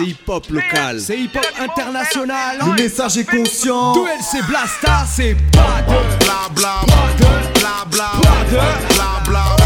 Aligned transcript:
C'est 0.00 0.06
hip-hop 0.06 0.46
local. 0.50 0.98
C'est 0.98 1.18
hip-hop 1.18 1.46
international. 1.58 2.58
Le 2.64 2.82
message 2.82 3.18
est 3.18 3.24
conscient. 3.24 3.92
Duel 3.92 4.18
c'est 4.22 4.42
Blasta, 4.46 5.04
c'est 5.06 5.36
pas 5.52 5.82
de 5.86 6.24
bla 6.24 6.48
bla 6.54 6.80
pas 6.86 7.12
de 7.18 7.58
bla 7.58 7.84
bla 7.90 8.10
pas 8.22 8.44
de 8.50 8.94
bla 8.94 9.20
bla. 9.26 9.56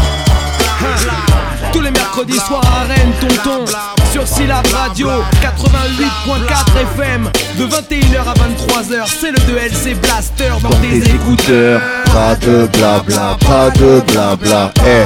Tous 1.71 1.79
les 1.81 1.91
mercredis 1.91 2.39
soirs 2.39 2.65
à 2.65 2.83
Rennes, 2.83 3.13
tonton. 3.21 3.65
Sur 4.11 4.27
Syllab 4.27 4.65
Radio 4.67 5.09
88.4 5.41 6.81
FM 6.95 7.29
De 7.57 7.65
21h 7.65 8.19
à 8.19 8.33
23h 8.33 9.07
C'est 9.07 9.31
le 9.31 9.37
2LC 9.37 9.95
Blaster 10.01 10.51
dans 10.61 10.69
tes 10.69 10.97
écouteurs. 10.97 11.81
Pas 12.13 12.35
de 12.35 12.67
blabla, 12.67 13.37
pas 13.45 13.69
de 13.71 14.01
blabla. 14.11 14.71
Eh, 14.85 15.05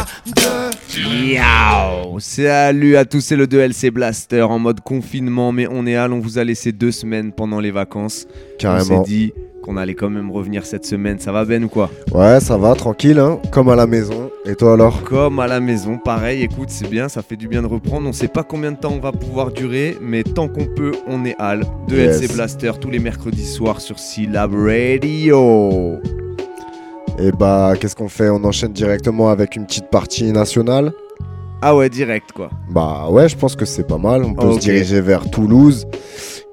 Yow 0.97 2.19
Salut 2.19 2.95
à 2.95 3.05
tous, 3.05 3.21
c'est 3.21 3.35
le 3.35 3.45
2LC 3.45 3.91
Blaster 3.91 4.41
en 4.41 4.57
mode 4.57 4.81
confinement, 4.81 5.51
mais 5.51 5.67
on 5.69 5.85
est 5.85 5.95
à, 5.95 6.09
on 6.09 6.19
vous 6.19 6.39
a 6.39 6.43
laissé 6.43 6.71
deux 6.71 6.91
semaines 6.91 7.31
pendant 7.31 7.59
les 7.59 7.69
vacances. 7.69 8.25
On 8.27 8.57
carrément. 8.57 9.03
s'est 9.03 9.07
dit 9.09 9.33
qu'on 9.61 9.77
allait 9.77 9.93
quand 9.93 10.09
même 10.09 10.31
revenir 10.31 10.65
cette 10.65 10.85
semaine. 10.85 11.19
Ça 11.19 11.31
va 11.31 11.45
Ben 11.45 11.63
ou 11.63 11.67
quoi? 11.69 11.91
Ouais, 12.11 12.39
ça 12.39 12.57
va, 12.57 12.73
tranquille, 12.73 13.19
hein, 13.19 13.39
comme 13.51 13.69
à 13.69 13.75
la 13.75 13.85
maison. 13.85 14.31
Et 14.45 14.55
toi 14.55 14.73
alors? 14.73 15.03
Comme 15.03 15.39
à 15.39 15.45
la 15.47 15.59
maison, 15.59 15.99
pareil, 15.99 16.41
écoute, 16.41 16.69
c'est 16.71 16.89
bien, 16.89 17.07
ça 17.07 17.21
fait 17.21 17.35
du 17.37 17.47
bien 17.47 17.61
de 17.61 17.67
reprendre. 17.67 18.07
On 18.09 18.13
sait 18.13 18.27
pas 18.27 18.43
combien 18.43 18.71
de 18.71 18.77
temps 18.77 18.93
on 18.93 18.99
va 18.99 19.11
pouvoir 19.11 19.51
durer, 19.51 19.95
mais 20.01 20.23
tant 20.23 20.47
qu'on 20.47 20.65
peut, 20.65 20.93
on 21.07 21.23
est 21.23 21.35
Al. 21.37 21.61
2LC 21.87 22.21
Yes. 22.21 22.33
Blaster 22.33 22.71
tous 22.81 22.89
les 22.89 22.99
mercredis 22.99 23.45
soirs 23.45 23.79
sur 23.79 23.99
Syllab 23.99 24.55
Radio. 24.55 25.97
Et 27.21 27.31
bah, 27.31 27.73
qu'est-ce 27.79 27.95
qu'on 27.95 28.07
fait? 28.09 28.29
On 28.29 28.43
enchaîne 28.45 28.71
directement 28.73 29.29
avec 29.29 29.55
une 29.55 29.65
petite 29.65 29.89
partie 29.89 30.31
nationale? 30.31 30.91
Ah 31.61 31.75
ouais, 31.75 31.89
direct 31.89 32.31
quoi. 32.31 32.49
Bah 32.71 33.07
ouais, 33.09 33.27
je 33.27 33.35
pense 33.35 33.55
que 33.57 33.65
c'est 33.65 33.83
pas 33.85 33.97
mal. 33.97 34.23
On 34.23 34.33
peut 34.33 34.53
se 34.53 34.59
diriger 34.59 35.01
vers 35.01 35.29
Toulouse. 35.29 35.85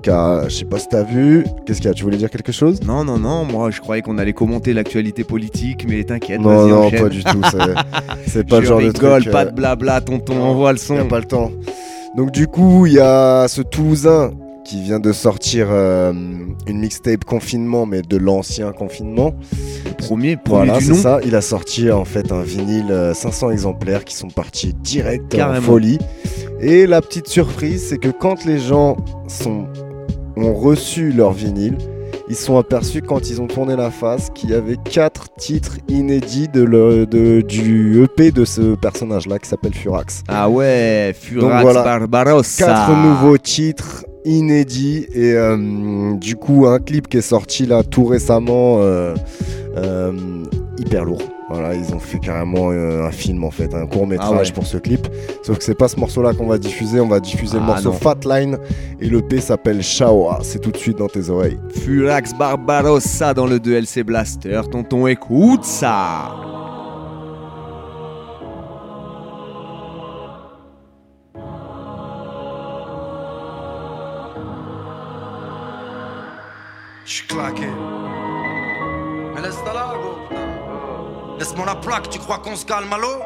Car, 0.03 0.49
je 0.51 0.55
sais 0.57 0.65
pas 0.65 0.79
si 0.81 0.89
t'as 0.89 1.05
vu. 1.05 1.45
Qu'est-ce 1.65 1.79
qu'il 1.81 1.87
y 1.89 1.91
a? 1.91 1.95
Tu 1.95 2.03
voulais 2.03 2.17
dire 2.17 2.29
quelque 2.31 2.51
chose? 2.53 2.81
Non, 2.83 3.05
non, 3.05 3.19
non, 3.19 3.45
moi 3.45 3.71
je 3.71 3.81
croyais 3.81 4.03
qu'on 4.03 4.19
allait 4.19 4.33
commenter 4.33 4.73
l'actualité 4.73 5.23
politique, 5.23 5.87
mais 5.89 6.03
t'inquiète, 6.03 6.41
Non, 6.41 6.67
non, 6.67 6.83
enchaîne. 6.87 7.03
pas 7.03 7.09
du 7.09 7.23
tout. 7.23 7.41
c'est- 7.51 7.59
C'est 8.27 8.49
pas 8.49 8.57
Je 8.57 8.61
le 8.63 8.67
genre 8.67 8.81
de 8.81 8.91
truc. 8.91 9.31
pas 9.31 9.43
euh, 9.43 9.45
de 9.47 9.55
blabla, 9.55 10.01
tonton, 10.01 10.43
envoie 10.43 10.73
le 10.73 10.79
y 10.79 10.81
a 10.81 10.85
son. 10.85 11.07
pas 11.07 11.19
le 11.21 11.25
temps. 11.27 11.53
Donc 12.17 12.33
du 12.33 12.49
coup, 12.49 12.87
il 12.87 12.95
y 12.95 12.99
a 13.01 13.47
ce 13.49 13.63
Toulousain 13.63 14.33
qui 14.67 14.83
vient 14.83 14.99
de 14.99 15.13
sortir 15.13 15.69
euh, 15.71 16.13
une 16.67 16.79
mixtape 16.81 17.25
confinement, 17.25 17.87
mais 17.87 18.03
de 18.03 18.17
l'ancien 18.17 18.73
confinement. 18.73 19.35
Premier, 19.99 20.37
premier 20.37 20.67
Voilà, 20.67 20.81
c'est 20.81 20.95
ça. 20.95 21.21
Il 21.25 21.35
a 21.37 21.41
sorti 21.41 21.91
en 21.91 22.05
fait 22.05 22.33
un 22.33 22.43
vinyle 22.43 22.91
euh, 22.91 23.15
500 23.15 23.51
exemplaires 23.51 24.05
qui 24.05 24.15
sont 24.17 24.29
partis 24.29 24.75
direct 24.75 25.35
en 25.35 25.39
Carrément. 25.39 25.67
folie. 25.67 25.99
Et 26.61 26.87
la 26.87 27.01
petite 27.01 27.29
surprise, 27.29 27.87
c'est 27.89 27.99
que 27.99 28.09
quand 28.09 28.45
les 28.45 28.59
gens 28.59 28.97
sont, 29.29 29.67
ont 30.37 30.55
reçu 30.55 31.13
leur 31.13 31.33
vinyle, 31.33 31.77
ils 32.29 32.35
sont 32.35 32.59
aperçus 32.59 33.03
quand 33.03 33.31
ils 33.31 33.41
ont 33.41 33.47
tourné 33.47 33.77
la 33.77 33.93
face 33.93 34.31
qu'il 34.35 34.51
y 34.51 34.55
avait 34.55 34.79
quatre 34.79 35.29
titres 35.39 35.77
inédits 35.89 36.49
de 36.49 36.63
le- 36.63 37.07
de- 37.07 37.41
du 37.41 38.03
EP 38.03 38.33
de 38.33 38.45
ce 38.45 38.75
personnage-là 38.75 39.39
qui 39.39 39.49
s'appelle 39.49 39.75
Furax. 39.75 40.25
Ah 40.27 40.49
ouais, 40.51 41.15
Furax 41.17 41.63
voilà, 41.63 41.83
Barbarossa. 42.09 42.67
Quatre 42.67 42.97
nouveaux 42.97 43.39
titres 43.39 44.05
inédits 44.27 45.07
et 45.15 45.33
euh, 45.33 46.15
du 46.15 46.37
coup 46.37 46.67
un 46.67 46.79
clip 46.79 47.09
qui 47.09 47.17
est 47.19 47.23
sorti 47.23 47.65
là 47.67 47.83
tout 47.83 48.05
récemment 48.05 48.79
euh, 48.81 49.15
euh, 49.77 50.13
hyper 50.79 51.05
lourd. 51.05 51.23
Voilà, 51.49 51.75
ils 51.77 51.95
ont 51.95 52.01
fait 52.01 52.19
carrément 52.19 52.71
un 52.71 53.11
film 53.13 53.45
en 53.45 53.53
fait, 53.53 53.73
un 53.73 53.87
court 53.87 54.05
métrage 54.09 54.31
Ah 54.33 54.43
ouais. 54.43 54.51
pour 54.53 54.67
ce 54.67 54.79
clip. 54.79 55.07
Sauf 55.45 55.59
que 55.59 55.63
c'est 55.65 55.77
pas 55.79 55.87
ce 55.87 55.95
morceau-là 56.01 56.35
qu'on 56.35 56.49
va 56.49 56.59
diffuser, 56.59 56.99
on 56.99 57.07
va 57.07 57.21
diffuser 57.21 57.59
le 57.59 57.63
Ah 57.63 57.67
morceau 57.67 57.91
non. 57.91 57.95
Fatline 57.95 58.59
et 59.01 59.09
le 59.09 59.23
P 59.23 59.41
s'appelle 59.41 59.81
Shawa. 59.81 60.41
C'est 60.43 60.59
tout 60.59 60.73
de 60.73 60.77
suite 60.77 60.99
dans 60.99 61.07
tes 61.07 61.31
oreilles. 61.31 61.59
Furax 61.85 62.33
Barbarossa 62.37 63.33
dans 63.33 63.47
le 63.47 63.59
2LC 63.61 64.03
Blaster. 64.03 64.61
Tonton, 64.73 65.07
écoute 65.07 65.63
ça. 65.63 66.35
Claqué. 77.29 77.69
Mais 79.35 79.41
laisse 79.41 79.63
ta 79.65 79.73
là. 79.73 79.95
Laisse-moi 81.39 81.67
la 81.67 81.75
plaque, 81.77 82.09
tu 82.09 82.19
crois 82.19 82.39
qu'on 82.39 82.57
se 82.57 82.65
calme, 82.65 82.93
allô? 82.93 83.23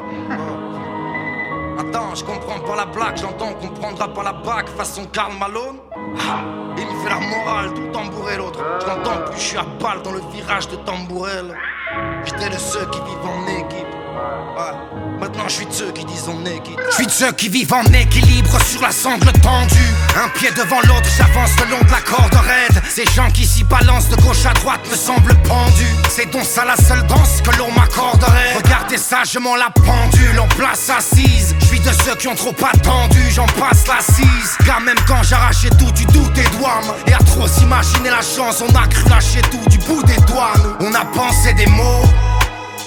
Attends, 1.79 2.13
je 2.13 2.23
comprends 2.25 2.59
pas 2.59 2.75
la 2.75 2.85
blague, 2.85 3.17
j'entends 3.17 3.53
qu'on 3.53 3.69
prendra 3.69 4.07
pas 4.09 4.23
la 4.23 4.33
bague 4.33 4.67
façon 4.67 5.05
Karl 5.05 5.31
Malone. 5.39 5.77
Ah, 6.19 6.41
Il 6.77 6.85
me 6.85 6.91
fait 7.03 7.09
la 7.09 7.19
morale, 7.19 7.73
tout 7.73 7.87
tambouré 7.93 8.37
l'autre. 8.37 8.59
Je 8.81 8.87
l'entends 8.87 9.23
plus, 9.25 9.35
je 9.39 9.41
suis 9.47 9.57
à 9.57 9.63
balle 9.81 10.01
dans 10.03 10.11
le 10.11 10.21
virage 10.33 10.67
de 10.67 10.75
tambourel. 10.77 11.57
J'étais 12.25 12.49
de 12.49 12.57
ceux 12.57 12.85
qui 12.87 12.99
vivent 12.99 13.25
en 13.25 13.47
équipe. 13.47 13.87
Ouais. 14.57 15.00
Maintenant 15.21 15.47
je 15.47 15.53
suis 15.53 15.65
de 15.67 15.71
ceux 15.71 15.91
qui 15.91 16.03
disent 16.03 16.27
on 16.27 16.43
est 16.47 16.63
quitte. 16.63 16.79
Je 16.89 16.95
suis 16.95 17.05
de 17.05 17.11
ceux 17.11 17.31
qui 17.33 17.47
vivent 17.47 17.73
en 17.73 17.83
équilibre 17.93 18.59
sur 18.65 18.81
la 18.81 18.91
sangle 18.91 19.31
tendue. 19.43 19.93
Un 20.15 20.29
pied 20.29 20.49
devant 20.49 20.81
l'autre, 20.81 21.07
j'avance 21.15 21.51
le 21.63 21.69
long 21.69 21.79
de 21.79 21.91
la 21.91 22.01
corde 22.01 22.33
raide. 22.33 22.81
Ces 22.89 23.05
gens 23.13 23.29
qui 23.29 23.45
s'y 23.45 23.63
balancent 23.63 24.09
de 24.09 24.15
gauche 24.15 24.47
à 24.47 24.53
droite 24.53 24.81
me 24.89 24.95
semblent 24.95 25.39
pendus. 25.43 25.95
C'est 26.09 26.31
donc 26.31 26.43
ça 26.43 26.65
la 26.65 26.75
seule 26.75 27.05
danse 27.05 27.39
que 27.43 27.55
l'on 27.59 27.71
m'accorderait. 27.71 28.55
Regardez 28.55 28.97
sagement 28.97 29.55
la 29.55 29.69
pendule 29.69 30.39
en 30.39 30.47
place 30.47 30.89
assise. 30.89 31.55
Je 31.59 31.65
suis 31.67 31.79
de 31.79 31.91
ceux 32.03 32.15
qui 32.15 32.27
ont 32.27 32.35
trop 32.35 32.55
attendu, 32.73 33.21
j'en 33.29 33.45
passe 33.45 33.85
la 33.87 34.01
cise. 34.01 34.57
Car 34.65 34.81
même 34.81 34.99
quand 35.07 35.21
j'arrachais 35.21 35.69
tout 35.69 35.91
du 35.91 36.05
doute 36.05 36.33
des 36.33 36.49
doigts, 36.57 36.81
et 37.05 37.13
à 37.13 37.19
trop 37.19 37.47
s'imaginer 37.47 38.09
la 38.09 38.21
chance, 38.21 38.63
on 38.67 38.75
a 38.75 38.87
cru 38.87 39.07
lâcher 39.07 39.41
tout 39.51 39.69
du 39.69 39.77
bout 39.77 40.01
des 40.01 40.17
doigts. 40.25 40.53
On 40.79 40.91
a 40.95 41.05
pensé 41.05 41.53
des 41.53 41.67
mots. 41.67 42.05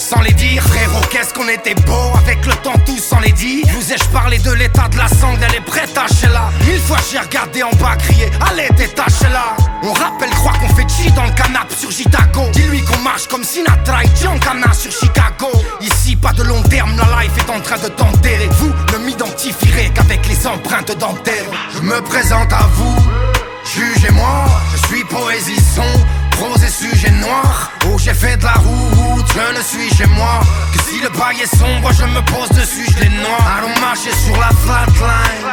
Sans 0.05 0.21
les 0.21 0.35
dire, 0.35 0.63
frérot, 0.63 1.01
qu'est-ce 1.11 1.33
qu'on 1.33 1.49
était 1.49 1.75
beau 1.75 2.13
Avec 2.19 2.45
le 2.45 2.53
temps, 2.57 2.79
tout 2.85 2.99
sans 2.99 3.21
les 3.21 3.33
dire. 3.33 3.65
Vous 3.73 3.91
ai-je 3.91 4.05
parlé 4.11 4.39
de 4.39 4.51
l'état 4.51 4.87
de 4.89 4.99
la 4.99 5.09
sangle, 5.09 5.39
elle 5.49 5.55
est 5.55 5.65
prête 5.65 5.97
à 5.97 6.29
là 6.29 6.51
Mille 6.67 6.79
fois 6.79 6.99
j'ai 7.11 7.19
regardé 7.19 7.63
en 7.63 7.71
bas 7.77 7.97
crier, 7.97 8.31
allez 8.47 8.69
détachez-la 8.77 9.57
On 9.83 9.95
rappelle, 9.95 10.29
croire 10.29 10.59
qu'on 10.59 10.69
fait 10.75 10.87
G 10.91 11.11
dans 11.13 11.25
le 11.25 11.31
canapé 11.31 11.75
sur 11.75 11.91
Chicago. 11.91 12.43
Dis-lui 12.53 12.83
qu'on 12.83 12.99
marche 12.99 13.29
comme 13.29 13.45
Sinatra 13.45 14.05
et 14.05 14.11
Giancana 14.21 14.75
sur 14.75 14.93
Chicago. 14.93 15.51
Ici, 15.81 16.17
pas 16.17 16.33
de 16.33 16.43
long 16.43 16.63
terme, 16.65 16.95
la 16.99 17.23
life 17.23 17.33
est 17.39 17.51
en 17.51 17.61
train 17.61 17.79
de 17.79 17.89
t'enterrer. 17.89 18.51
Vous 18.59 18.73
ne 18.93 19.07
m'identifierez 19.07 19.91
qu'avec 19.95 20.29
les 20.29 20.47
empreintes 20.47 20.99
dentaires. 20.99 21.47
Je 21.75 21.81
me 21.81 22.03
présente 22.03 22.53
à 22.53 22.69
vous 22.75 22.95
Jugez-moi, 23.65 24.45
je 24.73 24.87
suis 24.89 25.05
poésie 25.05 25.61
son, 25.75 25.83
prose 26.37 26.63
et 26.63 26.69
sujet 26.69 27.11
noir. 27.11 27.71
Oh, 27.87 27.97
j'ai 27.99 28.15
fait 28.15 28.37
de 28.37 28.45
la 28.45 28.55
route, 28.55 29.27
je 29.35 29.59
ne 29.59 29.63
suis 29.63 29.95
chez 29.97 30.07
moi. 30.07 30.41
Que 30.73 30.81
si 30.83 31.01
le 31.01 31.09
bail 31.11 31.41
est 31.43 31.57
sombre, 31.57 31.91
je 31.93 32.05
me 32.05 32.21
pose 32.33 32.49
dessus, 32.51 32.87
je 32.91 33.03
les 33.03 33.09
noie. 33.09 33.39
Allons 33.57 33.81
marcher 33.81 34.13
sur 34.13 34.37
la 34.39 34.51
flatline. 34.65 35.47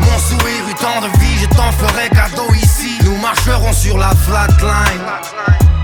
Mon 0.00 0.18
sourire 0.18 0.68
eut 0.68 0.74
tant 0.74 1.00
de 1.00 1.08
vie, 1.18 1.38
je 1.40 1.46
t'en 1.46 1.72
ferai 1.72 2.08
cadeau 2.10 2.52
ici. 2.54 2.98
Nous 3.04 3.16
marcherons 3.16 3.72
sur 3.72 3.98
la 3.98 4.10
flatline. 4.26 5.06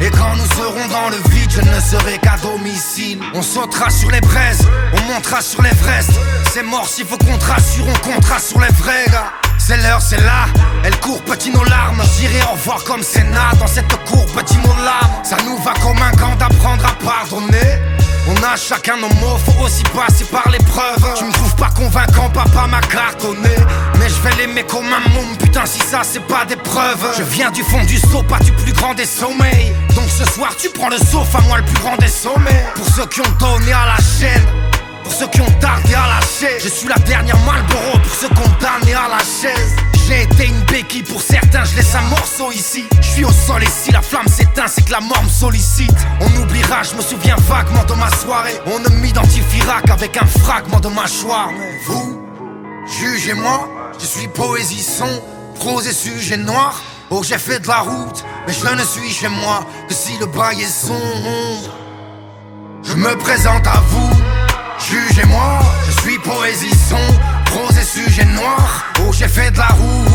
Et 0.01 0.11
quand 0.11 0.37
nous 0.37 0.47
serons 0.57 0.89
dans 0.89 1.09
le 1.09 1.17
vide, 1.31 1.51
je 1.51 1.63
ne 1.63 1.81
serai 1.81 2.19
qu'à 2.19 2.37
domicile. 2.43 3.19
On 3.35 3.43
sautera 3.43 3.89
sur 3.91 4.11
les 4.11 4.21
braises, 4.21 4.67
on 4.93 5.13
montera 5.13 5.41
sur 5.41 5.63
l'Everest. 5.63 6.11
C'est 6.53 6.63
mort 6.63 6.89
s'il 6.89 7.07
faut 7.07 7.17
qu'on 7.19 7.39
te 7.39 7.45
rassure, 7.45 7.87
on 7.89 8.13
comptera 8.13 8.39
sur 8.39 8.61
les 8.61 8.73
vrais 8.73 9.07
gars. 9.11 9.33
C'est 9.67 9.79
l'heure, 9.79 10.01
c'est 10.01 10.21
là, 10.21 10.47
elle 10.85 10.97
court 11.01 11.21
petit 11.23 11.51
nos 11.51 11.65
larmes. 11.65 12.01
J'irai 12.17 12.41
au 12.43 12.53
revoir 12.53 12.85
comme 12.85 13.03
Sénat 13.03 13.51
dans 13.59 13.67
cette 13.67 13.93
cour 14.05 14.25
petit 14.27 14.57
nos 14.59 14.85
larmes. 14.85 15.25
Ça 15.25 15.39
nous 15.45 15.57
va 15.59 15.73
comme 15.83 16.01
un 16.01 16.13
gant 16.13 16.37
d'apprendre 16.37 16.87
à 16.87 16.95
pardonner. 17.05 17.83
On 18.29 18.37
a 18.45 18.55
chacun 18.55 18.97
nos 18.97 19.09
mots, 19.17 19.37
faut 19.45 19.65
aussi 19.65 19.83
passer 19.93 20.25
par 20.27 20.49
l'épreuve. 20.51 21.15
Tu 21.19 21.25
me 21.25 21.33
trouves 21.33 21.57
pas 21.57 21.71
convaincant, 21.71 22.31
papa 22.31 22.69
m'a 22.69 22.81
cartonné. 22.81 23.57
Mais 23.99 24.09
je 24.09 24.15
vais 24.23 24.37
l'aimer 24.37 24.63
comme 24.63 24.87
un 24.87 25.09
môme, 25.13 25.37
putain, 25.37 25.67
si 25.67 25.81
ça 25.81 26.03
c'est 26.05 26.25
pas 26.29 26.45
des 26.45 26.55
preuves. 26.55 27.05
Je 27.19 27.25
viens 27.25 27.51
du 27.51 27.65
fond 27.65 27.83
du 27.83 27.99
seau, 27.99 28.23
pas 28.23 28.39
du 28.39 28.53
plus 28.53 28.73
grand 28.73 28.95
des 28.95 29.05
sommeils. 29.05 29.75
Donc 29.97 30.09
ce 30.17 30.25
soir, 30.27 30.55
tu 30.57 30.71
prends 30.71 30.91
le 30.91 30.99
sauf 30.99 31.35
à 31.35 31.41
moi 31.41 31.57
le 31.57 31.65
plus 31.65 31.83
grand 31.83 31.97
des 31.97 32.07
sommets. 32.07 32.67
Pour 32.77 32.87
ceux 32.87 33.07
qui 33.07 33.21
ont 33.21 33.35
donné 33.41 33.73
à 33.73 33.87
la 33.87 33.97
chaîne. 33.97 34.47
Pour 35.07 35.15
ceux 35.15 35.29
qui 35.29 35.41
ont 35.41 35.61
tardé 35.61 35.95
à 35.95 36.09
lâcher, 36.09 36.59
je 36.61 36.69
suis 36.69 36.89
la 36.89 36.99
dernière 36.99 37.39
Malboro 37.45 37.97
pour 38.03 38.13
ceux 38.13 38.29
condamnés 38.31 38.93
à 38.93 39.09
la 39.09 39.21
chaise. 39.21 39.77
J'ai 40.05 40.23
été 40.23 40.47
une 40.47 40.61
béquille 40.63 41.05
pour 41.05 41.23
certains, 41.23 41.63
je 41.63 41.77
laisse 41.77 41.95
un 41.95 42.03
morceau 42.09 42.51
ici. 42.51 42.85
Je 43.01 43.07
suis 43.07 43.25
au 43.25 43.31
sol 43.31 43.63
et 43.63 43.69
si 43.69 43.93
la 43.93 44.03
flamme 44.03 44.27
s'éteint, 44.27 44.67
c'est 44.67 44.85
que 44.85 44.91
la 44.91 44.99
mort 44.99 45.23
me 45.23 45.29
sollicite. 45.29 45.97
On 46.21 46.43
oubliera, 46.43 46.83
je 46.83 46.97
me 46.97 47.03
souviens 47.03 47.37
vaguement 47.49 47.85
de 47.85 47.95
ma 47.95 48.11
soirée. 48.11 48.61
On 48.67 48.81
ne 48.81 48.89
m'identifiera 49.01 49.81
qu'avec 49.83 50.17
un 50.17 50.27
fragment 50.27 50.81
de 50.81 50.89
mâchoire. 50.89 51.51
Vous, 51.87 52.21
jugez-moi, 52.99 53.69
je 54.01 54.07
suis 54.07 54.27
poésie 54.27 54.83
son, 54.83 55.23
prose 55.55 55.87
et 55.87 55.93
sujet 55.93 56.37
noir. 56.37 56.83
Oh, 57.11 57.23
j'ai 57.23 57.39
fait 57.39 57.61
de 57.61 57.69
la 57.69 57.79
route, 57.79 58.25
mais 58.49 58.53
je 58.53 58.75
ne 58.75 58.85
suis 58.85 59.09
chez 59.11 59.29
moi 59.29 59.65
que 59.89 59.95
si 59.95 60.19
le 60.19 60.27
bail 60.27 60.63
est 60.63 60.67
sombre. 60.67 61.71
Je 62.83 62.95
me 62.95 63.17
présente 63.17 63.67
à 63.67 63.81
vous, 63.89 64.11
jugez-moi, 64.79 65.61
je 65.87 66.01
suis 66.03 66.19
poésie 66.19 66.75
son, 66.75 66.97
prose 67.47 67.77
et 67.79 67.85
sujet 67.85 68.25
noir. 68.25 68.85
Oh, 69.01 69.13
j'ai 69.13 69.29
fait 69.29 69.51
de 69.51 69.59
la 69.59 69.69
route, 69.69 70.07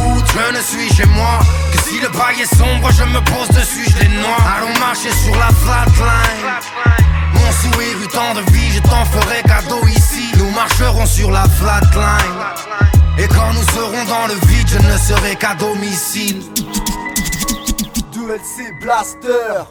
ne 0.54 0.62
suis 0.62 0.94
chez 0.94 1.06
moi 1.08 1.40
Que 1.72 1.78
si 1.80 2.00
le 2.00 2.10
bail 2.10 2.42
est 2.42 2.56
sombre, 2.56 2.90
je 2.92 3.04
me 3.04 3.20
pose 3.26 3.48
dessus, 3.50 3.86
je 3.90 4.04
les 4.04 4.10
noie 4.10 4.38
Allons 4.58 4.80
marcher 4.80 5.12
sur 5.12 5.36
la 5.36 5.50
flatline 5.50 6.48
Mon 7.34 7.52
sourire 7.52 7.98
eut 8.04 8.08
tant 8.08 8.34
de 8.34 8.52
vie, 8.52 8.72
je 8.74 8.80
t'en 8.82 9.06
ferai 9.06 9.42
cadeau 9.44 9.86
ici 9.88 10.32
Nous 10.38 10.50
marcherons 10.52 11.06
sur 11.06 11.32
la 11.32 11.44
flatline 11.44 12.42
Et 13.18 13.28
quand 13.28 13.54
nous 13.54 13.64
serons 13.74 14.06
dans 14.06 14.28
le 14.28 14.36
vide, 14.48 14.68
je 14.68 14.78
ne 14.80 14.98
serai 14.98 15.36
qu'à 15.36 15.56
domicile 15.56 16.42
2LC 18.14 18.80
Blaster 18.82 19.64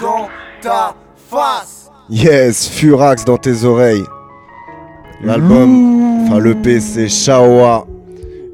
dans 0.00 0.28
ta 0.60 0.94
face. 1.30 1.90
Yes, 2.08 2.68
Furax 2.68 3.24
dans 3.24 3.38
tes 3.38 3.64
oreilles. 3.64 4.04
L'album, 5.24 6.24
enfin 6.24 6.38
le 6.38 6.54
P 6.54 6.80
c'est 6.80 7.08
Shaoa. 7.08 7.86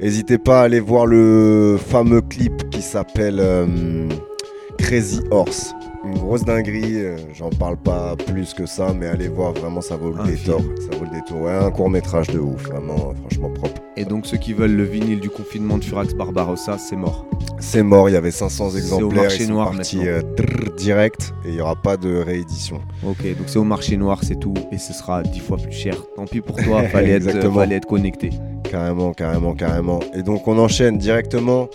N'hésitez 0.01 0.37
pas 0.37 0.61
à 0.61 0.63
aller 0.63 0.79
voir 0.79 1.05
le 1.05 1.77
fameux 1.77 2.21
clip 2.21 2.69
qui 2.69 2.81
s'appelle 2.81 3.39
euh, 3.39 3.65
Crazy 4.77 5.21
Horse. 5.31 5.73
Une 6.05 6.17
grosse 6.17 6.43
dinguerie, 6.43 6.97
euh, 6.97 7.15
j'en 7.33 7.49
parle 7.49 7.77
pas 7.77 8.15
plus 8.17 8.53
que 8.53 8.65
ça, 8.65 8.93
mais 8.93 9.07
allez 9.07 9.29
voir, 9.29 9.53
vraiment 9.53 9.79
ça 9.79 9.95
vaut 9.95 10.11
le 10.11 10.19
Un 10.19 10.25
détour. 10.25 10.59
film. 10.59 10.75
Ça 10.81 10.97
vaut 10.97 11.05
le 11.05 11.11
détour. 11.11 11.41
Ouais, 11.43 11.53
un 11.53 11.71
court 11.71 11.89
métrage 11.89 12.27
de 12.27 12.39
ouf, 12.39 12.63
vraiment, 12.63 13.13
franchement 13.21 13.49
propre. 13.49 13.81
Et 13.95 14.03
donc 14.03 14.25
ceux 14.25 14.35
qui 14.37 14.51
veulent 14.51 14.75
le 14.75 14.83
vinyle 14.83 15.21
du 15.21 15.29
confinement 15.29 15.77
de 15.77 15.83
Furax 15.83 16.13
Barbarossa, 16.13 16.77
c'est 16.77 16.97
mort. 16.97 17.25
C'est 17.59 17.83
mort, 17.83 18.09
il 18.09 18.13
y 18.13 18.15
avait 18.17 18.31
500 18.31 18.65
au 18.65 18.77
exemplaires, 18.77 19.23
marché 19.23 19.43
ils 19.43 19.47
sont 19.47 19.53
noir 19.53 19.71
partis 19.71 20.05
euh, 20.05 20.21
trrr, 20.35 20.75
direct 20.75 21.33
et 21.45 21.49
il 21.49 21.53
n'y 21.55 21.61
aura 21.61 21.77
pas 21.77 21.95
de 21.95 22.17
réédition. 22.17 22.81
Ok, 23.07 23.23
donc 23.37 23.47
c'est 23.47 23.59
au 23.59 23.63
marché 23.63 23.95
noir, 23.95 24.19
c'est 24.23 24.37
tout, 24.39 24.55
et 24.73 24.77
ce 24.77 24.91
sera 24.91 25.23
dix 25.23 25.39
fois 25.39 25.55
plus 25.55 25.71
cher. 25.71 25.95
Tant 26.17 26.25
pis 26.25 26.41
pour 26.41 26.57
toi, 26.57 26.83
fallait 26.89 27.11
être, 27.11 27.49
fallait 27.49 27.75
être 27.75 27.87
connecté. 27.87 28.31
Carrément, 28.69 29.13
carrément, 29.13 29.53
carrément. 29.53 29.99
Et 30.13 30.23
donc 30.23 30.47
on 30.49 30.57
enchaîne 30.57 30.97
directement. 30.97 31.69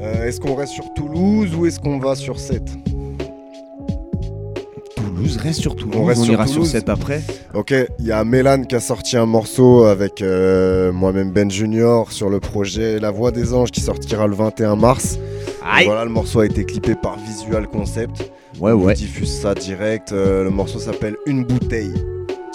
Euh, 0.00 0.24
est-ce 0.26 0.40
qu'on 0.40 0.54
reste 0.54 0.72
sur 0.72 0.94
Toulouse 0.94 1.54
ou 1.54 1.66
est-ce 1.66 1.78
qu'on 1.78 1.98
va 1.98 2.14
sur 2.14 2.38
7 2.38 2.62
Toulouse, 5.16 5.36
reste 5.38 5.60
sur 5.60 5.74
Toulouse, 5.76 5.94
On 5.96 6.02
on, 6.02 6.04
reste 6.04 6.22
sur 6.24 6.32
ira 6.34 6.44
Toulouse. 6.44 6.68
sur 6.70 6.78
7 6.78 6.88
après. 6.90 7.22
Ok, 7.54 7.72
il 7.98 8.06
y 8.06 8.12
a 8.12 8.22
Mélan 8.24 8.62
qui 8.64 8.74
a 8.76 8.80
sorti 8.80 9.16
un 9.16 9.24
morceau 9.26 9.84
avec 9.84 10.20
euh, 10.20 10.92
moi-même 10.92 11.30
Ben 11.32 11.50
Junior 11.50 12.12
sur 12.12 12.28
le 12.28 12.38
projet 12.38 12.98
La 13.00 13.10
Voix 13.10 13.30
des 13.30 13.54
Anges 13.54 13.70
qui 13.70 13.80
sortira 13.80 14.26
le 14.26 14.34
21 14.34 14.76
mars. 14.76 15.18
Aïe 15.64 15.86
Voilà, 15.86 16.04
le 16.04 16.10
morceau 16.10 16.40
a 16.40 16.46
été 16.46 16.64
clippé 16.64 16.94
par 16.94 17.16
Visual 17.18 17.66
Concept. 17.66 18.30
Ouais, 18.60 18.72
On 18.72 18.84
ouais. 18.84 18.94
diffuse 18.94 19.30
ça 19.40 19.54
direct. 19.54 20.12
Euh, 20.12 20.44
le 20.44 20.50
morceau 20.50 20.78
s'appelle 20.78 21.16
Une 21.26 21.44
bouteille. 21.44 21.94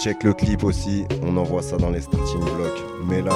Check 0.01 0.23
le 0.23 0.33
clip 0.33 0.63
aussi. 0.63 1.05
On 1.23 1.35
envoie 1.37 1.61
ça 1.63 1.77
dans 1.77 1.89
les 1.89 2.01
starting 2.01 2.39
blocks. 2.41 2.83
Mélan, 3.07 3.31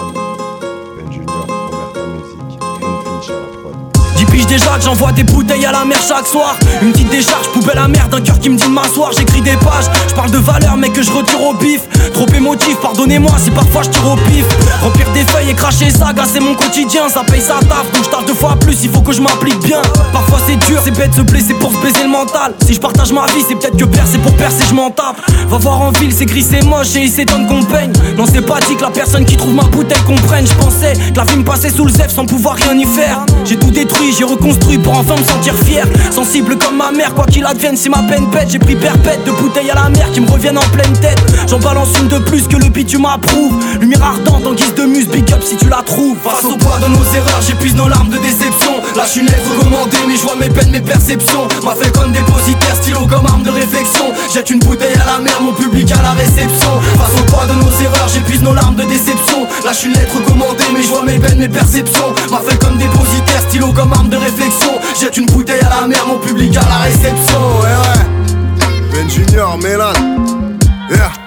Ben 0.97 1.11
Junior, 1.11 1.47
Roberta 1.47 2.07
Music, 2.15 2.59
Green 2.59 2.95
Finch 3.03 3.29
à 3.29 3.33
la 3.33 3.61
prod. 3.61 3.94
Pige 4.35 4.47
déjà 4.47 4.77
que 4.77 4.83
j'envoie 4.83 5.13
des 5.13 5.23
bouteilles 5.23 5.65
à 5.65 5.71
la 5.71 5.85
mer 5.85 5.97
chaque 6.05 6.27
soir. 6.27 6.57
Une 6.81 6.91
petite 6.91 7.09
décharge, 7.09 7.47
poubelle 7.53 7.77
à 7.77 7.87
merde, 7.87 8.13
un 8.13 8.19
cœur 8.19 8.37
qui 8.37 8.49
me 8.49 8.57
dit 8.57 8.65
de 8.65 8.69
m'asseoir. 8.69 9.13
J'écris 9.13 9.39
des 9.39 9.55
pages, 9.55 9.85
je 10.09 10.13
parle 10.13 10.29
de 10.29 10.39
valeur 10.39 10.75
mais 10.75 10.89
que 10.89 11.01
je 11.01 11.09
retire 11.09 11.41
au 11.41 11.53
bif 11.53 11.81
Trop 12.13 12.27
émotif, 12.35 12.75
pardonnez-moi 12.81 13.31
si 13.41 13.49
parfois 13.49 13.83
je 13.83 13.91
tire 13.91 14.05
au 14.05 14.17
pif. 14.17 14.45
Remplir 14.83 15.09
des 15.13 15.23
feuilles 15.23 15.51
et 15.51 15.53
cracher 15.53 15.89
ça, 15.89 16.11
c'est 16.31 16.41
mon 16.41 16.53
quotidien. 16.53 17.07
Ça 17.07 17.23
paye 17.23 17.39
sa 17.39 17.65
taf, 17.65 17.89
donc 17.93 18.03
je 18.03 18.09
tâche 18.09 18.25
deux 18.27 18.33
fois 18.33 18.57
plus, 18.59 18.83
il 18.83 18.89
faut 18.89 19.01
que 19.01 19.13
je 19.13 19.21
m'applique 19.21 19.59
bien. 19.59 19.81
Parfois 20.11 20.39
c'est 20.45 20.57
dur, 20.67 20.81
c'est 20.83 20.91
bête 20.91 21.13
se 21.13 21.21
blesser 21.21 21.53
pour 21.53 21.71
se 21.71 21.77
baiser 21.77 22.03
le 22.03 22.09
mental. 22.09 22.55
Si 22.65 22.73
je 22.73 22.81
partage 22.81 23.13
ma 23.13 23.27
vie, 23.27 23.41
c'est 23.47 23.55
peut-être 23.55 23.77
que 23.77 23.85
percer 23.85 24.17
pour 24.17 24.33
percer, 24.33 24.65
je 24.67 24.75
m'en 24.75 24.91
tape. 24.91 25.15
Va 25.47 25.57
voir 25.57 25.79
en 25.79 25.91
ville, 25.91 26.11
c'est 26.13 26.25
gris, 26.25 26.43
c'est 26.43 26.61
moche 26.65 26.93
et 26.97 27.03
il 27.03 27.09
s'étonne 27.09 27.47
qu'on 27.47 27.63
peigne. 27.63 27.93
Non 28.17 28.25
c'est 28.29 28.45
pas 28.45 28.59
dit 28.67 28.75
que 28.75 28.81
la 28.81 28.91
personne 28.91 29.23
qui 29.23 29.37
trouve 29.37 29.53
ma 29.53 29.63
bouteille 29.63 30.03
comprenne. 30.05 30.45
Je 30.45 30.55
pensais 30.55 30.93
que 30.93 31.17
la 31.17 31.23
vie 31.23 31.37
me 31.37 31.45
passait 31.45 31.69
sous 31.69 31.85
le 31.85 31.91
zef 31.91 32.13
sans 32.13 32.25
pouvoir 32.25 32.55
rien 32.55 32.77
y 32.77 32.85
faire. 32.85 33.25
J'ai 33.45 33.55
tout 33.55 33.71
détruit, 33.71 34.13
j'ai 34.17 34.24
reconstruit 34.25 34.77
pour 34.77 34.97
enfin 34.97 35.15
me 35.15 35.23
sentir 35.23 35.55
fier. 35.55 35.85
Sensible 36.11 36.57
comme 36.57 36.77
ma 36.77 36.91
mère, 36.91 37.13
quoi 37.13 37.25
qu'il 37.25 37.45
advienne, 37.45 37.77
si 37.77 37.89
ma 37.89 38.03
peine 38.03 38.29
pète. 38.29 38.49
J'ai 38.49 38.59
pris 38.59 38.75
perpète 38.75 39.23
de 39.25 39.31
bouteilles 39.31 39.71
à 39.71 39.75
la 39.75 39.89
mer 39.89 40.11
qui 40.11 40.21
me 40.21 40.29
reviennent 40.29 40.57
en 40.57 40.69
pleine 40.71 40.93
tête. 40.99 41.21
J'en 41.47 41.59
balance 41.59 41.89
une 41.99 42.07
de 42.07 42.19
plus 42.19 42.47
que 42.47 42.57
le 42.57 42.69
bitume 42.69 43.05
approuve 43.05 43.57
Lumière 43.79 44.03
ardente 44.03 44.45
en 44.45 44.53
guise 44.53 44.73
de 44.75 44.83
muse, 44.83 45.07
big 45.07 45.31
up 45.33 45.41
si 45.43 45.55
tu 45.57 45.69
la 45.69 45.81
trouves. 45.81 46.17
Face 46.23 46.43
au 46.45 46.55
poids 46.57 46.79
de 46.79 46.87
nos 46.87 47.03
erreurs, 47.15 47.41
j'épuise 47.45 47.75
nos 47.75 47.87
larmes 47.87 48.09
de 48.09 48.17
déception. 48.17 48.81
Lâche 48.95 49.15
une 49.17 49.25
lettre 49.25 49.49
recommandée, 49.57 49.97
mais 50.07 50.15
je 50.15 50.21
vois 50.21 50.35
mes 50.35 50.49
peines, 50.49 50.71
mes 50.71 50.81
perceptions. 50.81 51.47
M'a 51.63 51.75
fait 51.75 51.91
comme 51.91 52.11
dépositaire, 52.11 52.75
stylo 52.75 53.05
comme 53.07 53.25
arme 53.25 53.43
de 53.43 53.51
réflexion. 53.51 54.05
Jette 54.33 54.49
une 54.49 54.59
bouteille 54.59 54.95
à 54.95 55.05
la 55.05 55.19
mer, 55.19 55.41
mon 55.41 55.53
public 55.53 55.91
à 55.91 56.01
la 56.01 56.11
réception. 56.11 56.71
Face 56.97 57.21
au 57.21 57.25
poids 57.25 57.45
de 57.45 57.53
nos 57.53 57.71
erreurs, 57.83 58.09
j'épuise 58.13 58.41
nos 58.41 58.53
larmes 58.53 58.75
de 58.75 58.83
déception. 58.83 59.45
Lâche 59.63 59.85
une 59.85 59.93
lettre 59.93 60.15
recommandée, 60.17 60.63
mais 60.73 60.81
je 60.81 60.87
vois 60.87 61.03
mes 61.03 61.19
peines, 61.19 61.39
mes 61.39 61.49
perceptions. 61.49 62.13
M'a 62.31 62.39
fait 62.39 62.57
comme 62.57 62.77
dépositaire, 62.77 63.41
stylo 63.49 63.71
comme 63.71 63.93
arme 63.93 64.09
de 64.09 64.14
réflexion 64.17 64.71
Jette 64.99 65.17
une 65.17 65.25
bouteille 65.27 65.61
à 65.61 65.81
la 65.81 65.87
mer, 65.87 66.05
mon 66.07 66.17
public 66.19 66.55
à 66.57 66.61
la 66.67 66.77
réception 66.85 67.39
Ouais, 67.61 67.65
ouais. 67.65 68.67
Ben 68.91 69.09
Junior, 69.09 69.57
Mélan. 69.57 69.93
Yeah. 70.89 71.24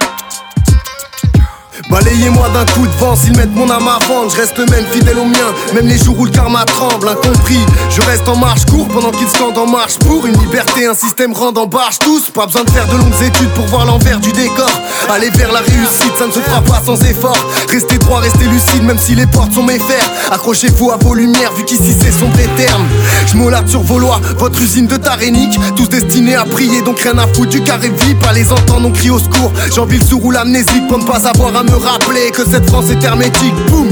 Balayez-moi 1.91 2.49
d'un 2.51 2.65
coup 2.73 2.87
de 2.87 2.93
vent, 2.99 3.17
s'ils 3.17 3.37
mettent 3.37 3.55
mon 3.55 3.71
âme 3.71 3.89
à 3.89 3.99
vendre, 4.07 4.31
je 4.31 4.37
reste 4.37 4.59
même 4.59 4.85
fidèle 4.93 5.19
au 5.19 5.25
mien, 5.25 5.55
même 5.75 5.87
les 5.87 5.99
jours 5.99 6.19
où 6.19 6.25
le 6.25 6.31
karma 6.31 6.65
tremble, 6.65 7.09
incompris. 7.09 7.65
Je 7.91 8.01
reste 8.03 8.29
en 8.29 8.37
marche 8.37 8.65
court 8.67 8.89
pendant 8.89 9.11
qu'ils 9.11 9.29
scandent 9.29 9.57
en 9.57 9.67
marche 9.67 9.97
pour 9.99 10.27
une 10.27 10.37
liberté, 10.39 10.87
un 10.87 10.95
système 10.95 11.33
rend 11.33 11.53
en 11.57 11.67
barge 11.67 11.99
tous. 11.99 12.31
Pas 12.31 12.47
besoin 12.47 12.65
de 12.65 12.71
faire 12.71 12.87
de 12.89 12.97
longues 12.97 13.23
études 13.23 13.51
pour 13.51 13.67
voir 13.67 13.87
l'envers 13.87 14.19
du 14.19 14.33
décor. 14.33 14.71
Aller 15.09 15.31
vers 15.31 15.53
la 15.53 15.61
réussite, 15.61 16.13
ça 16.19 16.27
ne 16.27 16.33
se 16.33 16.41
fera 16.41 16.61
pas 16.61 16.83
sans 16.85 17.03
effort. 17.05 17.39
Restez 17.71 17.99
droit, 17.99 18.21
restez 18.21 18.45
lucide, 18.45 18.83
même 18.83 18.99
si 18.99 19.15
les 19.15 19.27
portes 19.27 19.55
sont 19.55 19.63
méfères. 19.63 20.11
Accrochez-vous 20.31 20.91
à 20.91 20.97
vos 20.97 21.15
lumières, 21.15 21.53
vu 21.55 21.65
qu'ici 21.65 21.95
c'est 21.99 22.13
sombre 22.13 22.39
et 22.39 22.61
terme. 22.61 22.87
Je 23.27 23.37
m'aularde 23.37 23.69
sur 23.69 23.83
vos 23.83 23.99
lois, 23.99 24.21
votre 24.37 24.61
usine 24.61 24.87
de 24.87 24.97
tarénique, 24.97 25.59
tous 25.77 25.89
destinés 25.89 26.37
à 26.37 26.45
prier, 26.45 26.83
donc 26.83 27.01
rien 27.01 27.17
à 27.19 27.27
foutre 27.27 27.51
du 27.51 27.63
carré 27.63 27.89
vie, 27.89 28.15
pas 28.15 28.33
les 28.33 28.53
entendre, 28.53 28.89
on 28.89 28.93
crie 28.93 29.11
au 29.11 29.19
secours. 29.19 29.53
J'envie 29.75 29.99
le 29.99 30.05
sourd 30.05 30.25
ou 30.25 30.31
l'amnésique 30.31 30.87
pour 30.89 30.99
ne 30.99 31.05
pas 31.05 31.27
avoir 31.29 31.57
à 31.57 31.63
me 31.70 31.76
rappeler 31.76 32.31
que 32.31 32.44
cette 32.44 32.67
France 32.67 32.91
est 32.91 33.03
hermétique. 33.03 33.55
Boum! 33.69 33.88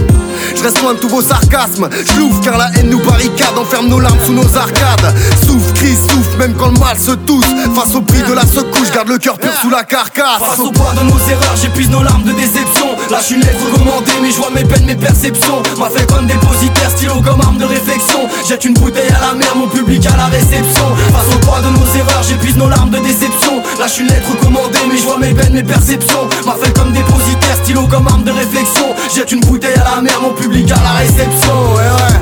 Je 0.55 0.63
reste 0.63 0.83
loin 0.83 0.95
de 0.95 0.99
tous 0.99 1.09
vos 1.09 1.23
sarcasmes, 1.23 1.89
je 1.93 2.45
car 2.45 2.59
la 2.59 2.69
haine 2.77 2.91
nous 2.91 3.03
barricade, 3.03 3.57
enferme 3.59 3.89
nos 3.89 4.01
larmes 4.01 4.19
sous 4.25 4.33
nos 4.33 4.57
arcades. 4.57 5.15
Souffle, 5.45 5.73
crie, 5.75 5.97
souffle, 5.97 6.37
même 6.39 6.55
quand 6.55 6.69
le 6.69 6.79
mal 6.79 6.99
se 6.99 7.13
tousse. 7.13 7.47
Face 7.75 7.95
au 7.95 8.01
prix 8.01 8.23
de 8.23 8.33
la 8.33 8.47
secouche, 8.47 8.91
garde 8.93 9.09
le 9.09 9.19
cœur 9.19 9.39
pur 9.39 9.51
sous 9.61 9.71
la 9.71 9.85
carcasse. 9.85 10.39
Face 10.39 10.61
au 10.61 10.71
poids 10.71 10.93
de 10.95 11.05
nos 11.05 11.19
erreurs, 11.31 11.57
j'épuise 11.61 11.91
nos 11.91 12.03
larmes 12.03 12.25
de 12.25 12.33
déception. 12.33 12.87
Lâche 13.11 13.31
une 13.31 13.41
lettre 13.41 13.65
recommandée, 13.73 14.13
mais 14.23 14.31
je 14.31 14.37
vois 14.37 14.51
mes 14.51 14.65
peines, 14.65 14.85
mes 14.87 14.97
perceptions. 14.97 15.63
M'a 15.79 15.89
fait 15.91 16.07
comme 16.07 16.27
dépositaire, 16.27 16.91
stylo 16.91 17.21
comme 17.23 17.41
arme 17.41 17.59
de 17.59 17.65
réflexion. 17.65 18.29
Jette 18.49 18.65
une 18.65 18.75
bouteille 18.75 19.11
à 19.11 19.27
la 19.29 19.35
mer, 19.35 19.55
mon 19.57 19.69
public 19.69 20.05
à 20.07 20.17
la 20.17 20.27
réception. 20.27 20.87
Face 21.13 21.35
au 21.35 21.39
poids 21.41 21.61
de 21.61 21.71
nos 21.71 21.87
erreurs, 21.99 22.23
j'épuise 22.29 22.57
nos 22.57 22.69
larmes 22.69 22.91
de 22.91 22.99
déception. 22.99 23.63
Lâche 23.79 23.99
une 23.99 24.09
lettre 24.09 24.31
recommandée, 24.31 24.79
mais 24.89 24.97
je 24.97 25.03
vois 25.03 25.19
mes 25.19 25.35
peines, 25.35 25.55
mes 25.55 25.65
perceptions. 25.65 26.29
M'a 26.45 26.55
fait 26.63 26.73
comme 26.73 26.93
dépositaire, 26.93 27.57
stylo 27.63 27.87
comme 27.87 28.07
arme 28.07 28.25
de 28.25 28.33
réflexion. 28.33 28.95
Jette 29.15 29.33
une 29.33 29.41
bouteille 29.41 29.77
à 29.77 29.97
la 29.97 30.03
mer, 30.03 30.21
mon 30.23 30.36
public 30.37 30.71
à 30.71 30.83
la 30.83 30.93
réception. 31.01 31.75
Ouais, 31.75 31.83
ouais. 31.83 32.17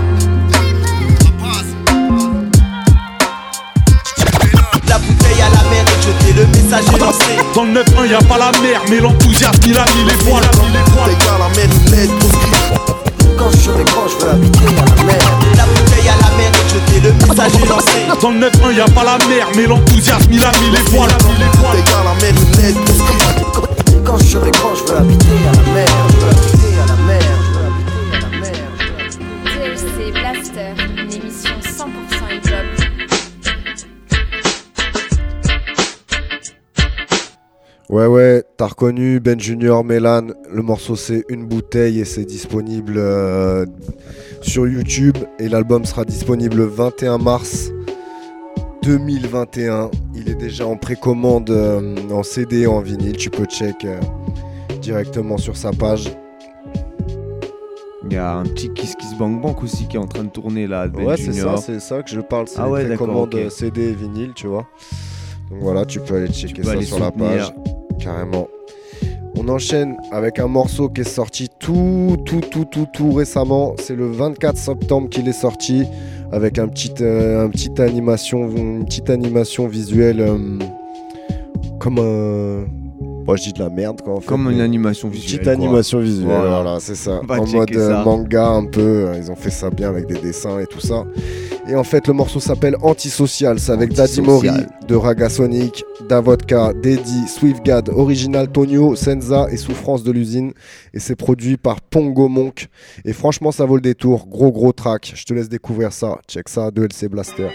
La 4.89 4.99
bouteille 4.99 5.43
à 5.43 5.49
la 5.49 5.71
mer 5.71 5.85
est 5.85 6.03
jetée, 6.03 6.33
le 6.37 6.47
message 6.47 6.85
est 6.95 6.99
lancé. 6.99 7.37
Dans 7.55 7.65
le 7.65 7.83
9-1, 7.83 8.11
y 8.11 8.15
a 8.15 8.19
pas 8.19 8.39
la 8.39 8.53
mer, 8.61 8.83
mais 8.89 9.01
l'enthousiasme, 9.01 9.61
il 9.67 9.77
a 9.77 9.85
mis 9.97 10.05
les 10.07 10.15
voiles. 10.25 10.45
Bouteille 10.53 11.29
à 11.29 11.39
la 11.39 11.49
mer, 11.57 11.69
une 11.75 11.91
lettre 11.91 12.27
Quand 13.39 13.51
je 13.51 13.57
serai 13.57 13.85
grand, 13.85 14.07
je 14.09 14.25
veux 14.25 14.31
habiter 14.31 14.67
à 14.69 14.97
la 14.97 15.03
mer. 15.05 15.19
La 15.57 15.65
bouteille 15.65 16.09
à 16.09 16.17
la 16.23 16.37
mer 16.37 16.51
est 16.53 16.69
jetée, 16.75 17.01
le 17.01 17.13
message 17.27 17.55
est 17.63 17.69
lancé. 17.69 18.21
Dans 18.21 18.31
le 18.31 18.39
9-1, 18.49 18.77
y 18.77 18.81
a 18.81 18.87
pas 18.87 19.05
la 19.05 19.19
mer, 19.27 19.49
mais 19.57 19.67
l'enthousiasme, 19.67 20.31
il 20.31 20.43
a 20.43 20.53
mis 20.61 20.71
les 20.71 20.83
voiles. 20.91 21.11
Bouteille 21.19 21.95
à 22.01 22.05
la 22.05 22.15
mer, 22.21 22.33
une 22.41 22.63
lettre 22.63 22.93
Quand 24.05 24.19
je 24.19 24.25
serai 24.25 24.51
grand, 24.51 24.75
je 24.75 24.93
veux 24.93 24.99
habiter 24.99 25.27
à 25.49 25.53
la 25.53 25.73
mer. 25.73 25.89
Ouais, 37.95 38.07
ouais, 38.07 38.43
t'as 38.57 38.67
reconnu 38.67 39.21
Ben 39.21 39.39
Junior, 39.39 39.85
Mélan. 39.85 40.27
Le 40.51 40.63
morceau 40.63 40.97
c'est 40.97 41.25
Une 41.29 41.47
bouteille 41.47 42.01
et 42.01 42.05
c'est 42.05 42.25
disponible 42.25 42.95
euh, 42.97 43.65
sur 44.43 44.67
YouTube. 44.67 45.17
Et 45.39 45.49
l'album 45.49 45.85
sera 45.85 46.05
disponible 46.05 46.57
le 46.57 46.65
21 46.65 47.19
mars 47.19 47.71
2021. 48.83 49.93
Il 50.17 50.29
est 50.29 50.35
déjà 50.35 50.67
en 50.67 50.77
précommande 50.77 51.51
euh, 51.51 51.95
en 52.11 52.25
CD 52.25 52.63
et 52.63 52.67
en 52.67 52.81
vinyle. 52.81 53.17
Tu 53.17 53.31
peux 53.31 53.45
check 53.45 53.85
euh, 53.85 54.01
directement 54.81 55.39
sur 55.39 55.57
sa 55.57 55.71
page. 55.71 56.11
Il 58.07 58.13
y 58.13 58.17
a 58.17 58.35
un 58.35 58.43
petit 58.43 58.71
Kiss 58.75 58.97
Kiss 58.97 59.17
Bang 59.17 59.41
Bang 59.41 59.55
aussi 59.63 59.87
qui 59.87 59.95
est 59.99 60.01
en 60.01 60.09
train 60.09 60.25
de 60.25 60.31
tourner 60.31 60.67
là. 60.67 60.89
Ben 60.89 61.05
ouais, 61.05 61.17
c'est 61.17 61.33
ça, 61.33 61.59
c'est 61.59 61.79
ça 61.79 62.03
que 62.03 62.11
je 62.11 62.21
parle. 62.21 62.49
C'est 62.49 62.59
Ah 62.59 62.69
ouais, 62.69 62.85
euh, 62.85 63.51
CD 63.51 63.83
et 63.83 63.93
vinyle, 63.93 64.33
tu 64.35 64.49
vois. 64.49 64.67
Donc 65.49 65.61
voilà, 65.61 65.85
tu 65.85 66.01
peux 66.01 66.17
aller 66.17 66.33
checker 66.33 66.63
peux 66.63 66.65
ça 66.65 66.73
aller 66.73 66.85
sur 66.85 66.99
la 66.99 67.13
page. 67.13 67.55
Carrément. 67.99 68.49
On 69.37 69.49
enchaîne 69.49 69.97
avec 70.13 70.39
un 70.39 70.47
morceau 70.47 70.89
qui 70.89 71.01
est 71.01 71.05
sorti 71.05 71.49
tout, 71.59 72.17
tout, 72.25 72.41
tout, 72.41 72.65
tout, 72.65 72.87
tout 72.93 73.13
récemment. 73.13 73.75
C'est 73.81 73.97
le 73.97 74.07
24 74.07 74.57
septembre 74.57 75.09
qu'il 75.09 75.29
est 75.29 75.33
sorti. 75.33 75.85
avec 76.33 76.59
un 76.59 76.69
petit, 76.69 76.93
euh, 77.01 77.45
un 77.45 77.49
petit 77.49 77.71
animation, 77.81 78.49
une 78.49 78.85
petite 78.85 79.11
animation 79.11 79.67
visuelle 79.67 80.21
euh, 80.21 80.39
comme 81.79 81.99
un. 81.99 82.65
Moi, 83.27 83.37
je 83.37 83.45
dis 83.45 83.53
de 83.55 83.59
la 83.61 83.71
merde 83.71 84.03
quoi. 84.03 84.15
En 84.17 84.21
fait, 84.21 84.27
Comme 84.27 84.51
une 84.51 84.61
animation 84.61 85.09
visuelle. 85.09 85.41
petite 85.41 85.45
quoi. 85.45 85.53
animation 85.53 85.99
visuelle, 86.01 86.27
Voilà. 86.27 86.61
voilà, 86.63 86.77
c'est 86.81 86.95
ça. 86.95 87.21
En 87.29 87.47
mode 87.47 87.75
euh, 87.75 87.89
ça. 87.89 88.05
manga 88.05 88.49
un 88.49 88.67
peu, 88.67 88.81
euh, 88.81 89.15
ils 89.17 89.31
ont 89.31 89.37
fait 89.37 89.51
ça 89.51 89.71
bien 89.71 89.89
avec 89.89 90.07
des 90.07 90.19
dessins 90.21 90.59
et 90.61 90.67
tout 90.67 90.81
ça. 90.81 91.05
Et 91.67 91.75
en 91.77 91.85
fait, 91.85 92.07
le 92.09 92.13
morceau 92.13 92.41
s'appelle 92.41 92.77
Antisocial, 92.83 93.59
c'est 93.59 93.73
avec 93.73 93.95
Daddy 93.95 94.21
Mori 94.21 94.51
de 94.87 94.95
Raga 94.95 95.31
Sonic, 95.31 95.83
Davodka, 96.09 96.75
Deddy, 96.75 97.27
Swiftgad, 97.27 97.89
Original 97.89 98.49
Tonio, 98.49 98.95
Senza 98.97 99.47
et 99.51 99.57
Souffrance 99.57 100.03
de 100.03 100.13
l'usine. 100.13 100.53
Et 100.93 101.01
c'est 101.01 101.17
produit 101.17 101.57
par 101.57 101.81
Pongo 101.81 102.29
Monk. 102.29 102.69
Et 103.07 103.15
franchement, 103.15 103.51
ça 103.51 103.65
vaut 103.65 103.77
le 103.77 103.83
détour. 103.83 104.27
Gros, 104.29 104.53
gros 104.53 104.73
track. 104.73 105.13
Je 105.15 105.25
te 105.25 105.33
laisse 105.33 105.49
découvrir 105.49 105.93
ça. 105.93 106.19
Check 106.29 106.51
ça, 106.51 106.69
2LC 106.69 107.09
Blaster. 107.09 107.49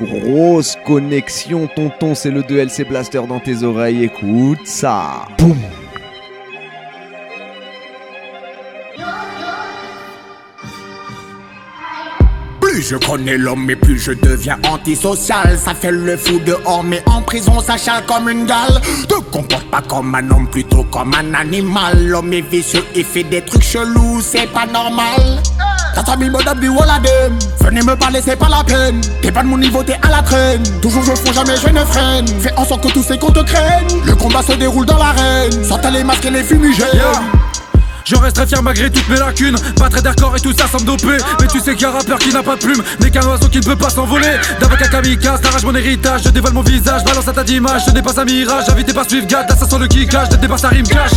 Grosse 0.00 0.76
connexion, 0.84 1.68
tonton, 1.74 2.16
c'est 2.16 2.30
le 2.30 2.42
2LC 2.42 2.88
Blaster 2.88 3.22
dans 3.28 3.38
tes 3.38 3.62
oreilles, 3.62 4.02
écoute 4.02 4.66
ça. 4.66 5.26
Boum 5.38 5.56
Plus 12.72 12.88
je 12.88 12.96
connais 12.96 13.36
l'homme, 13.36 13.66
mais 13.66 13.76
plus 13.76 13.98
je 13.98 14.12
deviens 14.12 14.58
antisocial. 14.66 15.58
Ça 15.62 15.74
fait 15.74 15.90
le 15.90 16.16
fou 16.16 16.38
dehors, 16.38 16.82
mais 16.82 17.02
en 17.04 17.20
prison, 17.20 17.60
ça 17.60 17.76
chale 17.76 18.02
comme 18.06 18.30
une 18.30 18.46
gale. 18.46 18.80
Te 19.06 19.16
comporte 19.30 19.70
pas 19.70 19.82
comme 19.82 20.14
un 20.14 20.30
homme, 20.30 20.48
plutôt 20.48 20.82
comme 20.84 21.12
un 21.12 21.34
animal. 21.34 22.02
L'homme 22.02 22.32
est 22.32 22.40
vicieux, 22.40 22.82
il 22.96 23.04
fait 23.04 23.24
des 23.24 23.42
trucs 23.42 23.62
chelous, 23.62 24.22
c'est 24.22 24.50
pas 24.50 24.64
normal. 24.64 25.42
T'as 25.94 26.02
ta 26.02 26.16
mille 26.16 26.32
du 26.62 26.68
Walladem. 26.70 27.38
Venez 27.60 27.82
me 27.82 27.94
parler, 27.94 28.20
c'est 28.24 28.36
pas 28.36 28.48
la 28.48 28.64
peine. 28.64 29.02
T'es 29.20 29.30
pas 29.30 29.42
de 29.42 29.48
mon 29.48 29.58
niveau, 29.58 29.82
t'es 29.82 29.98
à 30.02 30.08
la 30.08 30.22
traîne. 30.22 30.62
Toujours 30.80 31.02
je 31.02 31.10
fonce, 31.10 31.34
jamais 31.34 31.58
je 31.62 31.68
ne 31.68 31.84
freine. 31.84 32.26
Fais 32.40 32.54
en 32.56 32.64
sorte 32.64 32.84
que 32.84 32.92
tous 32.94 33.02
ces 33.02 33.18
comptes 33.18 33.44
craignent. 33.44 34.02
Le 34.06 34.14
combat 34.14 34.40
se 34.40 34.52
déroule 34.52 34.86
dans 34.86 34.96
l'arène. 34.96 35.62
Sortez 35.62 35.90
les 35.90 36.04
masques 36.04 36.24
et 36.24 36.30
les 36.30 36.42
fumigènes. 36.42 36.88
Je 38.12 38.16
resterai 38.18 38.46
fier 38.46 38.62
malgré 38.62 38.90
toutes 38.90 39.08
mes 39.08 39.16
lacunes. 39.16 39.56
Pas 39.76 39.88
très 39.88 40.02
d'accord 40.02 40.36
et 40.36 40.40
tout 40.40 40.52
ça 40.52 40.66
me 40.78 40.84
doper 40.84 41.16
Mais 41.40 41.46
tu 41.46 41.60
sais 41.60 41.72
qu'il 41.72 41.82
y 41.82 41.84
a 41.86 41.88
un 41.88 41.92
rappeur 41.92 42.18
qui 42.18 42.30
n'a 42.30 42.42
pas 42.42 42.56
de 42.56 42.60
plume 42.60 42.82
N'est 43.00 43.10
qu'un 43.10 43.26
oiseau 43.26 43.48
qui 43.48 43.58
ne 43.58 43.64
peut 43.64 43.76
pas 43.76 43.88
s'envoler. 43.88 44.36
D'avocat 44.60 44.88
kamikaze, 44.88 45.40
t'arraches 45.40 45.62
mon 45.62 45.74
héritage 45.74 46.24
Je 46.24 46.28
dévoile 46.28 46.52
mon 46.52 46.62
visage, 46.62 47.04
balance 47.04 47.28
à 47.28 47.32
ta 47.32 47.42
d'image 47.42 47.82
Je 47.86 47.92
n'ai 47.92 48.02
pas 48.02 48.20
un 48.20 48.24
mirage, 48.24 48.68
invité 48.68 48.92
par 48.92 49.08
Swiftgad 49.08 49.48
Là 49.48 49.56
ça 49.56 49.66
sent 49.66 49.78
le 49.78 49.86
kickage, 49.86 50.28
je 50.30 50.36
dépasse 50.36 50.60
sa 50.60 50.68
rime 50.68 50.86
cash 50.86 51.12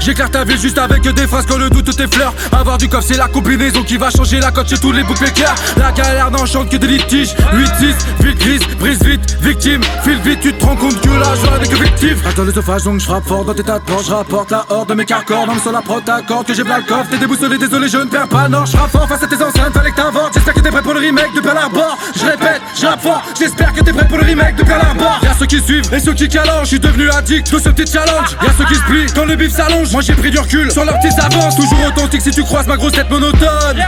J'éclaire 0.00 0.30
ta 0.30 0.44
ville 0.44 0.58
juste 0.58 0.78
avec 0.78 1.02
des 1.02 1.26
phrases 1.26 1.46
quand 1.46 1.58
le 1.58 1.70
doute 1.70 1.94
tes 1.96 2.06
fleurs. 2.06 2.32
Avoir 2.52 2.78
du 2.78 2.88
coffre 2.88 3.06
c'est 3.06 3.16
la 3.16 3.28
combinaison 3.28 3.82
qui 3.82 3.96
va 3.96 4.10
changer 4.10 4.40
la 4.40 4.50
cote 4.50 4.68
chez 4.68 4.78
tous 4.78 4.92
les 4.92 5.02
bookmakers 5.02 5.54
La 5.76 5.92
galère 5.92 6.30
n'enchante 6.30 6.70
que 6.70 6.76
des 6.76 6.86
litiges. 6.86 7.34
8-6, 7.52 7.94
ville 8.20 8.34
grise, 8.36 8.60
brise 8.78 9.02
vite, 9.02 9.36
victime. 9.40 9.82
File 10.02 10.20
vite, 10.20 10.40
tu 10.40 10.52
te 10.52 10.64
rends 10.64 10.76
compte 10.76 11.00
que 11.00 11.08
la 11.08 11.34
joie 11.34 11.58
n'est 11.60 11.68
que 11.68 11.82
victime 11.82 12.16
Attends 12.28 12.44
le 12.44 12.52
sauvage 12.52 12.82
donc 12.84 13.00
je 13.00 13.04
frappe 13.04 13.26
fort 13.26 13.44
dans 13.44 13.54
tes 13.54 13.62
tas 13.62 13.78
de 13.78 13.84
Je 14.06 14.12
rapporte 14.12 14.50
la 14.50 14.64
horde 14.68 14.88
de 14.88 14.94
mes 14.94 15.04
carcors 15.04 15.46
Non 15.46 15.58
sur 15.60 15.72
la 15.72 15.82
t'accordes 16.04 16.46
que 16.46 16.54
j'ai 16.54 16.64
plein 16.64 16.78
le 16.78 16.84
coffre. 16.84 17.10
T'es 17.10 17.18
déboussolé, 17.18 17.58
désolé 17.58 17.88
je 17.88 17.98
ne 17.98 18.04
perds 18.04 18.28
pas 18.28 18.48
non 18.48 18.64
Je 18.64 18.76
fort 18.76 19.08
face 19.08 19.22
à 19.22 19.26
tes 19.26 19.36
enceintes, 19.36 19.72
fallait 19.74 19.90
que 19.90 19.96
t'inventes 19.96 20.32
J'espère 20.34 20.54
que 20.54 20.60
t'es 20.60 20.70
prêt 20.70 20.82
pour 20.82 20.94
le 20.94 21.00
remake 21.00 21.34
de 21.34 21.40
Pearl 21.40 21.58
Harbor. 21.58 21.98
Je 22.16 22.24
répète, 22.24 22.62
je 22.80 22.86
rappe 22.86 23.02
fort. 23.02 23.22
J'espère 23.38 23.72
que 23.72 23.80
t'es 23.80 23.92
prêt 23.92 24.06
pour 24.06 24.18
le 24.18 24.24
remake 24.24 24.56
de 24.56 24.64
Pearl 24.64 24.80
Harbor. 24.80 25.20
Y'a 25.22 25.34
ceux 25.38 25.46
qui 25.46 25.60
suivent 25.60 25.92
et 25.92 26.00
ceux 26.00 26.14
qui 26.14 26.28
calent 26.28 26.48
Je 26.62 26.68
suis 26.68 26.80
devenu 26.80 27.10
addict 27.10 27.52
de 27.52 27.58
ce 27.58 27.68
petit 27.70 27.90
challenge. 27.90 28.36
Y'a 28.42 28.52
ceux 28.56 28.64
qui 28.64 28.74
se 28.74 28.82
plient 28.84 29.06
quand 29.14 29.24
le 29.24 29.36
bif 29.36 29.57
s'allonge. 29.58 29.92
Moi 29.92 30.02
j'ai 30.02 30.14
pris 30.14 30.30
du 30.30 30.38
recul. 30.38 30.70
Sur 30.70 30.84
leurs 30.84 30.98
petites 31.00 31.18
avances 31.18 31.56
Toujours 31.56 31.86
authentique 31.86 32.22
si 32.22 32.30
tu 32.30 32.42
croises 32.42 32.66
ma 32.66 32.76
grosse 32.76 32.92
tête 32.92 33.10
monotone. 33.10 33.84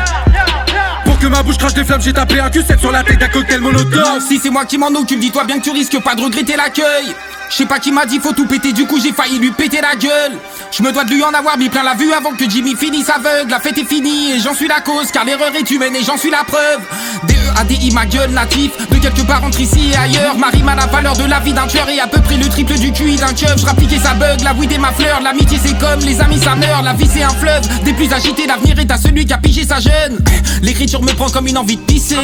Pour 1.04 1.18
que 1.18 1.26
ma 1.26 1.42
bouche 1.42 1.58
crache 1.58 1.74
des 1.74 1.84
flammes 1.84 2.00
j'ai 2.02 2.12
tapé 2.12 2.40
un 2.40 2.48
Q7 2.48 2.78
sur 2.78 2.90
la 2.90 3.02
tête 3.02 3.18
d'un 3.18 3.28
cocktail 3.28 3.60
molotov 3.60 4.20
Si 4.26 4.38
c'est 4.38 4.50
moi 4.50 4.64
qui 4.64 4.78
m'en 4.78 4.88
occupe, 4.88 5.20
dis-toi 5.20 5.44
bien 5.44 5.58
que 5.58 5.64
tu 5.64 5.70
risques 5.70 6.02
pas 6.02 6.14
de 6.14 6.22
regretter 6.22 6.56
l'accueil. 6.56 7.14
Je 7.50 7.56
sais 7.56 7.66
pas 7.66 7.78
qui 7.78 7.92
m'a 7.92 8.06
dit 8.06 8.18
faut 8.18 8.32
tout 8.32 8.46
péter, 8.46 8.72
du 8.72 8.86
coup 8.86 9.00
j'ai 9.00 9.12
failli 9.12 9.38
lui 9.38 9.50
péter 9.50 9.80
la 9.80 9.96
gueule. 9.96 10.38
Je 10.72 10.84
me 10.84 10.92
dois 10.92 11.04
de 11.04 11.10
lui 11.10 11.22
en 11.24 11.34
avoir 11.34 11.58
mis 11.58 11.68
plein 11.68 11.82
la 11.82 11.94
vue 11.94 12.12
avant 12.12 12.30
que 12.32 12.48
Jimmy 12.48 12.76
finisse 12.76 13.08
aveugle. 13.08 13.50
La 13.50 13.58
fête 13.58 13.76
est 13.76 13.84
finie 13.84 14.32
et 14.32 14.40
j'en 14.40 14.54
suis 14.54 14.68
la 14.68 14.80
cause, 14.80 15.10
car 15.10 15.24
l'erreur 15.24 15.52
est 15.54 15.68
humaine 15.68 15.96
et 15.96 16.04
j'en 16.04 16.16
suis 16.16 16.30
la 16.30 16.44
preuve. 16.44 16.80
D-E-A-D-I 17.24 17.90
ma 17.92 18.06
gueule 18.06 18.30
natif, 18.30 18.70
de 18.88 18.96
quelque 18.98 19.22
part 19.22 19.42
entre 19.42 19.60
ici 19.60 19.90
et 19.92 19.96
ailleurs. 19.96 20.38
Ma 20.38 20.48
rime 20.48 20.68
a 20.68 20.76
la 20.76 20.86
valeur 20.86 21.16
de 21.16 21.24
la 21.24 21.40
vie 21.40 21.52
d'un 21.52 21.66
tueur 21.66 21.88
et 21.88 21.98
à 21.98 22.06
peu 22.06 22.20
près 22.20 22.36
le 22.36 22.48
triple 22.48 22.78
du 22.78 22.92
QI 22.92 23.16
d'un 23.16 23.34
keuf. 23.34 23.56
Je 23.58 23.98
sa 23.98 24.14
bug, 24.14 24.40
la 24.42 24.54
weed 24.54 24.70
et 24.70 24.78
ma 24.78 24.92
fleur. 24.92 25.20
L'amitié 25.20 25.58
c'est 25.62 25.76
comme 25.76 26.00
les 26.00 26.20
amis 26.20 26.38
ça 26.38 26.54
meurt, 26.54 26.84
la 26.84 26.92
vie 26.92 27.08
c'est 27.12 27.22
un 27.22 27.30
fleuve. 27.30 27.62
Des 27.82 27.92
plus 27.92 28.12
agités, 28.12 28.46
l'avenir 28.46 28.78
est 28.78 28.90
à 28.90 28.96
celui 28.96 29.26
qui 29.26 29.32
a 29.32 29.38
pigé 29.38 29.64
sa 29.64 29.80
jeune. 29.80 30.24
L'écriture 30.62 31.02
me 31.02 31.12
prend 31.12 31.30
comme 31.30 31.48
une 31.48 31.58
envie 31.58 31.76
de 31.76 31.82
pisser. 31.82 32.16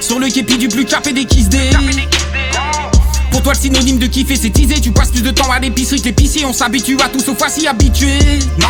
Sur 0.00 0.18
le 0.18 0.28
képi 0.28 0.56
du 0.56 0.68
plus 0.68 0.86
capé 0.86 1.12
des 1.12 1.26
kiss 1.26 1.50
day. 1.50 1.70
Pour 3.30 3.42
toi 3.42 3.52
le 3.52 3.58
synonyme 3.58 3.98
de 3.98 4.06
kiffer 4.06 4.36
c'est 4.36 4.50
teaser. 4.50 4.80
Tu 4.80 4.90
passes 4.90 5.10
plus 5.10 5.22
de 5.22 5.30
temps 5.30 5.50
à 5.50 5.58
l'épicerie 5.58 6.00
que 6.00 6.06
l'épicier. 6.06 6.44
On 6.44 6.52
s'habitue 6.52 6.96
à 7.04 7.08
tout 7.08 7.20
sauf 7.20 7.42
à 7.42 7.48
s'y 7.48 7.66
habituer. 7.66 8.18
Non 8.60 8.68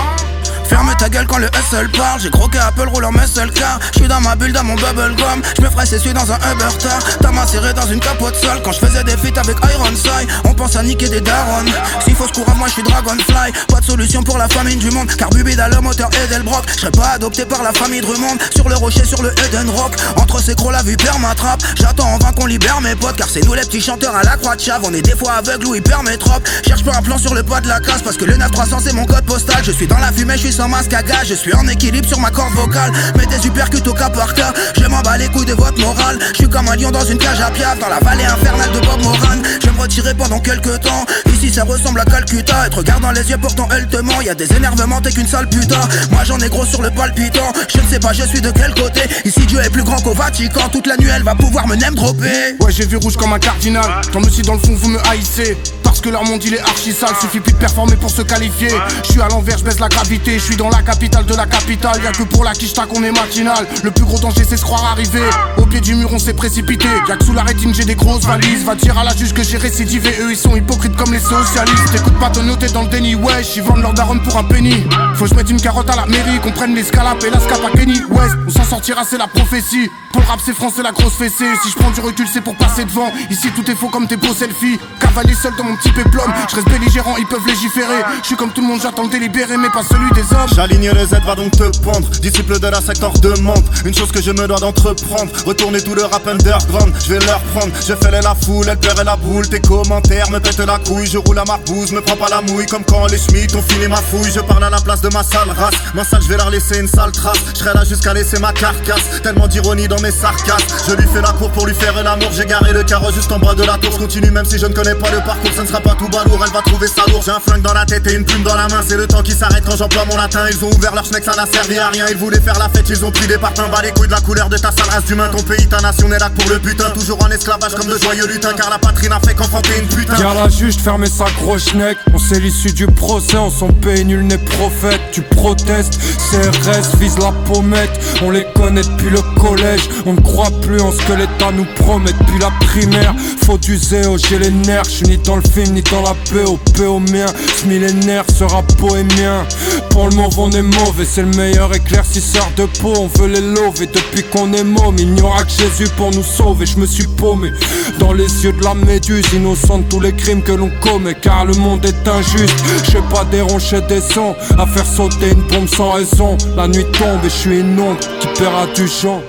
Ferme 0.68 0.92
ta 0.98 1.08
gueule 1.08 1.26
quand 1.26 1.38
le 1.38 1.46
hustle 1.46 1.88
parle. 1.96 2.20
J'ai 2.20 2.30
croqué 2.30 2.58
Apple 2.58 2.88
roule 2.88 3.04
en 3.04 3.12
muscle 3.12 3.50
car 3.54 3.78
Je 3.92 4.00
suis 4.00 4.08
dans 4.08 4.20
ma 4.20 4.36
bulle 4.36 4.52
dans 4.52 4.64
mon 4.64 4.74
bubble 4.74 5.14
gum. 5.16 5.42
Je 5.56 5.62
me 5.62 5.70
ferais 5.70 5.86
s'essuyer 5.86 6.12
dans 6.12 6.30
un 6.30 6.36
Uber 6.36 6.76
tar 6.78 6.98
T'as 7.20 7.30
macéré 7.30 7.72
dans 7.72 7.86
une 7.86 8.00
capote 8.00 8.36
sale. 8.36 8.60
Quand 8.62 8.72
je 8.72 8.78
faisais 8.78 9.02
des 9.04 9.16
feats 9.16 9.40
avec 9.40 9.56
Iron 9.72 9.96
Sai 9.96 10.26
On 10.44 10.54
pense 10.54 10.76
à 10.76 10.82
niquer 10.82 11.08
des 11.08 11.20
darons. 11.20 11.64
S'il 12.04 12.14
faut 12.14 12.26
se 12.26 12.32
courir 12.32 12.54
moi 12.56 12.68
je 12.68 12.74
suis 12.74 12.82
Dragonfly. 12.82 13.52
Pas 13.68 13.80
de 13.80 13.84
solution 13.84 14.22
pour 14.22 14.36
la 14.36 14.48
famine 14.48 14.78
du 14.78 14.90
monde 14.90 15.08
Car 15.16 15.30
Bubid 15.30 15.58
a 15.58 15.68
le 15.68 15.80
moteur 15.80 16.10
Edelbrock. 16.24 16.64
Je 16.68 16.80
serais 16.80 16.90
pas 16.90 17.08
adopté 17.14 17.46
par 17.46 17.62
la 17.62 17.72
famille 17.72 18.00
Drummond. 18.00 18.36
Sur 18.54 18.68
le 18.68 18.76
rocher 18.76 19.04
sur 19.04 19.22
le 19.22 19.32
Eden 19.46 19.70
Rock. 19.70 19.94
Entre 20.16 20.42
ces 20.42 20.54
gros 20.54 20.70
la 20.70 20.82
vue 20.82 20.96
perd 20.96 21.18
ma 21.20 21.34
trappe. 21.34 21.62
J'attends 21.76 22.08
en 22.08 22.18
vain 22.18 22.32
qu'on 22.32 22.46
libère 22.46 22.80
mes 22.82 22.94
potes 22.94 23.16
Car 23.16 23.28
c'est 23.28 23.44
nous 23.44 23.54
les 23.54 23.62
petits 23.62 23.80
chanteurs 23.80 24.14
à 24.14 24.22
la 24.22 24.36
croix 24.36 24.56
de 24.56 24.60
chave. 24.60 24.82
On 24.84 24.92
est 24.92 25.02
des 25.02 25.16
fois 25.16 25.32
aveugles 25.32 25.66
ou 25.66 25.74
hyper 25.74 26.02
métropes. 26.02 26.46
Cherche 26.66 26.84
pas 26.84 26.96
un 26.96 27.02
plan 27.02 27.16
sur 27.16 27.34
le 27.34 27.42
pas 27.42 27.60
de 27.60 27.68
la 27.68 27.80
casse 27.80 28.02
Parce 28.02 28.16
que 28.16 28.24
le 28.24 28.36
9300 28.36 28.80
c'est 28.84 28.92
mon 28.92 29.06
code 29.06 29.24
postal. 29.24 29.62
Je 29.64 29.72
suis 29.72 29.86
dans 29.86 29.98
la 29.98 30.12
fumée 30.12 30.34
je 30.36 30.48
suis 30.48 30.57
sans 30.58 30.68
masque 30.68 30.92
à 30.92 31.02
gaz 31.04 31.28
Je 31.28 31.34
suis 31.34 31.54
en 31.54 31.66
équilibre 31.68 32.08
sur 32.08 32.18
ma 32.18 32.30
corde 32.30 32.52
vocale. 32.54 32.90
Mets 33.16 33.26
des 33.26 33.38
supercutes 33.40 33.86
au 33.86 33.94
cas 33.94 34.10
par 34.10 34.34
cas. 34.34 34.52
Je 34.76 34.84
m'en 34.86 35.00
bats 35.02 35.16
les 35.16 35.28
couilles 35.28 35.46
de 35.46 35.54
votre 35.54 35.78
morale. 35.78 36.18
Je 36.32 36.38
suis 36.38 36.48
comme 36.48 36.66
un 36.66 36.74
lion 36.74 36.90
dans 36.90 37.04
une 37.04 37.18
cage 37.18 37.40
à 37.40 37.50
piaf 37.50 37.78
Dans 37.78 37.88
la 37.88 38.00
vallée 38.00 38.24
infernale 38.24 38.72
de 38.72 38.80
Bob 38.80 39.00
Moran. 39.02 39.38
Je 39.60 39.66
vais 39.66 39.72
me 39.72 39.80
retirer 39.80 40.14
pendant 40.14 40.40
quelques 40.40 40.80
temps. 40.80 41.06
Ici 41.32 41.52
ça 41.52 41.62
ressemble 41.62 42.00
à 42.00 42.04
Calcutta. 42.04 42.66
Et 42.66 42.70
te 42.70 42.76
regarde 42.76 43.02
dans 43.02 43.12
les 43.12 43.30
yeux 43.30 43.38
pourtant 43.40 43.68
elle 43.70 43.86
te 43.86 43.98
ment. 43.98 44.20
Y'a 44.20 44.34
des 44.34 44.52
énervements 44.52 45.00
t'es 45.00 45.12
qu'une 45.12 45.28
sale 45.28 45.48
putain. 45.48 45.80
Moi 46.10 46.24
j'en 46.24 46.38
ai 46.38 46.48
gros 46.48 46.66
sur 46.66 46.82
le 46.82 46.90
palpitant. 46.90 47.52
Je 47.72 47.80
ne 47.80 47.86
sais 47.86 48.00
pas 48.00 48.12
je 48.12 48.24
suis 48.24 48.40
de 48.40 48.50
quel 48.50 48.74
côté. 48.74 49.02
Ici 49.24 49.46
Dieu 49.46 49.60
est 49.60 49.70
plus 49.70 49.84
grand 49.84 50.00
qu'au 50.00 50.14
Vatican. 50.14 50.68
Toute 50.72 50.88
la 50.88 50.96
nuit 50.96 51.10
elle 51.14 51.22
va 51.22 51.36
pouvoir 51.36 51.68
me 51.68 51.76
name 51.76 51.94
dropper. 51.94 52.56
Ouais 52.60 52.72
j'ai 52.72 52.86
vu 52.86 52.96
rouge 52.96 53.16
comme 53.16 53.32
un 53.32 53.38
cardinal. 53.38 54.00
Tant 54.12 54.20
me 54.20 54.28
si 54.28 54.42
dans 54.42 54.54
le 54.54 54.60
fond 54.60 54.74
vous 54.74 54.88
me 54.88 54.98
haïssez 55.08 55.56
Parce 55.98 56.10
que 56.10 56.12
leur 56.12 56.24
monde 56.26 56.44
il 56.44 56.54
est 56.54 56.60
archi 56.60 56.92
sale 56.92 57.16
Suffit 57.20 57.40
plus 57.40 57.52
de 57.52 57.58
performer 57.58 57.96
pour 57.96 58.10
se 58.10 58.22
qualifier. 58.22 58.68
Je 59.02 59.10
suis 59.10 59.20
à 59.20 59.26
l'envers, 59.26 59.58
je 59.58 59.64
baisse 59.64 59.80
la 59.80 59.88
gravité. 59.88 60.38
Je 60.38 60.44
suis 60.44 60.54
dans 60.54 60.68
la 60.68 60.80
capitale 60.80 61.26
de 61.26 61.34
la 61.34 61.44
capitale. 61.44 62.00
Y'a 62.04 62.12
que 62.12 62.22
pour 62.22 62.44
la 62.44 62.52
quicheta 62.52 62.86
qu'on 62.86 63.02
est 63.02 63.10
matinal. 63.10 63.66
Le 63.82 63.90
plus 63.90 64.04
gros 64.04 64.20
danger 64.20 64.44
c'est 64.48 64.56
se 64.56 64.62
croire 64.62 64.84
arrivé. 64.84 65.18
Au 65.56 65.66
pied 65.66 65.80
du 65.80 65.96
mur 65.96 66.10
on 66.12 66.20
s'est 66.20 66.34
précipité. 66.34 66.86
Y'a 67.08 67.16
que 67.16 67.24
sous 67.24 67.32
la 67.32 67.42
rétine 67.42 67.74
j'ai 67.74 67.84
des 67.84 67.96
grosses 67.96 68.24
valises. 68.26 68.64
Va 68.64 68.76
dire 68.76 68.96
à 68.96 69.02
la 69.02 69.12
juge 69.12 69.34
que 69.34 69.42
j'ai 69.42 69.56
récidivé. 69.56 70.10
Eux 70.20 70.30
ils 70.30 70.36
sont 70.36 70.54
hypocrites 70.54 70.94
comme 70.94 71.12
les 71.12 71.18
socialistes. 71.18 71.92
Écoute 71.96 72.16
pas 72.20 72.30
te 72.30 72.38
noter 72.38 72.68
dans 72.68 72.82
le 72.82 72.88
déni 72.88 73.16
Ouais 73.16 73.42
j'y 73.42 73.58
vendent 73.58 73.82
leur 73.82 73.92
daronne 73.92 74.22
pour 74.22 74.38
un 74.38 74.44
penny. 74.44 74.86
Faut 75.16 75.24
que 75.24 75.30
je 75.30 75.34
mette 75.34 75.50
une 75.50 75.60
carotte 75.60 75.90
à 75.90 75.96
la 75.96 76.06
mairie 76.06 76.38
Qu'on 76.38 76.52
prenne 76.52 76.76
l'escalade 76.76 77.16
et 77.24 77.30
la 77.30 77.38
à 77.38 77.76
Kenny 77.76 78.00
West. 78.08 78.36
On 78.46 78.50
s'en 78.50 78.62
sortira 78.62 79.02
c'est 79.04 79.18
la 79.18 79.26
prophétie. 79.26 79.90
Pour 80.12 80.20
le 80.20 80.28
rap 80.28 80.38
c'est 80.44 80.54
français 80.54 80.84
la 80.84 80.92
grosse 80.92 81.14
fessée. 81.14 81.56
Si 81.64 81.70
je 81.70 81.74
prends 81.74 81.90
du 81.90 81.98
recul 81.98 82.28
c'est 82.32 82.40
pour 82.40 82.54
passer 82.54 82.84
devant. 82.84 83.10
Ici 83.30 83.48
tout 83.56 83.68
est 83.68 83.74
faux 83.74 83.88
comme 83.88 84.06
tes 84.06 84.16
beaux 84.16 84.32
selfies. 84.32 84.78
Cavalier 85.00 85.34
seul 85.34 85.54
dans 85.58 85.64
mon 85.64 85.74
petit 85.74 85.87
péplum 85.92 86.32
Je 86.50 86.56
reste 86.56 86.68
belligérant 86.68 87.16
ils 87.18 87.26
peuvent 87.26 87.46
légiférer 87.46 88.02
Je 88.22 88.26
suis 88.26 88.36
comme 88.36 88.50
tout 88.50 88.60
le 88.60 88.68
monde 88.68 88.80
j'attends 88.82 89.04
le 89.04 89.10
délibéré 89.10 89.56
Mais 89.56 89.70
pas 89.70 89.82
celui 89.82 90.10
des 90.12 90.34
hommes 90.34 90.48
J'aligne 90.54 90.90
le 90.90 91.06
Z, 91.06 91.20
va 91.24 91.34
donc 91.34 91.52
te 91.52 91.78
pendre. 91.78 92.08
Disciple 92.20 92.58
de 92.58 92.66
la 92.66 92.80
secteur 92.80 93.12
demande 93.12 93.62
une 93.84 93.94
chose 93.94 94.10
que 94.10 94.20
je 94.20 94.30
me 94.30 94.46
dois 94.46 94.58
d'entreprendre. 94.58 95.30
Retourner 95.46 95.80
tout 95.80 95.94
le 95.94 96.02
rap 96.04 96.26
underground, 96.26 96.92
je 97.04 97.14
vais 97.14 97.24
leur 97.26 97.40
prendre. 97.54 97.72
Je 97.86 97.94
fais 97.94 98.10
la 98.10 98.34
foule, 98.34 98.66
elle 98.68 98.78
perd 98.78 99.00
la 99.04 99.16
boule. 99.16 99.48
Tes 99.48 99.60
commentaires 99.60 100.30
me 100.30 100.38
pètent 100.38 100.58
la 100.58 100.78
couille. 100.78 101.06
Je 101.06 101.18
roule 101.18 101.38
à 101.38 101.44
marbouse, 101.44 101.92
me 101.92 102.00
prends 102.00 102.16
pas 102.16 102.28
la 102.28 102.42
mouille. 102.42 102.66
Comme 102.66 102.84
quand 102.84 103.06
les 103.06 103.18
schmitts 103.18 103.54
ont 103.54 103.62
filé 103.62 103.88
ma 103.88 103.96
fouille. 103.96 104.30
Je 104.32 104.40
parle 104.40 104.64
à 104.64 104.70
la 104.70 104.80
place 104.80 105.00
de 105.00 105.08
ma 105.12 105.22
sale 105.22 105.50
race. 105.50 105.74
Ma 105.94 106.04
salle, 106.04 106.22
je 106.22 106.28
vais 106.28 106.36
leur 106.36 106.50
laisser 106.50 106.78
une 106.78 106.88
sale 106.88 107.12
trace. 107.12 107.38
Je 107.54 107.58
serai 107.58 107.74
là 107.74 107.84
jusqu'à 107.84 108.14
laisser 108.14 108.38
ma 108.38 108.52
carcasse. 108.52 109.20
Tellement 109.22 109.48
d'ironie 109.48 109.88
dans 109.88 110.00
mes 110.00 110.10
sarcasmes. 110.12 110.66
Je 110.88 110.94
lui 110.94 111.06
fais 111.08 111.20
la 111.20 111.32
cour 111.32 111.50
pour 111.50 111.66
lui 111.66 111.74
faire 111.74 112.02
l'amour. 112.02 112.30
J'ai 112.32 112.46
garé 112.46 112.72
le 112.72 112.82
carreau 112.82 113.12
juste 113.12 113.30
en 113.32 113.38
bas 113.38 113.54
de 113.54 113.64
la 113.64 113.78
tour. 113.78 113.96
Continue 113.98 114.30
même 114.30 114.44
si 114.44 114.58
je 114.58 114.66
ne 114.66 114.74
connais 114.74 114.94
pas 114.94 115.10
le 115.10 115.18
parcours. 115.18 115.52
Ça 115.54 115.62
ne 115.62 115.68
sera 115.68 115.77
pas 115.80 115.94
tout 115.94 116.08
balourd, 116.08 116.40
elle 116.44 116.52
va 116.52 116.62
trouver 116.62 116.86
ça 116.86 117.02
lourd. 117.08 117.22
J'ai 117.24 117.30
un 117.30 117.40
flingue 117.40 117.62
dans 117.62 117.72
la 117.72 117.84
tête 117.84 118.06
et 118.06 118.14
une 118.14 118.24
plume 118.24 118.42
dans 118.42 118.54
la 118.54 118.68
main. 118.68 118.80
C'est 118.86 118.96
le 118.96 119.06
temps 119.06 119.22
qui 119.22 119.32
s'arrête 119.32 119.64
quand 119.66 119.76
j'emploie 119.76 120.04
mon 120.06 120.16
latin. 120.16 120.40
Ils 120.50 120.64
ont 120.64 120.70
ouvert 120.70 120.94
leur 120.94 121.04
schneck, 121.04 121.24
ça 121.24 121.34
n'a 121.36 121.46
servi 121.46 121.78
à 121.78 121.88
rien. 121.88 122.06
Ils 122.10 122.16
voulaient 122.16 122.40
faire 122.40 122.58
la 122.58 122.68
fête, 122.68 122.88
ils 122.88 123.04
ont 123.04 123.10
pris 123.10 123.26
des 123.26 123.38
parfums. 123.38 123.70
Bas 123.70 123.82
les 123.82 123.92
couilles 123.92 124.08
de 124.08 124.12
la 124.12 124.20
couleur 124.20 124.48
de 124.48 124.56
ta 124.56 124.70
sale 124.72 124.88
race 124.90 125.04
d'humain. 125.04 125.28
Ton 125.28 125.42
pays, 125.42 125.66
ta 125.66 125.80
nation 125.80 126.10
est 126.12 126.18
là 126.18 126.30
pour 126.30 126.48
le 126.48 126.58
butin. 126.58 126.90
Toujours 126.90 127.22
en 127.22 127.30
esclavage 127.30 127.74
comme 127.74 127.88
de 127.88 127.98
joyeux 127.98 128.26
lutins. 128.26 128.52
Car 128.56 128.70
la 128.70 128.78
patrie 128.78 129.08
n'a 129.08 129.20
fait 129.20 129.34
qu'enfanter 129.34 129.78
une 129.80 129.88
putain. 129.88 130.16
Y'a 130.16 130.34
la 130.34 130.48
juste 130.48 130.80
fermer 130.80 131.08
sa 131.08 131.26
grosse 131.42 131.70
schneck. 131.70 131.98
On 132.12 132.18
sait 132.18 132.40
l'issue 132.40 132.72
du 132.72 132.86
procès, 132.86 133.36
on 133.36 133.50
s'en 133.50 133.68
paye, 133.68 134.04
nul 134.04 134.26
n'est 134.26 134.38
prophète. 134.38 135.00
Tu 135.12 135.22
protestes, 135.22 135.98
CRS 136.30 136.96
vise 136.98 137.18
la 137.18 137.32
pommette. 137.32 137.90
On 138.22 138.30
les 138.30 138.46
connaît 138.54 138.82
depuis 138.82 139.10
le 139.10 139.22
collège. 139.40 139.88
On 140.06 140.14
ne 140.14 140.20
croit 140.20 140.50
plus 140.62 140.80
en 140.80 140.92
ce 140.92 140.98
que 140.98 141.12
l'État 141.12 141.50
nous 141.52 141.66
promet 141.76 142.12
depuis 142.12 142.38
la 142.38 142.50
primaire. 142.66 143.14
Faut 143.44 143.58
du 143.58 143.76
zéo, 143.76 144.16
j'ai 144.18 144.38
les 144.38 144.50
nerfs. 144.50 144.84
J'suis 144.84 145.06
ni 145.06 145.18
dans 145.18 145.36
le 145.36 145.42
film 145.42 145.67
ni 145.72 145.82
dans 145.82 146.02
la 146.02 146.14
POP 146.30 146.80
au 146.80 146.98
mien. 146.98 147.26
Ce 147.56 147.66
millénaire 147.66 148.24
sera 148.36 148.62
bohémien. 148.78 149.44
Pour 149.90 150.08
le 150.08 150.16
mauve, 150.16 150.38
on 150.38 150.50
est 150.50 150.62
mauvais. 150.62 151.04
C'est 151.04 151.22
le 151.22 151.36
meilleur 151.36 151.74
éclaircisseur 151.74 152.48
de 152.56 152.66
peau. 152.80 152.92
On 152.98 153.06
veut 153.06 153.28
les 153.28 153.40
lever 153.40 153.86
depuis 153.86 154.22
qu'on 154.24 154.52
est 154.52 154.64
môme. 154.64 154.96
Il 154.98 155.12
n'y 155.14 155.22
aura 155.22 155.44
que 155.44 155.50
Jésus 155.50 155.90
pour 155.96 156.10
nous 156.10 156.22
sauver. 156.22 156.66
Je 156.66 156.78
me 156.78 156.86
suis 156.86 157.06
paumé 157.06 157.52
dans 157.98 158.12
les 158.12 158.44
yeux 158.44 158.52
de 158.52 158.64
la 158.64 158.74
méduse. 158.74 159.24
Innocent 159.32 159.78
de 159.78 159.84
tous 159.84 160.00
les 160.00 160.12
crimes 160.12 160.42
que 160.42 160.52
l'on 160.52 160.70
commet. 160.80 161.14
Car 161.14 161.44
le 161.44 161.54
monde 161.54 161.84
est 161.84 162.08
injuste. 162.08 162.64
Je 162.84 162.90
sais 162.92 163.02
pas 163.10 163.24
déroncher 163.24 163.80
des 163.82 164.00
sons. 164.00 164.34
À 164.58 164.66
faire 164.66 164.86
sauter 164.86 165.30
une 165.30 165.42
bombe 165.42 165.68
sans 165.68 165.92
raison. 165.92 166.36
La 166.56 166.68
nuit 166.68 166.86
tombe 166.92 167.24
et 167.24 167.28
je 167.28 167.34
suis 167.34 167.60
une 167.60 167.78
ombre 167.78 168.00
qui 168.20 168.28
paiera 168.38 168.66
du 168.74 168.86
champ. 168.88 169.22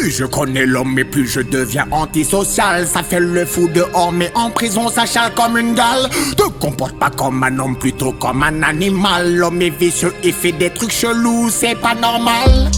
Plus 0.00 0.12
je 0.12 0.24
connais 0.24 0.64
l'homme, 0.64 0.94
mais 0.94 1.04
plus 1.04 1.28
je 1.28 1.40
deviens 1.40 1.86
antisocial. 1.90 2.86
Ça 2.86 3.02
fait 3.02 3.20
le 3.20 3.44
fou 3.44 3.68
dehors, 3.68 4.12
mais 4.12 4.32
en 4.34 4.48
prison, 4.48 4.88
ça 4.88 5.04
chale 5.04 5.30
comme 5.34 5.58
une 5.58 5.74
gale. 5.74 6.08
Te 6.38 6.48
comporte 6.58 6.98
pas 6.98 7.10
comme 7.10 7.42
un 7.42 7.58
homme, 7.58 7.76
plutôt 7.76 8.12
comme 8.12 8.42
un 8.42 8.62
animal. 8.62 9.36
L'homme 9.36 9.60
est 9.60 9.68
vicieux, 9.68 10.14
il 10.24 10.32
fait 10.32 10.52
des 10.52 10.70
trucs 10.70 10.90
chelous, 10.90 11.50
c'est 11.50 11.74
pas 11.74 11.94
normal. 11.94 12.70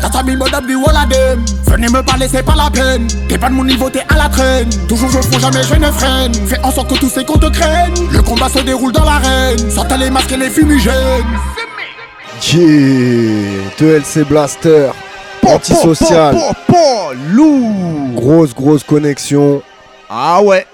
Ta 0.00 0.08
famille 0.08 0.36
me 0.36 0.66
du 0.68 0.76
Walladem. 0.76 1.44
Venez 1.66 1.88
me 1.88 2.00
parler, 2.00 2.28
c'est 2.30 2.44
pas 2.44 2.54
la 2.54 2.70
peine. 2.70 3.08
T'es 3.28 3.38
pas 3.38 3.48
de 3.48 3.54
mon 3.54 3.64
niveau, 3.64 3.90
t'es 3.90 4.04
à 4.08 4.16
la 4.16 4.28
traîne. 4.28 4.68
Toujours 4.86 5.10
je 5.10 5.18
fonce, 5.18 5.40
jamais 5.40 5.64
je 5.64 5.74
ne 5.74 5.90
freine. 5.90 6.32
Fais 6.46 6.60
en 6.62 6.70
sorte 6.70 6.94
que 6.94 7.00
tous 7.00 7.10
ces 7.10 7.24
comptes 7.24 7.40
te 7.40 7.50
craignent. 7.50 8.08
Le 8.12 8.22
combat 8.22 8.48
se 8.48 8.60
déroule 8.60 8.92
dans 8.92 9.04
l'arène. 9.04 9.58
Sortez 9.68 9.96
les 9.96 10.10
masques 10.10 10.30
et 10.30 10.36
les 10.36 10.50
fumigènes. 10.50 10.94
Yeah 12.52 13.68
2LC 13.80 14.24
Blaster, 14.28 14.90
antisocial, 15.46 16.36
lourd. 17.32 18.14
grosse 18.14 18.54
grosse 18.54 18.82
connexion. 18.84 19.62
Ah 20.08 20.42
ouais. 20.42 20.64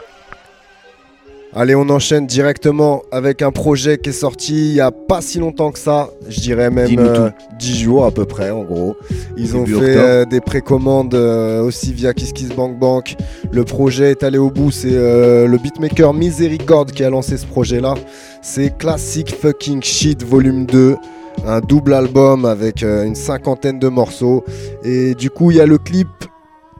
Allez, 1.57 1.77
on 1.77 1.89
enchaîne 1.89 2.27
directement 2.27 3.03
avec 3.13 3.41
un 3.41 3.53
projet 3.53 3.97
qui 3.97 4.11
est 4.11 4.13
sorti 4.13 4.71
il 4.71 4.75
y 4.75 4.81
a 4.81 4.91
pas 4.91 5.21
si 5.21 5.39
longtemps 5.39 5.71
que 5.71 5.79
ça. 5.79 6.09
Je 6.29 6.41
dirais 6.41 6.69
même 6.69 6.89
Dis-nous 6.89 7.03
euh, 7.05 7.31
10 7.61 7.79
jours 7.79 8.05
à 8.05 8.11
peu 8.11 8.25
près, 8.25 8.51
en 8.51 8.65
gros. 8.65 8.97
Ils 9.37 9.57
ont 9.57 9.65
fait 9.65 9.97
euh, 9.97 10.25
des 10.25 10.41
précommandes 10.41 11.15
euh, 11.15 11.63
aussi 11.63 11.93
via 11.93 12.13
KissKissBankBank. 12.13 13.15
Le 13.53 13.65
projet 13.65 14.11
est 14.11 14.25
allé 14.25 14.37
au 14.39 14.51
bout. 14.51 14.73
C'est 14.73 14.89
euh, 14.91 15.47
le 15.47 15.59
beatmaker 15.59 16.13
Misericorde 16.13 16.91
qui 16.91 17.05
a 17.05 17.11
lancé 17.11 17.37
ce 17.37 17.47
projet-là. 17.47 17.95
C'est 18.43 18.77
Classic 18.77 19.33
Fucking 19.33 19.81
Shit 19.81 20.25
Volume 20.25 20.67
2. 20.67 20.97
Un 21.47 21.61
double 21.61 21.93
album 21.95 22.45
avec 22.45 22.83
euh, 22.83 23.05
une 23.05 23.15
cinquantaine 23.15 23.79
de 23.79 23.89
morceaux. 23.89 24.45
Et 24.83 25.15
du 25.15 25.31
coup, 25.31 25.51
il 25.51 25.59
y 25.59 25.61
a 25.61 25.67
le 25.67 25.79
clip 25.79 26.09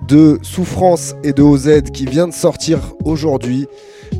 de 0.09 0.39
Souffrance 0.43 1.15
et 1.23 1.33
de 1.33 1.43
OZ 1.43 1.83
qui 1.93 2.05
vient 2.07 2.29
de 2.29 2.33
sortir 2.33 2.79
aujourd'hui. 3.05 3.67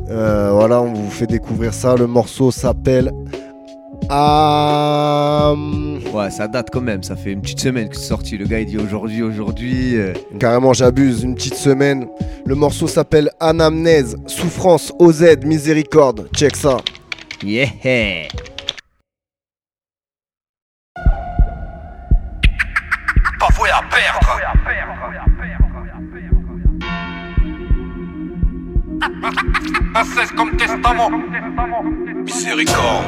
Euh, 0.09 0.49
voilà, 0.53 0.81
on 0.81 0.93
vous 0.93 1.09
fait 1.11 1.27
découvrir 1.27 1.73
ça. 1.73 1.95
Le 1.95 2.07
morceau 2.07 2.51
s'appelle 2.51 3.11
Am- 4.09 5.99
Ouais, 6.13 6.29
ça 6.31 6.47
date 6.47 6.69
quand 6.71 6.81
même. 6.81 7.03
Ça 7.03 7.15
fait 7.15 7.31
une 7.31 7.41
petite 7.41 7.59
semaine 7.59 7.89
que 7.89 7.95
c'est 7.95 8.07
sorti. 8.07 8.37
Le 8.37 8.45
gars 8.45 8.59
il 8.59 8.65
dit 8.67 8.77
aujourd'hui, 8.77 9.21
aujourd'hui. 9.23 9.95
euh, 9.97 10.13
Carrément, 10.39 10.73
j'abuse, 10.73 11.23
une 11.23 11.35
petite 11.35 11.55
semaine. 11.55 12.07
Le 12.45 12.55
morceau 12.55 12.87
s'appelle 12.87 13.29
Anamnèse, 13.39 14.15
Souffrance, 14.27 14.91
OZ, 14.99 15.37
Miséricorde. 15.43 16.29
Check 16.35 16.55
ça. 16.55 16.77
Yeah. 17.43 18.27
Perdre. 23.95 24.41
Un 29.95 30.03
16 30.03 30.31
comme 30.33 30.57
testament. 30.57 31.11
Miséricorde. 32.25 33.05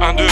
Un, 0.00 0.12
deux, 0.14 0.28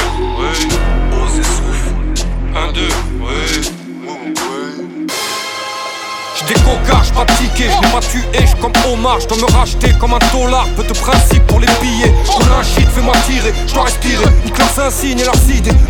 cocards, 7.12 7.24
j'pas 7.24 7.24
de 7.24 7.32
ticket, 7.38 7.70
j'n'ai 7.70 7.90
pas 7.90 8.00
tué, 8.00 8.20
j'suis 8.44 8.56
comme 8.60 8.72
Omar, 8.92 9.20
j'dois 9.20 9.38
me 9.38 9.52
racheter 9.52 9.92
comme 9.98 10.14
un 10.14 10.18
dollar, 10.32 10.66
peu 10.76 10.82
de 10.82 10.92
principe 10.92 11.46
pour 11.46 11.60
les 11.60 11.68
billets. 11.80 12.12
A 12.28 12.60
un 12.60 12.62
shit, 12.62 12.88
fais-moi 12.88 13.14
tirer, 13.26 13.52
j'dois 13.66 13.84
respirer. 13.84 14.26
Nique 14.44 14.58
leurs 14.58 14.86
insignes 14.86 15.20
et 15.20 15.24
leurs 15.24 15.42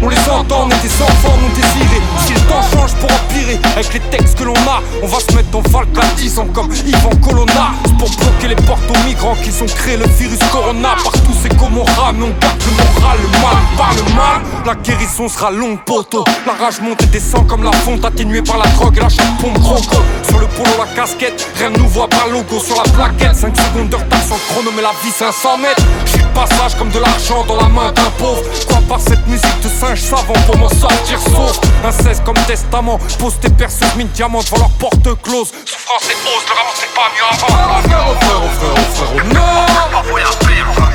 on 0.02 0.08
les 0.08 0.18
entend, 0.28 0.66
on 0.66 0.70
est 0.70 0.82
des 0.82 1.02
enfants 1.02 1.36
non 1.40 1.48
désirés. 1.54 2.02
Si 2.26 2.32
le 2.32 2.40
temps 2.40 2.62
change 2.72 2.94
pour 2.94 3.10
empirer, 3.10 3.60
avec 3.76 3.94
les 3.94 4.00
textes 4.00 4.38
que 4.38 4.44
l'on 4.44 4.54
a, 4.54 4.82
on 5.02 5.06
va 5.06 5.18
se 5.20 5.34
mettre 5.36 5.56
en 5.56 5.60
valque 5.60 5.96
à 5.98 6.14
10 6.16 6.38
ans 6.40 6.48
comme 6.52 6.70
Yvan 6.72 7.10
Colonna. 7.22 7.70
C'est 7.84 7.96
pour 7.96 8.10
bloquer 8.10 8.48
les 8.48 8.56
portes 8.56 8.82
aux 8.90 9.06
migrants 9.06 9.36
qu'ils 9.36 9.62
ont 9.62 9.66
créé 9.66 9.96
le 9.96 10.06
virus 10.06 10.38
Corona. 10.50 10.96
Partout 11.04 11.34
c'est 11.40 11.56
comme 11.56 11.78
on 11.78 11.84
rame, 11.84 12.22
on 12.22 12.40
garde 12.40 12.62
le 12.66 13.00
moral, 13.00 13.18
le 13.22 13.28
mal 13.28 13.62
par 13.76 13.94
le 13.94 14.02
mal. 14.14 14.42
La 14.66 14.74
guérison 14.74 15.28
sera 15.28 15.50
longue, 15.50 15.78
poteau. 15.84 16.24
La 16.46 16.54
rage 16.54 16.80
monte 16.80 17.02
et 17.02 17.06
descend 17.06 17.46
comme 17.46 17.62
la 17.62 17.72
fonte, 17.72 18.04
atténuée 18.04 18.42
par 18.42 18.58
la 18.58 18.66
drogue 18.70 18.96
et 18.96 19.00
la 19.00 19.08
pompe 19.40 19.60
croco. 19.60 20.02
Sur 20.28 20.38
le 20.38 20.46
polo, 20.48 20.70
la 20.78 20.86
casquette, 21.12 21.48
rien 21.58 21.70
ne 21.70 21.78
nous 21.78 21.88
voit 21.88 22.08
par 22.08 22.28
logo 22.28 22.58
sur 22.60 22.76
la 22.76 22.82
plaquette. 22.90 23.36
5 23.36 23.56
secondes 23.56 23.88
de 23.88 23.96
retard 23.96 24.22
sans 24.28 24.38
chrono, 24.48 24.70
mais 24.74 24.82
la 24.82 24.92
vie 25.02 25.10
500 25.10 25.58
mètres. 25.58 25.82
J'suis 26.06 26.22
de 26.22 26.26
passage 26.28 26.76
comme 26.76 26.90
de 26.90 26.98
l'argent 26.98 27.44
dans 27.46 27.56
la 27.56 27.68
main 27.68 27.92
d'un 27.92 28.10
pauvre. 28.18 28.42
Quoi 28.68 28.78
par 28.88 29.00
cette 29.00 29.26
musique 29.26 29.60
de 29.62 29.68
singe 29.68 30.00
savant 30.00 30.34
pour 30.46 30.56
m'en 30.58 30.68
sortir 30.68 31.18
sauf. 31.18 31.60
Un 31.84 31.92
16 31.92 32.22
comme 32.24 32.36
testament, 32.46 32.98
pose 33.18 33.38
tes 33.40 33.50
perceuses 33.50 33.94
mine 33.96 34.08
diamant 34.14 34.40
devant 34.40 34.58
leur 34.58 34.70
porte 34.70 35.22
close. 35.22 35.52
Souffrance 35.64 36.08
et 36.10 36.16
hausse, 36.24 36.46
le 36.48 36.54
rap 36.54 36.66
c'est 36.74 36.94
pas 36.94 37.10
mieux 37.14 37.26
avant. 37.30 37.46
Frère, 37.46 37.68
oh 37.68 37.82
frère, 37.88 38.06
oh 38.06 38.48
frère, 38.58 38.74
oh 38.74 38.80
frère, 38.94 39.10
oh 39.14 39.20
non! 39.34 39.62
Pas. 39.92 40.90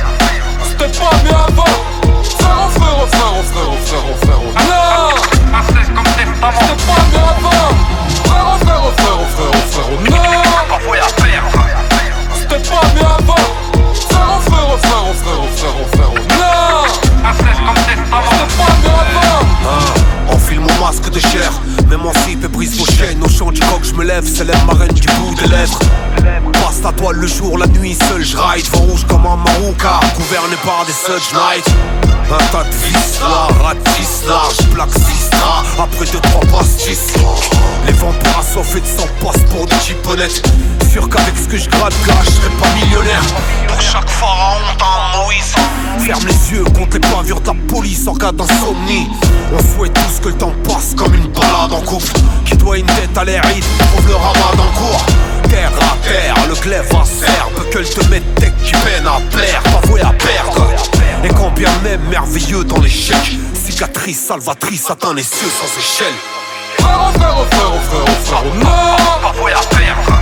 C'était 0.68 0.98
pas 0.98 1.14
mieux 1.24 1.34
avant! 1.34 1.74
Frère, 2.38 2.58
oh 2.58 2.70
frère, 2.70 2.96
oh 2.96 3.06
frère, 3.06 3.32
oh 3.32 3.42
frère, 3.42 3.68
oh 3.68 3.78
frère, 3.84 4.04
oh 4.04 4.16
frère, 4.24 4.40
oh 4.40 4.52
non! 4.68 5.58
Un 5.58 5.62
16 5.62 5.74
comme 5.94 6.04
testament. 6.04 6.58
C'était 6.60 6.80
pas 6.86 7.00
mieux 7.10 7.24
avant! 7.36 7.70
Frère, 8.24 8.46
oh 8.46 8.58
frère, 8.64 8.82
oh 8.84 8.92
frère, 8.96 9.16
oh 9.18 9.26
frère, 9.34 9.52
oh 9.52 9.62
frère, 9.70 9.88
oh 9.88 9.98
non! 10.02 10.07
Mon 21.18 21.24
masque 21.24 21.34
de 21.34 21.38
chair, 21.38 21.62
m'émancipe 21.88 22.44
et 22.44 22.48
brise 22.48 22.78
vos 22.78 22.86
chaînes. 22.86 23.27
Chant 23.48 23.52
du 23.52 23.60
coq, 23.60 23.80
je 23.82 23.94
me 23.94 24.04
lève, 24.04 24.26
célèbre 24.28 24.62
ma 24.66 24.74
reine 24.74 24.92
du 24.92 25.08
bout 25.08 25.34
des 25.36 25.48
lèvres. 25.48 25.78
Passe 26.52 26.82
ta 26.82 26.92
toile 26.92 27.16
le 27.16 27.26
jour, 27.26 27.56
la 27.56 27.66
nuit, 27.68 27.96
seul 28.08 28.22
je 28.22 28.36
ride. 28.36 28.66
Vent 28.74 28.80
rouge 28.80 29.06
comme 29.08 29.24
un 29.24 29.36
marouca, 29.36 30.00
gouverné 30.16 30.54
par 30.66 30.84
des 30.84 30.92
such 30.92 31.32
nights. 31.32 31.66
Un 32.30 32.52
tas 32.52 32.64
de 32.64 32.74
vis 32.84 33.20
là, 33.20 33.48
ratisse 33.64 34.24
large, 34.28 34.56
plaque 34.74 34.92
sistra. 34.92 35.64
Après 35.78 36.04
deux, 36.04 36.20
trois 36.20 36.42
pastis. 36.58 37.14
Les 37.86 37.92
vampires 37.94 38.38
assoiffés 38.38 38.80
de 38.80 38.86
sang 38.86 39.08
passent 39.24 39.44
pour 39.44 39.64
des 39.64 39.80
chipponettes. 39.80 40.42
Sûr 40.92 41.08
qu'avec 41.08 41.34
ce 41.38 41.48
que 41.48 41.56
je 41.56 41.70
gratte, 41.70 41.94
là, 42.06 42.14
je 42.24 42.30
serai 42.30 42.50
pas 42.50 42.68
millionnaire. 42.74 43.22
Pour 43.66 43.80
chaque 43.80 44.10
pharaon, 44.10 44.60
t'as 44.78 44.84
un 44.84 45.24
Moïse. 45.24 45.54
Ferme 46.00 46.26
les 46.26 46.52
yeux, 46.52 46.64
compte 46.64 46.92
les 46.92 47.00
bavures 47.00 47.40
de 47.40 47.46
la 47.46 47.54
police 47.66 48.06
en 48.06 48.14
cas 48.14 48.32
d'insomnie. 48.32 49.08
On 49.52 49.76
souhaite 49.76 49.94
tous 49.94 50.20
que 50.22 50.28
le 50.28 50.34
temps 50.34 50.52
passe 50.64 50.94
comme 50.94 51.14
une 51.14 51.28
balade 51.28 51.72
en 51.72 51.80
couple. 51.80 52.12
Qui 52.44 52.56
doit 52.56 52.78
une 52.78 52.86
tête 52.86 53.16
à 53.16 53.24
l'air 53.24 53.37
trouve 53.40 54.08
le 54.08 54.14
ramadan 54.16 54.64
en 54.64 54.78
cours. 54.78 55.06
Terre 55.48 55.70
à 55.80 55.96
terre, 56.06 56.34
le 56.48 56.54
glaive. 56.54 56.88
Peut 57.56 57.64
que 57.70 57.78
le 57.78 57.84
te 57.84 58.04
mette 58.10 58.34
tech 58.34 58.52
qui 58.64 58.72
peine 58.72 59.06
à 59.06 59.20
pas 59.70 59.86
voué 59.86 60.00
à 60.00 60.12
perdre. 60.12 60.66
Et 61.24 61.28
quand 61.28 61.50
bien 61.50 61.70
même 61.82 62.00
merveilleux 62.08 62.64
dans 62.64 62.80
l'échec, 62.80 63.16
cicatrice 63.54 64.26
salvatrice 64.26 64.90
atteint 64.90 65.14
les 65.14 65.22
cieux 65.22 65.48
sans 65.48 65.78
échelle. 65.78 66.14
Frère, 66.78 67.00
oh 67.00 67.18
frère, 67.18 67.36
oh 67.38 67.44
frère, 67.50 67.70
oh 67.72 67.80
frère, 67.90 68.14
frère, 68.24 68.44
non! 68.54 69.22
Pas 69.22 69.32
voué 69.40 69.52
à 69.52 69.60
perdre. 69.76 70.20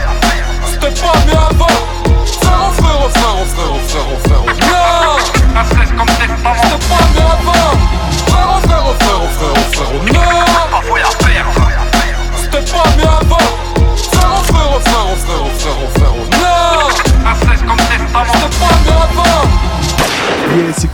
C'était 0.70 1.00
pas 1.00 1.12
mieux 1.26 1.32
avant! 1.32 1.66
Frère, 2.40 2.72
frère, 2.72 2.76
frère, 2.76 3.10
frère, 3.10 3.10
frère, 3.10 3.12
frère, 3.12 3.35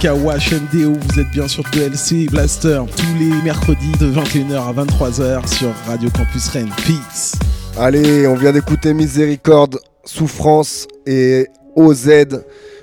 Kawash 0.03 0.51
MDO, 0.53 0.95
vous 0.95 1.21
êtes 1.21 1.31
bien 1.31 1.47
sur 1.47 1.63
2LC 1.63 2.29
Blaster 2.29 2.83
tous 2.97 3.19
les 3.21 3.41
mercredis 3.45 3.93
de 4.01 4.11
21h 4.11 4.57
à 4.57 4.73
23h 4.73 5.47
sur 5.47 5.69
Radio 5.87 6.11
Campus 6.11 6.49
Rennes. 6.49 6.73
Peace. 6.79 7.37
Allez, 7.79 8.27
on 8.27 8.35
vient 8.35 8.51
d'écouter 8.51 8.95
Miséricorde, 8.95 9.79
Souffrance 10.05 10.89
et 11.07 11.47
OZ. 11.77 12.09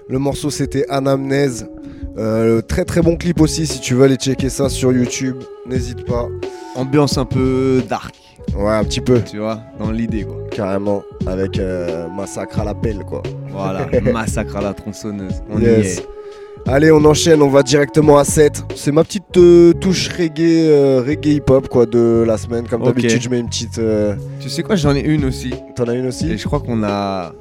Le 0.08 0.18
morceau 0.18 0.50
c'était 0.50 0.86
Anamnèse. 0.88 1.68
Euh, 2.18 2.62
très 2.62 2.86
très 2.86 3.02
bon 3.02 3.18
clip 3.18 3.42
aussi 3.42 3.68
si 3.68 3.82
tu 3.82 3.96
veux 3.96 4.06
aller 4.06 4.16
checker 4.16 4.48
ça 4.48 4.70
sur 4.70 4.94
YouTube. 4.94 5.44
N'hésite 5.68 6.06
pas. 6.06 6.30
Ambiance 6.76 7.18
un 7.18 7.26
peu 7.26 7.84
dark. 7.90 8.16
Ouais, 8.56 8.72
un 8.72 8.86
petit 8.86 9.02
peu. 9.02 9.22
Tu 9.22 9.40
vois, 9.40 9.60
dans 9.78 9.92
l'idée 9.92 10.24
quoi. 10.24 10.38
Carrément. 10.52 11.04
Avec 11.28 11.60
euh, 11.60 12.08
Massacre 12.08 12.62
à 12.62 12.64
la 12.64 12.74
pelle 12.76 13.00
quoi. 13.00 13.22
Voilà, 13.50 13.88
massacre 14.14 14.56
à 14.56 14.62
la 14.62 14.74
tronçonneuse. 14.74 15.44
On 15.50 15.60
y 15.60 15.64
Yes. 15.66 15.98
est. 15.98 16.19
Allez, 16.72 16.92
on 16.92 17.04
enchaîne, 17.06 17.42
on 17.42 17.50
va 17.50 17.64
directement 17.64 18.20
à 18.20 18.24
7. 18.24 18.64
C'est 18.76 18.92
ma 18.92 19.04
petite 19.04 19.36
euh, 19.38 19.74
touche 19.74 20.08
reggae, 20.10 20.68
euh, 20.70 21.02
reggae 21.06 21.38
hip-hop 21.38 21.68
quoi 21.68 21.88
de 21.88 22.24
la 22.28 22.38
semaine. 22.38 22.68
Comme 22.68 22.84
d'habitude, 22.84 23.22
je 23.24 23.30
mets 23.30 23.40
une 23.40 23.48
petite. 23.48 23.80
euh, 23.80 24.14
Tu 24.40 24.50
sais 24.50 24.62
quoi, 24.62 24.76
j'en 24.76 24.96
ai 24.96 25.00
une 25.00 25.26
aussi. 25.26 25.52
T'en 25.76 25.86
as 25.86 25.96
une 25.96 26.06
aussi 26.06 26.32
Et 26.32 26.38
je 26.38 26.46
crois 26.46 26.60
qu'on 26.60 26.84
a. 26.84 27.32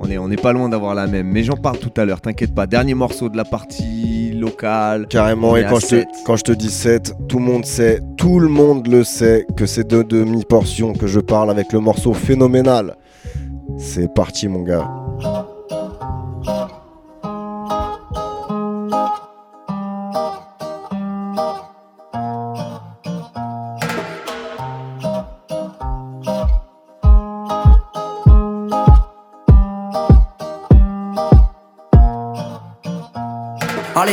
On 0.00 0.10
est, 0.10 0.18
on 0.18 0.28
est 0.32 0.40
pas 0.40 0.52
loin 0.52 0.68
d'avoir 0.68 0.96
la 0.96 1.06
même. 1.06 1.28
Mais 1.28 1.44
j'en 1.44 1.54
parle 1.56 1.78
tout 1.78 1.92
à 1.96 2.04
l'heure, 2.04 2.20
t'inquiète 2.20 2.56
pas. 2.56 2.66
Dernier 2.66 2.94
morceau 2.94 3.28
de 3.28 3.36
la 3.36 3.44
partie 3.44 4.32
locale. 4.32 5.06
Carrément, 5.06 5.56
et 5.56 5.62
je, 5.62 5.86
te, 5.86 6.04
quand 6.26 6.34
je 6.34 6.42
te 6.42 6.50
dis 6.50 6.70
7, 6.70 7.14
tout 7.28 7.38
le 7.38 7.44
monde 7.44 7.64
sait, 7.64 8.00
tout 8.16 8.40
le 8.40 8.48
monde 8.48 8.88
le 8.88 9.04
sait 9.04 9.46
que 9.56 9.64
c'est 9.64 9.86
de 9.86 10.02
demi-portions 10.02 10.92
que 10.94 11.06
je 11.06 11.20
parle 11.20 11.52
avec 11.52 11.72
le 11.72 11.78
morceau 11.78 12.14
phénoménal. 12.14 12.96
C'est 13.78 14.12
parti, 14.12 14.48
mon 14.48 14.62
gars. 14.62 14.90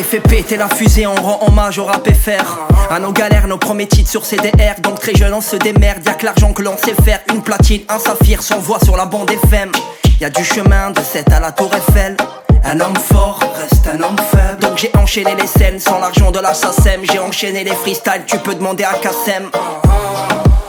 Fais 0.03 0.21
péter 0.21 0.57
la 0.57 0.67
fusée, 0.69 1.05
on 1.05 1.13
rend 1.13 1.47
hommage 1.47 1.77
au 1.77 1.85
rap 1.85 2.07
FR. 2.09 2.57
À 2.89 2.99
nos 2.99 3.11
galères, 3.11 3.47
nos 3.47 3.57
premiers 3.57 3.85
titres 3.85 4.09
sur 4.09 4.25
CDR. 4.25 4.79
Donc 4.81 4.99
très 4.99 5.13
jeune, 5.13 5.33
on 5.33 5.41
se 5.41 5.55
démerde. 5.55 6.03
Y'a 6.03 6.13
que 6.13 6.25
l'argent 6.25 6.51
que 6.51 6.63
l'on 6.63 6.77
sait 6.77 6.95
faire. 7.03 7.19
Une 7.31 7.43
platine, 7.43 7.81
un 7.89 7.99
saphir, 7.99 8.41
sans 8.41 8.59
voix 8.59 8.79
sur 8.83 8.97
la 8.97 9.05
bande 9.05 9.29
FM. 9.29 9.71
Y'a 10.19 10.31
du 10.31 10.43
chemin 10.43 10.89
de 10.91 11.01
7 11.01 11.31
à 11.31 11.39
la 11.39 11.51
Tour 11.51 11.69
Eiffel. 11.75 12.17
Un 12.63 12.79
homme 12.79 12.95
fort 12.97 13.39
reste 13.59 13.87
un 13.87 14.01
homme 14.03 14.17
faible. 14.31 14.59
Donc 14.61 14.77
j'ai 14.77 14.91
enchaîné 14.97 15.35
les 15.35 15.47
scènes 15.47 15.79
sans 15.79 15.99
l'argent 15.99 16.31
de 16.31 16.39
la 16.39 16.53
SACEM. 16.53 17.01
J'ai 17.03 17.19
enchaîné 17.19 17.63
les 17.63 17.73
freestyles, 17.75 18.23
tu 18.27 18.37
peux 18.39 18.55
demander 18.55 18.83
à 18.83 18.93
Kassem. 18.93 19.49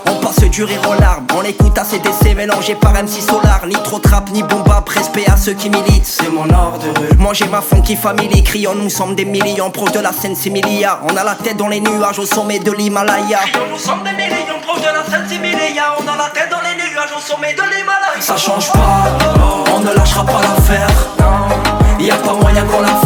On 0.07 0.14
passe 0.22 0.40
du 0.40 0.64
rire 0.64 0.81
aux 0.88 1.00
larmes, 1.00 1.26
on 1.37 1.42
écoute 1.42 1.76
ACDC 1.76 2.35
mélangé 2.37 2.74
par 2.74 2.92
MC 2.92 3.20
Solar. 3.20 3.66
Ni 3.66 3.74
trop 3.74 3.98
trap, 3.98 4.31
ni 4.31 4.42
bomba, 4.42 4.85
respect 4.87 5.29
à 5.31 5.37
ceux 5.37 5.53
qui 5.55 5.68
militent. 5.70 6.07
C'est 6.07 6.31
mon 6.31 6.48
ordre. 6.50 6.79
De 6.79 6.88
rue 6.98 7.16
Moi 7.18 7.33
j'ai 7.35 7.46
ma 7.48 7.61
funky 7.61 7.96
family, 7.96 8.42
crions 8.42 8.74
nous 8.74 8.90
sommes 8.90 9.14
des 9.14 9.24
millions. 9.24 9.70
Proches 9.70 9.92
de 9.92 10.00
la 10.00 10.12
scène 10.12 10.35
Similia 10.37 11.00
On 11.11 11.16
a 11.16 11.24
la 11.24 11.35
tête 11.35 11.57
dans 11.57 11.68
les 11.68 11.81
nuages 11.81 12.18
au 12.18 12.26
sommet 12.26 12.59
de 12.59 12.72
l'Himalaya. 12.72 13.40
Nous 13.70 13.79
sommes 13.79 14.03
des 14.05 14.12
millions 14.12 14.61
proches 14.66 14.81
de 14.81 14.87
la 14.87 15.05
scène 15.05 15.29
Similia 15.29 15.94
On 15.98 16.09
a 16.09 16.16
la 16.16 16.31
tête 16.31 16.48
dans 16.50 16.61
les 16.61 16.76
nuages 16.76 17.11
au 17.16 17.20
sommet 17.20 17.53
de 17.55 17.62
l'Himalaya. 17.62 18.20
Ça 18.20 18.37
change 18.37 18.70
pas, 18.72 19.18
on 19.74 19.81
ne 19.81 19.92
lâchera 19.94 20.24
pas 20.24 20.40
Y 22.31 22.33
a 22.33 22.37
pas 22.37 22.43
moyen 22.43 22.64
qu'on 22.66 22.81
la 22.81 22.99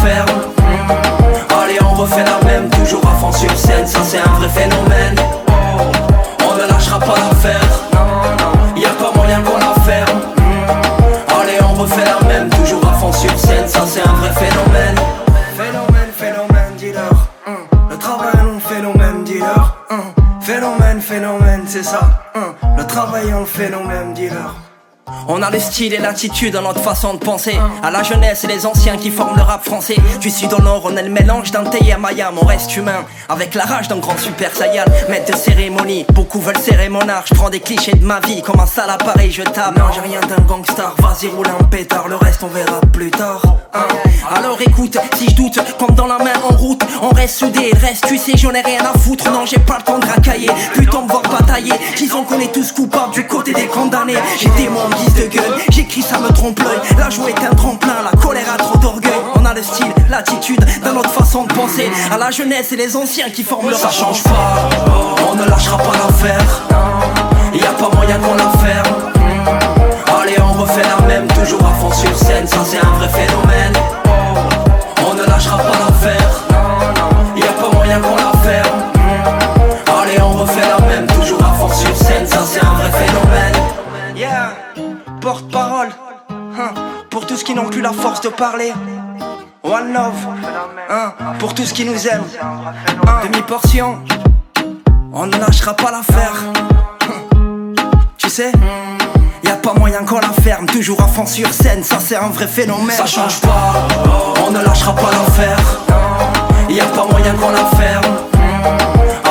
style 25.74 25.94
et 25.94 25.98
l'attitude 25.98 26.52
dans 26.52 26.62
notre 26.62 26.80
façon 26.80 27.14
de 27.14 27.18
penser? 27.18 27.58
À 27.82 27.90
la 27.90 28.04
jeunesse 28.04 28.44
et 28.44 28.46
les 28.46 28.64
anciens 28.64 28.96
qui 28.96 29.10
forment 29.10 29.36
le 29.36 29.42
rap 29.42 29.64
français. 29.64 29.96
Du 30.20 30.30
sud 30.30 30.52
au 30.52 30.60
nord 30.60 30.82
on 30.84 30.96
est 30.96 31.02
le 31.02 31.10
mélange 31.10 31.50
d'un 31.50 31.64
Tay 31.64 31.80
et 31.90 31.96
Mayam. 31.96 32.36
On 32.40 32.46
reste 32.46 32.76
humain 32.76 33.04
avec 33.28 33.56
la 33.56 33.64
rage 33.64 33.88
d'un 33.88 33.98
grand 33.98 34.16
super 34.16 34.54
saiyan. 34.54 34.84
Maître 35.08 35.32
de 35.32 35.36
cérémonie, 35.36 36.06
beaucoup 36.12 36.40
veulent 36.40 36.58
serrer 36.58 36.88
mon 36.88 37.08
art. 37.08 37.24
Je 37.28 37.34
prends 37.34 37.50
des 37.50 37.58
clichés 37.58 37.94
de 37.94 38.04
ma 38.04 38.20
vie 38.20 38.40
comme 38.42 38.60
un 38.60 38.66
sale 38.66 38.88
appareil 38.88 39.32
je 39.32 39.42
tape. 39.42 39.76
Non 39.76 39.86
j'ai 39.92 40.00
rien 40.00 40.20
d'un 40.20 40.42
gangstar, 40.44 40.94
vas-y 40.98 41.26
roule 41.26 41.48
un 41.48 41.64
pétard. 41.64 42.06
Le 42.06 42.16
reste 42.16 42.44
on 42.44 42.48
verra 42.48 42.80
plus 42.92 43.10
tard. 43.10 43.42
Hein. 43.74 43.80
Alors 44.36 44.58
écoute, 44.60 44.96
si 45.16 45.28
je 45.28 45.34
doute, 45.34 45.58
comme 45.78 45.94
dans 45.96 46.06
la 46.06 46.18
main 46.18 46.32
en 46.48 46.56
route 46.56 46.82
On 47.02 47.08
reste 47.08 47.38
soudés, 47.40 47.72
reste 47.74 48.06
tu 48.06 48.16
sais 48.16 48.36
j'en 48.36 48.52
ai 48.52 48.62
rien 48.62 48.80
à 48.80 48.96
foutre. 48.96 49.28
Non 49.32 49.44
j'ai 49.44 49.58
pas 49.58 49.78
le 49.78 49.82
temps 49.82 49.98
de 49.98 50.06
racailler, 50.06 50.50
putain 50.72 51.02
me 51.02 51.08
voir 51.08 51.22
batailler. 51.22 51.74
Disons 51.96 52.22
qu'on 52.22 52.38
est 52.38 52.52
tous 52.52 52.70
coupables 52.70 53.12
du 53.12 53.26
côté 53.26 53.52
des 53.52 53.66
condamnés. 53.66 54.14
J'ai 54.38 54.48
des 54.50 54.68
en 54.68 54.88
guise 54.96 55.14
de 55.14 55.26
gueule, 55.26 55.63
j'écris 55.70 56.02
ça 56.02 56.18
me 56.18 56.30
trompe 56.32 56.58
l'œil. 56.60 56.78
La 56.98 57.10
joie 57.10 57.30
est 57.30 57.44
un 57.44 57.54
tremplin, 57.54 57.96
la 58.04 58.18
colère 58.20 58.52
a 58.52 58.56
trop 58.56 58.78
d'orgueil. 58.78 59.12
On 59.34 59.44
a 59.44 59.54
le 59.54 59.62
style, 59.62 59.92
l'attitude, 60.10 60.64
dans 60.84 60.92
notre 60.92 61.10
façon 61.10 61.44
de 61.44 61.52
penser. 61.52 61.90
À 62.10 62.18
la 62.18 62.30
jeunesse 62.30 62.72
et 62.72 62.76
les 62.76 62.96
anciens 62.96 63.30
qui 63.30 63.42
forment 63.42 63.70
le 63.70 63.76
Ça 63.76 63.90
change 63.90 64.22
pas, 64.22 64.68
on 65.30 65.34
ne 65.34 65.44
lâchera 65.44 65.78
pas 65.78 65.92
l'affaire 65.92 66.62
Y 67.54 67.64
a 67.64 67.72
pas 67.72 67.94
moyen 67.94 68.18
qu'on 68.18 68.34
la 68.34 68.50
ferme. 68.58 68.94
Allez 70.20 70.36
on 70.40 70.60
refait 70.60 70.82
la 70.82 71.06
même, 71.06 71.26
toujours 71.28 71.60
à 71.64 71.72
fond 71.80 71.92
sur 71.92 72.16
scène 72.16 72.46
Ça 72.46 72.58
c'est 72.64 72.78
un 72.78 72.90
vrai 72.98 73.08
phénomène. 73.08 73.72
On 75.08 75.14
ne 75.14 75.24
lâchera 75.24 75.58
pas 75.58 75.78
l'affaire 75.86 76.46
Y 77.36 77.42
a 77.42 77.52
pas 77.52 77.76
moyen 77.76 78.00
qu'on 78.00 78.16
la 78.16 78.32
ferme. 78.42 78.80
Allez 80.02 80.20
on 80.20 80.32
refait 80.32 80.60
la 80.60 80.86
même, 80.86 81.06
toujours 81.06 81.40
à 81.40 81.52
fond 81.54 81.68
sur 81.68 81.96
scène 81.96 82.26
Ça 82.26 82.38
c'est 82.44 82.60
un 82.64 82.74
vrai 82.74 82.90
phénomène 82.90 83.53
porte-parole 85.24 85.88
hein, 86.30 86.74
Pour 87.08 87.26
tous 87.26 87.42
qui 87.42 87.54
n'ont 87.54 87.70
plus 87.70 87.80
la 87.80 87.92
force 87.92 88.20
de 88.20 88.28
parler 88.28 88.74
One 89.62 89.94
love 89.94 90.12
hein, 90.90 91.14
Pour 91.38 91.54
tous 91.54 91.72
qui 91.72 91.86
nous 91.86 92.06
aiment 92.06 92.28
hein, 92.42 93.20
Demi-portion 93.22 94.00
On 95.14 95.26
ne 95.26 95.36
lâchera 95.38 95.72
pas 95.72 95.90
l'affaire 95.90 96.34
hein, 96.50 97.72
Tu 98.18 98.28
sais 98.28 98.52
y 99.44 99.48
a 99.48 99.56
pas 99.56 99.74
moyen 99.74 100.04
qu'on 100.04 100.20
la 100.20 100.32
ferme, 100.42 100.66
toujours 100.66 101.02
à 101.02 101.06
fond 101.06 101.26
sur 101.26 101.52
scène, 101.52 101.82
ça 101.84 101.98
c'est 102.00 102.16
un 102.16 102.28
vrai 102.28 102.46
phénomène. 102.46 102.96
Ça 102.96 103.04
change 103.04 103.40
pas, 103.42 103.86
on 104.46 104.50
ne 104.50 104.62
lâchera 104.62 104.94
pas 104.94 105.10
l'affaire. 105.10 105.80
Y 106.70 106.80
a 106.80 106.86
pas 106.86 107.06
moyen 107.06 107.34
qu'on 107.34 107.50
la 107.50 107.64
ferme. 107.76 108.04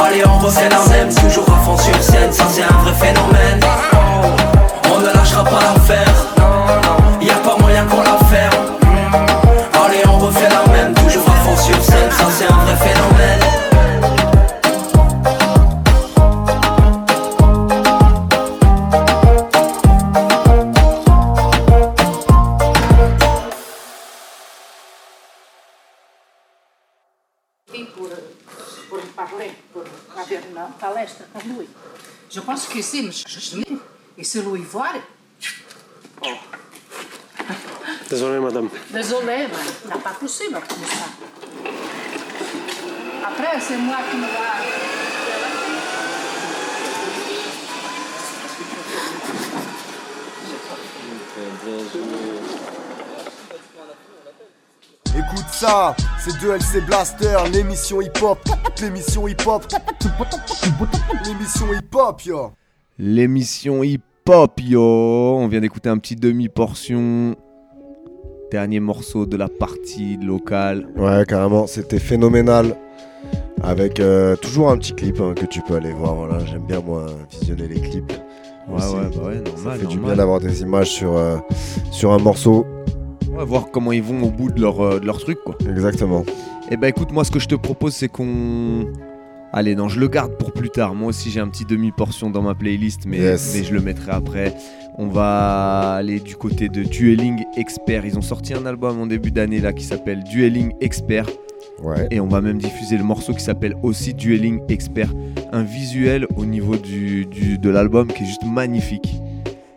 Allez, 0.05 0.23
on 0.25 0.37
refait 0.37 0.69
la 0.69 0.85
même, 0.85 1.13
toujours 1.13 1.45
à 1.49 1.63
fond 1.63 1.77
sur 1.77 2.03
scène, 2.03 2.31
ça 2.31 2.45
c'est 2.47 2.61
un 2.61 2.77
vrai 2.83 2.93
phénomène. 2.93 3.59
On 5.53 5.57
ne 5.57 5.61
lâchera 5.61 5.73
pas 5.73 5.73
l'affaire. 5.73 6.17
Y 7.21 7.29
a 7.29 7.35
pas 7.35 7.55
moyen 7.57 7.85
qu'on 7.85 8.01
la 8.01 8.17
ferme. 8.25 8.79
Allez, 9.85 10.03
on 10.07 10.17
refait 10.17 10.49
la 10.49 10.65
même, 10.67 10.93
toujours 10.95 11.29
à 11.29 11.35
fond 11.43 11.55
sur 11.55 11.83
scène, 11.83 12.09
ça 12.09 12.25
c'est 12.31 12.45
un 12.45 12.57
vrai 12.57 12.75
phénomène. 12.75 13.39
Et 27.75 27.83
pour, 27.85 28.09
pour 28.89 28.99
parler, 29.15 29.51
pour 29.71 29.83
avoir 30.19 30.29
une 30.31 30.73
palestra 30.79 31.25
com 31.31 31.41
lui. 31.59 31.67
Je 32.31 32.39
pense 32.39 32.65
que 32.65 32.81
sim, 32.81 33.03
mas 33.03 33.23
voir. 36.23 36.37
Désolé, 38.09 38.39
madame. 38.39 38.69
Désolé, 38.91 39.25
mais 39.25 39.93
n'est 39.93 40.01
pas 40.01 40.11
possible 40.19 40.53
comme 40.53 40.85
ça. 40.85 41.05
Après, 43.25 43.59
c'est 43.59 43.77
moi 43.77 43.97
qui 44.09 44.17
me 44.17 44.23
va. 44.23 44.83
Écoute 55.15 55.49
ça, 55.51 55.95
c'est 56.19 56.31
2LC 56.31 56.85
Blaster, 56.85 57.37
l'émission 57.51 58.01
hip-hop, 58.01 58.39
l'émission 58.81 59.27
hip-hop, 59.27 59.65
l'émission 61.25 61.73
hip-hop, 61.73 62.21
yo. 62.21 62.51
L'émission 62.99 63.83
hip-hop, 63.83 64.12
yo. 64.61 64.81
On 65.37 65.47
vient 65.47 65.61
d'écouter 65.61 65.89
un 65.89 65.97
petit 65.97 66.15
demi-portion. 66.15 67.35
dernier 68.51 68.79
morceau 68.79 69.25
de 69.25 69.35
la 69.35 69.47
partie 69.47 70.17
locale. 70.17 70.87
Ouais, 70.95 71.23
carrément, 71.27 71.65
c'était 71.67 71.99
phénoménal. 71.99 72.75
Avec 73.63 73.99
euh, 73.99 74.35
toujours 74.35 74.69
un 74.69 74.77
petit 74.77 74.93
clip 74.93 75.19
hein, 75.21 75.33
que 75.35 75.45
tu 75.45 75.61
peux 75.61 75.75
aller 75.75 75.93
voir. 75.93 76.15
Voilà, 76.15 76.45
j'aime 76.45 76.65
bien 76.67 76.81
moi 76.81 77.05
visionner 77.31 77.67
les 77.67 77.79
clips. 77.79 78.11
Ouais, 78.67 78.75
aussi. 78.75 78.95
ouais, 78.95 79.01
bah 79.15 79.23
ouais, 79.27 79.43
Ça 79.45 79.51
normal. 79.53 79.79
fait 79.79 79.85
du 79.87 79.97
bien 79.97 80.15
d'avoir 80.15 80.39
des 80.39 80.61
images 80.61 80.89
sur, 80.89 81.15
euh, 81.17 81.37
sur 81.91 82.11
un 82.11 82.19
morceau. 82.19 82.65
Ouais, 83.31 83.45
voir 83.45 83.71
comment 83.71 83.91
ils 83.91 84.03
vont 84.03 84.21
au 84.23 84.29
bout 84.29 84.51
de 84.51 84.61
leur, 84.61 84.81
euh, 84.81 84.99
de 84.99 85.05
leur 85.05 85.17
truc, 85.19 85.39
quoi. 85.43 85.55
Exactement. 85.69 86.23
Et 86.69 86.77
bah 86.77 86.87
écoute, 86.89 87.11
moi 87.11 87.23
ce 87.23 87.31
que 87.31 87.39
je 87.39 87.47
te 87.47 87.55
propose, 87.55 87.93
c'est 87.93 88.07
qu'on. 88.09 88.85
Allez, 89.55 89.75
non, 89.75 89.87
je 89.87 89.99
le 89.99 90.07
garde 90.07 90.35
pour 90.37 90.51
plus 90.51 90.69
tard. 90.71 90.95
Moi 90.95 91.09
aussi, 91.09 91.29
j'ai 91.29 91.39
un 91.39 91.47
petit 91.47 91.63
demi-portion 91.65 92.31
dans 92.31 92.41
ma 92.41 92.55
playlist, 92.55 93.01
mais, 93.05 93.17
Yes. 93.19 93.53
mais 93.55 93.63
je 93.63 93.73
le 93.73 93.81
mettrai 93.81 94.11
après. 94.11 94.53
On 94.97 95.07
va 95.07 95.93
aller 95.93 96.19
du 96.19 96.35
côté 96.35 96.69
de 96.69 96.81
Dueling 96.83 97.43
Expert. 97.55 98.03
Ils 98.05 98.17
ont 98.17 98.21
sorti 98.23 98.53
un 98.55 98.65
album 98.65 98.99
en 98.99 99.05
début 99.05 99.31
d'année 99.31 99.59
là 99.59 99.71
qui 99.71 99.83
s'appelle 99.85 100.23
Dueling 100.23 100.73
Expert. 100.81 101.27
Ouais. 101.83 102.07
Et 102.11 102.19
on 102.19 102.27
va 102.27 102.41
même 102.41 102.57
diffuser 102.57 102.97
le 102.97 103.03
morceau 103.03 103.33
qui 103.33 103.43
s'appelle 103.43 103.75
aussi 103.83 104.13
Dueling 104.15 104.59
Expert. 104.69 105.11
Un 105.51 105.63
visuel 105.63 106.25
au 106.35 106.45
niveau 106.45 106.75
du, 106.75 107.25
du- 107.25 107.57
de 107.59 107.69
l'album 107.69 108.07
qui 108.07 108.23
est 108.23 108.27
juste 108.27 108.45
magnifique. 108.45 109.15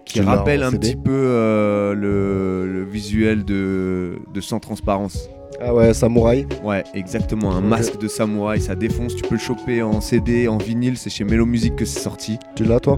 Qui 0.07 0.21
rappelle 0.21 0.63
un 0.63 0.71
CD? 0.71 0.89
petit 0.91 0.97
peu 0.97 1.11
euh, 1.13 1.93
le, 1.95 2.73
le 2.73 2.85
visuel 2.85 3.45
de, 3.45 4.19
de 4.33 4.41
Sans 4.41 4.61
Transparence. 4.61 5.29
Ah 5.61 5.75
ouais, 5.75 5.95
Samouraï 5.95 6.47
Ouais, 6.63 6.85
exactement. 6.95 7.53
Un 7.53 7.61
masque 7.61 7.99
de 7.99 8.09
samouraï, 8.09 8.61
ça 8.61 8.75
défonce. 8.75 9.17
Tu 9.17 9.23
peux 9.23 9.37
le 9.37 9.41
choper 9.41 9.83
en 9.83 10.01
CD, 10.01 10.49
en 10.49 10.59
vinyle. 10.59 10.97
C'est 10.99 11.11
chez 11.11 11.25
Mélo 11.25 11.47
Music 11.47 11.77
que 11.77 11.85
c'est 11.85 12.01
sorti. 12.01 12.39
Tu 12.55 12.65
l'as 12.65 12.81
toi? 12.81 12.97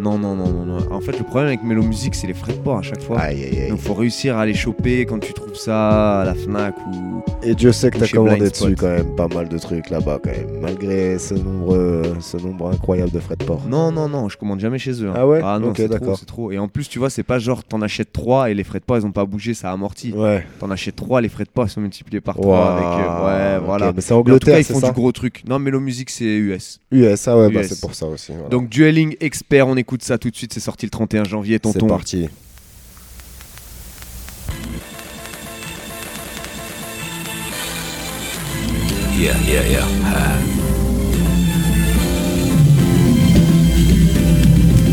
Non, 0.00 0.18
non, 0.18 0.34
non, 0.34 0.48
non, 0.48 0.64
non. 0.64 0.78
En 0.92 1.00
fait, 1.00 1.16
le 1.18 1.24
problème 1.24 1.48
avec 1.48 1.62
Mélo 1.62 1.82
Music, 1.82 2.14
c'est 2.14 2.26
les 2.26 2.34
frais 2.34 2.52
de 2.52 2.58
port 2.58 2.78
à 2.78 2.82
chaque 2.82 3.02
fois. 3.02 3.18
Aïe, 3.20 3.42
aïe, 3.44 3.60
aïe. 3.64 3.70
Donc, 3.70 3.80
faut 3.80 3.94
réussir 3.94 4.36
à 4.38 4.46
les 4.46 4.54
choper 4.54 5.04
quand 5.06 5.18
tu 5.18 5.32
trouves 5.32 5.54
ça 5.54 6.20
à 6.20 6.24
la 6.24 6.34
Fnac 6.34 6.74
ou. 6.86 7.22
Et 7.42 7.54
Dieu 7.54 7.72
sait 7.72 7.90
que 7.90 7.98
t'as 7.98 8.08
commandé 8.08 8.48
dessus 8.50 8.64
Spot. 8.64 8.74
quand 8.78 8.88
même 8.88 9.14
pas 9.16 9.28
mal 9.28 9.48
de 9.48 9.58
trucs 9.58 9.88
là-bas 9.90 10.18
quand 10.22 10.30
même, 10.30 10.60
malgré 10.60 11.18
ce 11.18 11.34
nombre, 11.34 12.02
ce 12.20 12.36
nombre 12.36 12.68
incroyable 12.70 13.10
de 13.12 13.20
frais 13.20 13.36
de 13.36 13.44
port. 13.44 13.62
Non, 13.68 13.90
non, 13.92 14.08
non, 14.08 14.28
je 14.28 14.36
commande 14.36 14.60
jamais 14.60 14.78
chez 14.78 15.02
eux. 15.02 15.08
hein. 15.08 15.14
Ah 15.16 15.26
ouais? 15.26 15.40
Ah 15.42 15.58
non, 15.58 15.72
c'est 15.74 15.88
trop, 15.88 15.98
d'accord. 15.98 16.16
c'est 16.18 16.26
trop. 16.26 16.50
Et 16.52 16.58
en 16.58 16.68
plus, 16.68 16.88
tu 16.88 16.98
vois, 16.98 17.10
c'est 17.10 17.22
pas 17.22 17.38
genre 17.38 17.64
t'en 17.64 17.80
achètes 17.82 18.12
3 18.12 18.50
et 18.50 18.54
les 18.54 18.64
frais 18.64 18.78
de 18.80 18.84
port 18.84 18.96
ils 18.98 19.06
ont 19.06 19.12
pas 19.12 19.24
bougé, 19.24 19.54
ça 19.54 19.70
amortit. 19.72 20.12
Ouais. 20.12 20.44
T'en 20.58 20.70
achètes 20.70 20.96
3, 20.96 21.20
les 21.20 21.28
frais 21.28 21.44
de 21.44 21.50
port 21.50 21.66
ils 21.66 21.70
sont 21.70 21.80
multipliés 21.80 22.20
par 22.20 22.34
3 22.36 22.46
Ouah, 22.46 22.72
avec. 22.72 22.84
euh, 23.06 23.59
ouais, 23.59 23.59
voilà. 23.78 23.92
mais 23.94 24.00
c'est 24.00 24.12
en 24.12 24.16
Et 24.16 24.20
en 24.20 24.22
tout 24.24 24.30
Angleterre, 24.30 24.54
cas, 24.54 24.60
ils 24.60 24.64
font 24.64 24.80
ça 24.80 24.88
du 24.88 24.92
gros 24.92 25.12
truc. 25.12 25.42
Non, 25.48 25.58
Mélo 25.58 25.80
Music 25.80 26.10
c'est 26.10 26.24
US. 26.24 26.80
US, 26.92 27.28
ah 27.28 27.36
ouais, 27.38 27.50
bah 27.50 27.62
c'est 27.62 27.80
pour 27.80 27.94
ça 27.94 28.06
aussi. 28.06 28.32
voilà. 28.32 28.48
Donc 28.48 28.68
Dueling 28.68 29.16
Expert, 29.20 29.66
on 29.66 29.76
écoute 29.76 30.02
ça 30.02 30.18
tout 30.18 30.30
de 30.30 30.36
suite, 30.36 30.52
c'est 30.52 30.60
sorti 30.60 30.86
le 30.86 30.90
31 30.90 31.24
janvier, 31.24 31.58
tonton. 31.60 31.78
c'est 31.80 31.86
parti. 31.86 32.28
Yeah, 39.18 39.36
yeah, 39.44 39.62
yeah. 39.68 39.86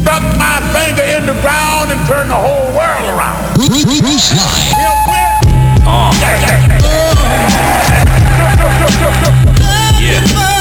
Stuck 0.03 0.23
my 0.37 0.59
finger 0.73 1.03
in 1.03 1.25
the 1.25 1.33
ground 1.41 1.91
and 1.91 2.01
turn 2.07 2.27
the 2.27 2.35
whole 2.35 2.67
world 2.75 3.05
around. 3.07 3.37
Uh. 5.89 7.83
Yeah. 8.89 9.97
Yeah. 9.99 10.56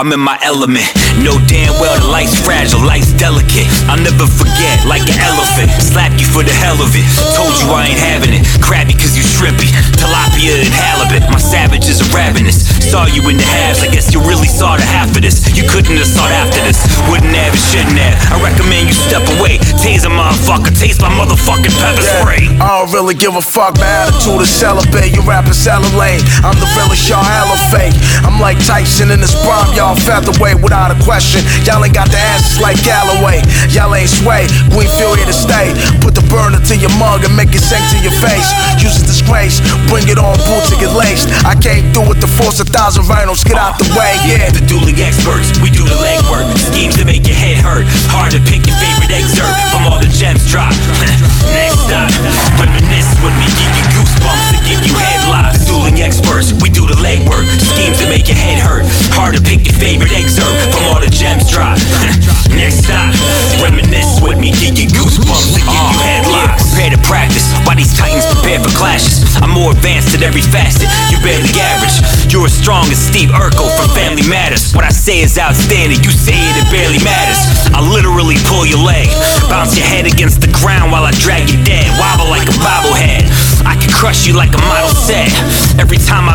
I'm 0.00 0.16
in 0.16 0.24
my 0.24 0.40
element. 0.40 0.88
Know 1.20 1.36
damn 1.44 1.76
well 1.76 1.92
the 2.00 2.08
life's 2.08 2.32
fragile, 2.32 2.80
life's 2.80 3.12
delicate. 3.20 3.68
I'll 3.84 4.00
never 4.00 4.24
forget, 4.24 4.80
like 4.88 5.04
an 5.04 5.20
elephant. 5.20 5.68
Slap 5.76 6.16
you 6.16 6.24
for 6.24 6.40
the 6.40 6.56
hell 6.56 6.80
of 6.80 6.88
it. 6.96 7.04
Told 7.36 7.52
you 7.60 7.68
I 7.68 7.92
ain't 7.92 8.00
having 8.00 8.32
it. 8.32 8.48
Crabby 8.64 8.96
cause 8.96 9.12
you 9.12 9.20
shrimpy. 9.20 9.68
Tilapia 10.00 10.56
and 10.64 10.72
halibut. 10.72 11.28
My 11.28 11.36
savages 11.36 12.00
are 12.00 12.16
ravenous. 12.16 12.64
Saw 12.88 13.04
you 13.12 13.20
in 13.28 13.36
the 13.36 13.44
halves, 13.44 13.84
I 13.84 13.92
guess 13.92 14.08
you 14.08 14.24
really 14.24 14.48
saw 14.48 14.80
the 14.80 14.88
half 14.88 15.12
of 15.12 15.20
this. 15.20 15.44
You 15.52 15.68
couldn't 15.68 16.00
have 16.00 16.08
sought 16.08 16.32
after 16.32 16.64
this. 16.64 16.80
Wouldn't 17.12 17.36
have 17.36 17.52
and 17.52 17.60
shouldn't 17.60 18.00
have. 18.00 18.16
I 18.32 18.40
recommend 18.40 18.88
you 18.88 18.96
step 18.96 19.20
away. 19.36 19.60
Taser 19.84 20.08
motherfucker, 20.08 20.72
taste 20.72 21.04
my 21.04 21.12
motherfucking 21.12 21.76
pepper 21.76 22.00
spray. 22.00 22.48
I 22.56 22.80
don't 22.80 22.90
really 22.96 23.12
give 23.12 23.36
a 23.36 23.44
fuck, 23.44 23.76
my 23.76 24.08
attitude 24.08 24.40
is 24.40 24.48
celibate. 24.48 25.12
You 25.12 25.20
rappers 25.28 25.60
lame. 25.92 26.24
I'm 26.40 26.56
the 26.56 26.66
realest, 26.72 27.04
y'all 27.04 27.20
hella 27.20 27.60
fake. 27.68 27.92
I'm 28.24 28.40
like 28.40 28.56
Tyson 28.64 29.12
in 29.12 29.20
his 29.20 29.36
prime, 29.44 29.76
y'all 29.76 29.89
featherweight 29.96 30.60
without 30.62 30.90
a 30.90 30.98
question. 31.02 31.42
Y'all 31.66 31.82
ain't 31.82 31.94
got 31.94 32.10
the 32.10 32.18
asses 32.18 32.60
like 32.60 32.78
Galloway. 32.82 33.42
Y'all 33.72 33.94
ain't 33.94 34.10
sway, 34.10 34.46
we 34.76 34.86
feel 34.98 35.14
here 35.14 35.26
to 35.26 35.34
stay. 35.34 35.72
Put 36.04 36.14
the 36.14 36.24
burner 36.28 36.60
to 36.70 36.74
your 36.76 36.92
mug 36.98 37.24
and 37.24 37.34
make 37.34 37.54
it 37.54 37.62
sink 37.62 37.82
to 37.94 37.98
your 38.02 38.14
face. 38.20 38.50
Use 38.82 39.00
a 39.00 39.04
disgrace, 39.06 39.62
bring 39.88 40.06
it 40.10 40.18
on, 40.18 40.36
boots 40.46 40.70
to 40.70 40.76
get 40.76 40.92
laced. 40.92 41.30
I 41.46 41.56
came 41.56 41.90
through 41.94 42.10
with 42.12 42.20
the 42.20 42.30
force 42.30 42.60
of 42.60 42.68
thousand 42.68 43.08
rhinos, 43.08 43.42
get 43.42 43.56
out 43.56 43.78
the 43.78 43.88
way, 43.96 44.14
yeah. 44.26 44.50
The 44.50 44.62
dueling 44.66 45.00
experts, 45.00 45.54
we 45.64 45.70
do 45.70 45.82
the 45.86 45.98
legwork. 45.98 46.46
Schemes 46.58 46.98
to 47.00 47.04
make 47.04 47.26
your 47.26 47.38
head 47.38 47.62
hurt. 47.64 47.86
Hard 48.12 48.36
to 48.36 48.40
pick 48.44 48.66
your 48.66 48.76
favorite 48.78 49.10
excerpt 49.10 49.56
from 49.72 49.88
all 49.88 49.98
the 49.98 50.10
gems 50.10 50.44
dropped. 50.50 50.78
Next 51.54 51.80
stop, 51.88 52.10
reminisce 52.58 53.10
with 53.24 53.34
me, 53.40 53.46
give 53.56 53.72
you 53.74 53.86
goosebumps 53.96 54.46
to 54.54 54.58
give 54.66 54.80
you 54.86 54.94
headlocks. 54.94 55.66
Dueling 55.66 55.98
experts, 56.02 56.52
we 56.62 56.68
do 56.70 56.86
the 56.86 56.98
legwork. 57.00 57.46
Schemes 57.58 57.98
to 57.98 58.06
make 58.06 58.28
your 58.28 58.38
head 58.38 58.58
hurt. 58.58 58.84
Hard 59.14 59.34
to 59.34 59.42
pick 59.42 59.69
your 59.70 59.78
favorite 59.78 60.12
excerpt 60.12 60.74
from 60.74 60.82
all 60.90 61.00
the 61.00 61.10
gems 61.10 61.46
dropped. 61.46 61.86
Next 62.50 62.82
stop, 62.82 63.14
reminisce 63.62 64.18
with 64.18 64.38
me, 64.38 64.50
give 64.58 64.74
you 64.74 64.90
goosebumps 64.90 65.54
to 65.54 65.60
give 65.62 65.70
you 65.70 65.98
headlocks. 66.02 66.74
Prepare 66.74 66.98
to 66.98 67.02
practice, 67.06 67.46
while 67.62 67.78
these 67.78 67.94
titans 67.94 68.26
prepare 68.26 68.58
for 68.58 68.74
clashes. 68.74 69.22
I'm 69.38 69.54
more 69.54 69.70
advanced 69.70 70.14
at 70.18 70.26
every 70.26 70.42
facet. 70.42 70.90
You 71.14 71.22
barely 71.22 71.50
average. 71.62 72.02
You're 72.32 72.50
as 72.50 72.54
strong 72.54 72.90
as 72.90 72.98
Steve 72.98 73.30
Urkel 73.30 73.70
from 73.78 73.88
Family 73.94 74.26
Matters. 74.26 74.74
What 74.74 74.84
I 74.84 74.90
say 74.90 75.22
is 75.22 75.38
outstanding, 75.38 76.02
you 76.02 76.10
say 76.10 76.34
it, 76.34 76.54
it 76.58 76.68
barely 76.74 76.98
matters. 77.06 77.38
I 77.70 77.78
literally 77.78 78.36
pull 78.50 78.66
your 78.66 78.82
leg, 78.82 79.06
bounce 79.46 79.78
your 79.78 79.86
head 79.86 80.06
against 80.06 80.42
the 80.42 80.50
ground 80.58 80.90
while 80.90 81.06
I 81.06 81.14
drag 81.22 81.46
you 81.50 81.62
dead, 81.62 81.86
wobble 81.98 82.09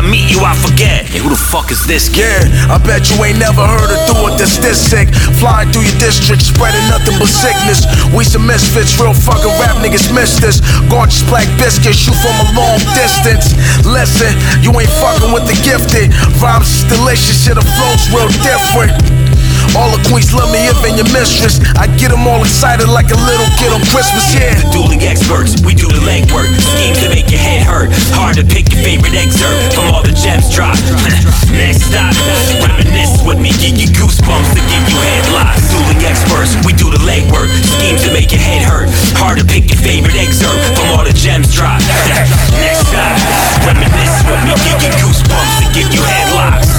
meet 0.06 0.30
you, 0.30 0.40
I 0.40 0.54
forget. 0.54 1.06
Hey, 1.06 1.18
who 1.18 1.30
the 1.30 1.38
fuck 1.38 1.70
is 1.70 1.84
this 1.86 2.08
kid? 2.08 2.46
Yeah, 2.46 2.74
I 2.74 2.78
bet 2.78 3.10
you 3.10 3.18
ain't 3.22 3.38
never 3.38 3.62
heard 3.62 3.90
of 3.90 4.00
do 4.06 4.14
it 4.30 4.38
this 4.38 4.58
this 4.58 4.78
sick. 4.78 5.10
Flying 5.38 5.70
through 5.74 5.86
your 5.86 5.98
district, 5.98 6.42
spreading 6.42 6.82
nothing 6.88 7.18
but 7.18 7.30
sickness. 7.30 7.84
We 8.14 8.24
some 8.24 8.46
misfits, 8.46 8.98
real 8.98 9.14
fucking 9.14 9.52
rap 9.58 9.78
niggas 9.82 10.10
miss 10.14 10.38
this. 10.38 10.62
Gorgeous 10.86 11.22
black 11.26 11.46
biscuits, 11.58 11.98
shoot 11.98 12.16
from 12.22 12.36
a 12.38 12.46
long 12.54 12.78
distance. 12.94 13.52
Listen, 13.82 14.32
you 14.62 14.70
ain't 14.78 14.92
fucking 15.02 15.34
with 15.34 15.46
the 15.50 15.58
gifted. 15.66 16.14
Rhymes 16.38 16.70
is 16.70 16.84
delicious, 16.86 17.42
shit, 17.44 17.58
the 17.58 17.66
flow's 17.74 18.06
real 18.14 18.30
different. 18.42 19.25
All 19.74 19.90
the 19.90 20.02
queens 20.06 20.30
love 20.30 20.52
me 20.52 20.62
if 20.70 20.78
and 20.86 20.94
your 20.94 21.08
mistress. 21.10 21.58
I 21.74 21.90
get 21.98 22.14
them 22.14 22.28
all 22.28 22.44
excited 22.44 22.86
like 22.86 23.10
a 23.10 23.18
little 23.18 23.48
kid 23.58 23.72
on 23.72 23.82
Christmas, 23.90 24.30
yeah. 24.36 24.54
The 24.54 24.68
dueling 24.70 25.02
experts, 25.02 25.58
we 25.64 25.74
do 25.74 25.88
the 25.88 26.02
legwork. 26.04 26.46
Schemes 26.60 27.00
to 27.02 27.08
make 27.10 27.32
your 27.32 27.42
head 27.42 27.66
hurt. 27.66 27.90
Hard 28.14 28.36
to 28.38 28.44
pick 28.44 28.70
your 28.70 28.82
favorite 28.84 29.16
excerpt 29.16 29.74
from 29.74 29.90
all 29.90 30.04
the 30.04 30.14
gems 30.14 30.52
dropped. 30.52 30.84
Next 31.56 31.88
stop, 31.88 32.12
reminisce 32.60 33.24
with 33.24 33.40
me, 33.40 33.50
give 33.56 33.80
you 33.80 33.88
goosebumps 33.96 34.50
to 34.54 34.62
give 34.68 34.84
you 34.92 34.98
headlocks. 35.00 35.64
Dueling 35.72 36.02
experts, 36.04 36.52
we 36.68 36.76
do 36.76 36.92
the 36.92 37.00
legwork. 37.02 37.48
Schemes 37.64 38.04
to 38.04 38.12
make 38.12 38.30
your 38.30 38.42
head 38.44 38.62
hurt. 38.62 38.92
Hard 39.16 39.40
to 39.40 39.44
pick 39.44 39.72
your 39.72 39.80
favorite 39.80 40.16
excerpt 40.20 40.60
from 40.76 40.86
all 40.92 41.04
the 41.04 41.16
gems 41.16 41.48
dropped. 41.54 41.86
Next 42.60 42.84
stop, 42.92 43.16
reminisce 43.64 44.20
with 44.28 44.40
me, 44.44 44.52
give 44.68 44.78
you 44.84 44.92
goosebumps 45.00 45.54
to 45.62 45.66
give 45.72 45.88
you 45.94 46.02
headlocks. 46.04 46.75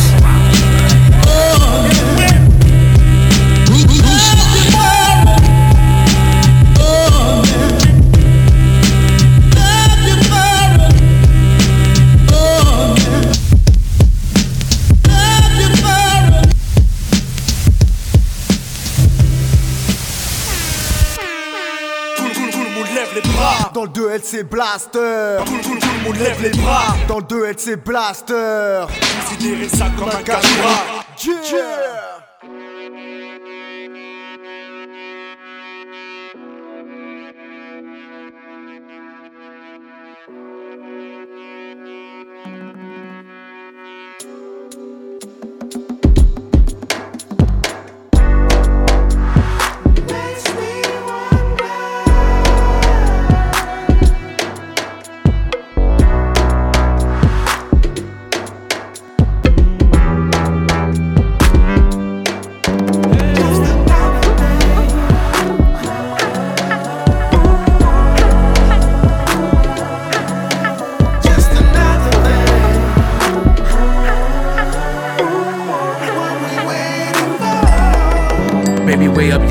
2LC 24.18 24.44
Blaster. 24.44 25.38
Tout, 25.46 25.58
tout, 25.62 25.80
tout 25.80 25.88
le 26.00 26.04
monde 26.04 26.18
lève 26.18 26.42
les 26.42 26.50
bras. 26.50 26.96
Dans 27.08 27.20
le 27.20 27.24
2LC 27.24 27.76
Blaster. 27.78 28.86
Considérez 29.30 29.70
ça 29.70 29.88
comme 29.98 30.10
un 30.10 30.24
cache-bras. 30.24 31.06
Yeah. 31.24 32.07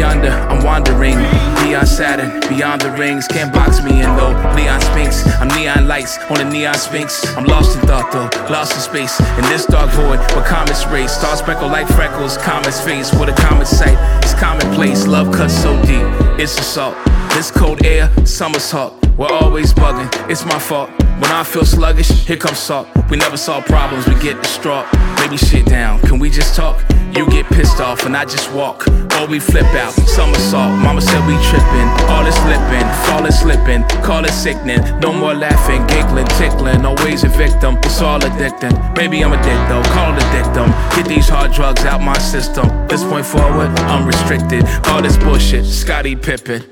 I'm 0.06 0.64
wandering. 0.64 1.16
Neon 1.64 1.86
Saturn, 1.86 2.40
beyond 2.48 2.82
the 2.82 2.90
rings. 2.92 3.26
Can't 3.26 3.52
box 3.52 3.82
me 3.82 4.02
in 4.02 4.16
though. 4.16 4.32
Neon 4.54 4.80
Sphinx, 4.80 5.26
I'm 5.40 5.48
neon 5.48 5.88
lights 5.88 6.18
on 6.30 6.38
the 6.38 6.44
neon 6.44 6.74
sphinx. 6.74 7.26
I'm 7.36 7.44
lost 7.44 7.76
in 7.76 7.86
thought 7.86 8.12
though, 8.12 8.30
lost 8.52 8.74
in 8.74 8.80
space. 8.80 9.18
In 9.20 9.42
this 9.50 9.66
dark 9.66 9.90
void 9.90 10.18
where 10.34 10.44
comets 10.44 10.86
race. 10.86 11.12
Stars 11.12 11.42
spreckle 11.42 11.70
like 11.70 11.88
freckles, 11.88 12.36
comets 12.38 12.80
face. 12.80 13.12
With 13.12 13.28
a 13.28 13.34
comet 13.34 13.66
sight, 13.66 13.98
it's 14.22 14.34
commonplace. 14.34 15.06
Love 15.06 15.32
cuts 15.34 15.54
so 15.54 15.74
deep, 15.82 16.06
it's 16.38 16.58
assault. 16.58 16.96
This 17.30 17.50
cold 17.50 17.84
air, 17.84 18.10
summer's 18.24 18.70
hot. 18.70 19.05
We're 19.16 19.32
always 19.32 19.72
bugging, 19.72 20.10
it's 20.30 20.44
my 20.44 20.58
fault. 20.58 20.90
When 21.20 21.30
I 21.32 21.42
feel 21.42 21.64
sluggish, 21.64 22.10
here 22.26 22.36
comes 22.36 22.58
salt. 22.58 22.86
We 23.08 23.16
never 23.16 23.38
solve 23.38 23.64
problems, 23.64 24.06
we 24.06 24.14
get 24.20 24.42
distraught. 24.42 24.84
Maybe 25.18 25.38
shit 25.38 25.64
down, 25.64 26.00
can 26.00 26.18
we 26.18 26.28
just 26.28 26.54
talk? 26.54 26.84
You 27.16 27.26
get 27.30 27.46
pissed 27.46 27.80
off 27.80 28.04
and 28.04 28.14
I 28.14 28.26
just 28.26 28.52
walk. 28.52 28.86
Or 29.16 29.26
we 29.26 29.40
flip 29.40 29.64
out, 29.72 29.92
somersault. 29.92 30.78
Mama 30.82 31.00
said 31.00 31.26
we 31.26 31.32
tripping, 31.48 31.88
all 32.12 32.26
is 32.26 32.34
slipping, 32.44 32.86
is 33.26 33.40
slipping. 33.40 33.82
Call 34.04 34.26
it 34.26 34.32
sickening, 34.32 34.82
no 35.00 35.14
more 35.14 35.32
laughing, 35.32 35.86
giggling, 35.86 36.26
tickling. 36.36 36.84
Always 36.84 37.24
a 37.24 37.28
victim, 37.28 37.78
it's 37.78 38.02
all 38.02 38.20
addicting. 38.20 38.76
Maybe 38.98 39.24
I'm 39.24 39.32
a 39.32 39.36
dick 39.36 39.60
though, 39.70 39.82
call 39.94 40.12
it 40.12 40.22
a 40.22 40.32
dictum. 40.36 40.68
Get 40.94 41.08
these 41.08 41.26
hard 41.26 41.52
drugs 41.52 41.86
out 41.86 42.02
my 42.02 42.18
system. 42.18 42.68
This 42.86 43.02
point 43.02 43.24
forward, 43.24 43.70
I'm 43.88 44.06
restricted. 44.06 44.66
All 44.88 45.00
this 45.00 45.16
bullshit, 45.16 45.64
Scotty 45.64 46.16
Pippen. 46.16 46.64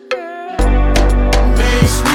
Makes 1.56 2.13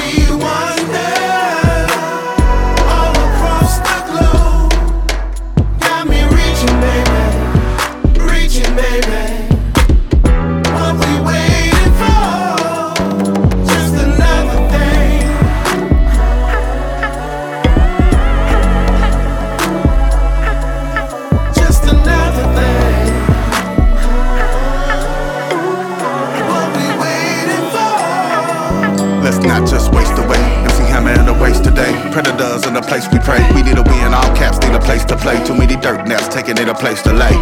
in 32.70 32.74
the 32.74 32.82
place 32.82 33.08
we 33.12 33.18
pray. 33.18 33.42
We 33.52 33.62
need 33.62 33.78
a 33.78 33.82
win, 33.82 34.14
all 34.14 34.30
caps 34.36 34.58
need 34.64 34.74
a 34.74 34.80
place 34.80 35.04
to 35.06 35.16
play. 35.16 35.42
Too 35.44 35.54
many 35.54 35.74
dirt 35.74 36.06
nets 36.06 36.28
taking 36.28 36.56
it 36.56 36.68
a 36.68 36.74
place 36.74 37.02
to 37.02 37.12
lay. 37.12 37.34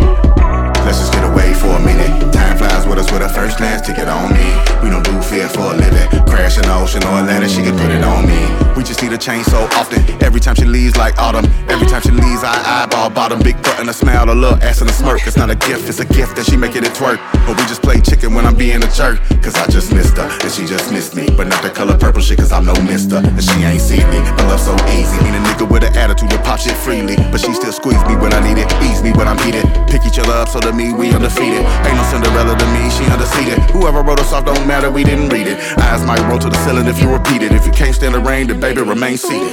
Let's 0.87 1.01
just 1.01 1.13
get 1.13 1.25
away 1.31 1.53
for 1.53 1.69
a 1.69 1.81
minute. 1.81 2.18
Flies 2.59 2.87
with 2.87 2.99
us 2.99 3.11
with 3.13 3.23
a 3.23 3.29
first 3.29 3.57
class 3.57 3.87
ticket 3.87 4.09
on 4.09 4.35
me. 4.35 4.51
We 4.83 4.91
don't 4.91 5.05
do 5.05 5.15
fear 5.23 5.49
for 5.49 5.73
a 5.73 5.77
living. 5.79 6.09
Crash 6.27 6.59
in 6.59 6.65
the 6.67 6.75
ocean 6.75 7.03
or 7.05 7.23
Atlantic, 7.23 7.51
she 7.51 7.63
can 7.63 7.79
put 7.79 7.91
it 7.91 8.03
on 8.03 8.27
me. 8.27 8.39
We 8.77 8.83
just 8.83 9.03
need 9.03 9.13
a 9.13 9.19
change 9.19 9.47
so 9.47 9.63
often. 9.79 10.03
Every 10.23 10.41
time 10.41 10.55
she 10.55 10.65
leaves 10.65 10.97
like 10.97 11.19
autumn. 11.19 11.47
Every 11.71 11.87
time 11.87 12.03
she 12.03 12.11
leaves, 12.11 12.43
I 12.43 12.55
eyeball 12.67 13.11
bottom. 13.11 13.39
Big 13.43 13.55
butt 13.63 13.79
and 13.79 13.89
a 13.89 13.93
smile, 13.93 14.31
a 14.31 14.35
little 14.35 14.59
ass 14.63 14.81
and 14.81 14.91
a 14.91 14.93
smirk. 14.93 15.27
It's 15.27 15.37
not 15.37 15.51
a 15.51 15.55
gift, 15.55 15.89
it's 15.89 16.01
a 16.01 16.05
gift 16.05 16.35
that 16.37 16.47
she 16.47 16.57
making 16.57 16.83
it 16.83 16.95
twerk. 16.99 17.19
But 17.47 17.55
we 17.59 17.63
just 17.71 17.83
play 17.83 18.01
chicken 18.01 18.35
when 18.35 18.45
I'm 18.47 18.57
being 18.57 18.83
a 18.83 18.91
jerk. 18.91 19.23
Cause 19.43 19.55
I 19.55 19.67
just 19.71 19.95
missed 19.95 20.17
her, 20.19 20.27
and 20.27 20.51
she 20.51 20.67
just 20.67 20.93
missed 20.93 21.15
me. 21.15 21.27
But 21.37 21.47
not 21.47 21.63
the 21.63 21.71
color 21.71 21.97
purple 21.97 22.23
shit, 22.23 22.39
cause 22.39 22.51
I'm 22.51 22.67
no 22.67 22.75
mister. 22.83 23.19
And 23.19 23.43
she 23.43 23.63
ain't 23.63 23.81
see 23.81 24.03
me, 24.11 24.19
but 24.35 24.47
love 24.51 24.61
so 24.61 24.75
easy. 24.95 25.15
Need 25.23 25.35
a 25.35 25.43
nigga 25.43 25.71
with 25.71 25.83
an 25.83 25.97
attitude 25.97 26.31
to 26.31 26.39
pop 26.43 26.59
shit 26.59 26.77
freely. 26.77 27.17
But 27.31 27.41
she 27.41 27.55
still 27.55 27.73
squeeze 27.73 28.03
me 28.07 28.15
when 28.17 28.33
I 28.33 28.43
need 28.43 28.59
it, 28.59 28.67
ease 28.83 29.03
me 29.03 29.11
when 29.11 29.27
I'm 29.27 29.39
heated. 29.43 29.67
Pick 29.91 30.07
each 30.07 30.19
other 30.19 30.35
up 30.35 30.49
so 30.49 30.61
to 30.61 30.73
me, 30.73 30.93
we 30.93 31.11
undefeated. 31.11 31.67
Ain't 31.87 31.97
no 31.99 32.05
Cinderella 32.11 32.48
me, 32.57 32.91
she 32.91 33.05
undefeated. 33.11 33.59
Whoever 33.71 34.03
wrote 34.03 34.21
us 34.21 34.33
off 34.33 34.45
don't 34.45 34.67
matter, 34.67 34.91
we 34.91 35.05
didn't 35.05 35.29
read 35.29 35.47
it. 35.47 35.59
Eyes 35.79 36.05
might 36.05 36.21
roll 36.29 36.39
to 36.39 36.49
the 36.49 36.59
ceiling 36.65 36.87
if 36.87 37.01
you 37.01 37.11
repeat 37.11 37.43
it. 37.43 37.53
If 37.53 37.67
you 37.67 37.73
can't 37.73 37.95
stand 37.95 38.15
the 38.15 38.21
rain, 38.21 38.47
then 38.47 38.61
baby 38.61 38.83
remain 38.83 39.17
seated. 39.17 39.53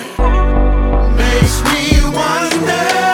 Makes 1.17 1.63
me 1.63 2.01
wonder 2.13 3.04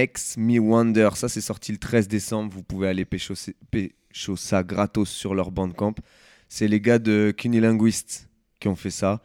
Makes 0.00 0.38
Me 0.38 0.58
Wonder. 0.58 1.10
Ça, 1.14 1.28
c'est 1.28 1.42
sorti 1.42 1.72
le 1.72 1.78
13 1.78 2.08
décembre. 2.08 2.50
Vous 2.54 2.62
pouvez 2.62 2.88
aller 2.88 3.04
pécho, 3.04 3.34
pécho 3.70 4.34
ça 4.34 4.62
gratos 4.62 5.10
sur 5.10 5.34
leur 5.34 5.50
bandcamp. 5.50 5.94
C'est 6.48 6.68
les 6.68 6.80
gars 6.80 6.98
de 6.98 7.34
Cunilinguist 7.36 8.30
qui 8.60 8.68
ont 8.68 8.76
fait 8.76 8.90
ça. 8.90 9.20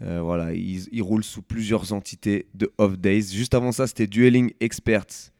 Euh, 0.00 0.22
voilà, 0.22 0.54
ils, 0.54 1.02
roulent 1.02 1.24
sous 1.24 1.42
plusieurs 1.42 1.92
entités 1.92 2.46
de 2.54 2.72
Off 2.78 2.98
Days. 2.98 3.34
Juste 3.34 3.52
avant 3.52 3.70
ça, 3.70 3.86
c'était 3.86 4.06
Dueling 4.06 4.52
Experts. 4.60 5.30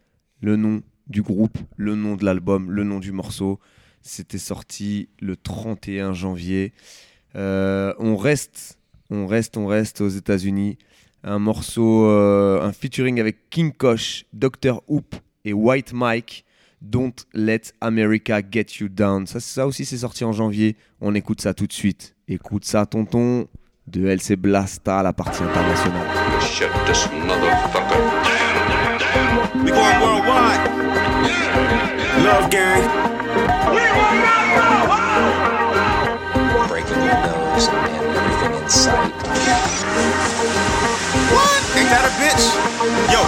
Le 0.43 0.57
nom 0.57 0.83
du 1.07 1.23
groupe, 1.23 1.57
le 1.77 1.95
nom 1.95 2.17
de 2.17 2.25
l'album, 2.27 2.71
le 2.71 2.85
nom 2.85 3.01
du 3.01 3.11
morceau. 3.11 3.61
C'était 4.03 4.37
sorti 4.37 5.09
le 5.19 5.35
31 5.35 6.13
janvier. 6.13 6.75
Euh, 7.37 7.95
on 7.99 8.19
reste, 8.19 8.79
on 9.09 9.27
reste, 9.27 9.57
on 9.57 9.67
reste 9.67 10.03
aux 10.03 10.11
États-Unis. 10.11 10.77
Un 11.27 11.39
morceau, 11.39 12.07
euh, 12.07 12.61
un 12.63 12.73
featuring 12.73 13.19
avec 13.19 13.49
King 13.49 13.73
Kosh, 13.73 14.27
Dr. 14.35 14.83
Hoop 14.89 15.15
et 15.47 15.55
White 15.55 15.95
Mike. 15.95 16.45
Don't 16.83 17.15
Let 17.33 17.73
America 17.81 18.43
Get 18.49 18.67
You 18.79 18.89
Down. 18.91 19.27
Ça, 19.27 19.67
aussi, 19.67 19.87
c'est 19.87 19.97
sorti 19.97 20.23
en 20.23 20.33
janvier. 20.33 20.77
On 21.01 21.15
écoute 21.15 21.41
ça 21.41 21.55
tout 21.55 21.67
de 21.67 21.73
suite. 21.73 22.15
Écoute 22.29 22.67
ça, 22.67 22.85
tonton. 22.85 23.49
De 23.87 24.07
LC 24.07 24.37
Blasta, 24.37 25.03
la 25.03 25.15
partie 25.15 25.43
internationale. 25.43 26.07
Shut. 26.41 26.69
We 29.63 29.71
going 29.71 30.01
worldwide. 30.01 30.61
Love 32.23 32.51
gang. 32.51 32.83
Breaking 36.69 37.03
your 37.03 37.19
nose 37.27 37.69
everything 37.69 38.63
in 38.63 38.69
sight. 38.69 39.64
What? 41.95 42.03
That 42.03 42.11
a 42.11 42.15
bitch? 42.19 42.43
Yo. 43.07 43.23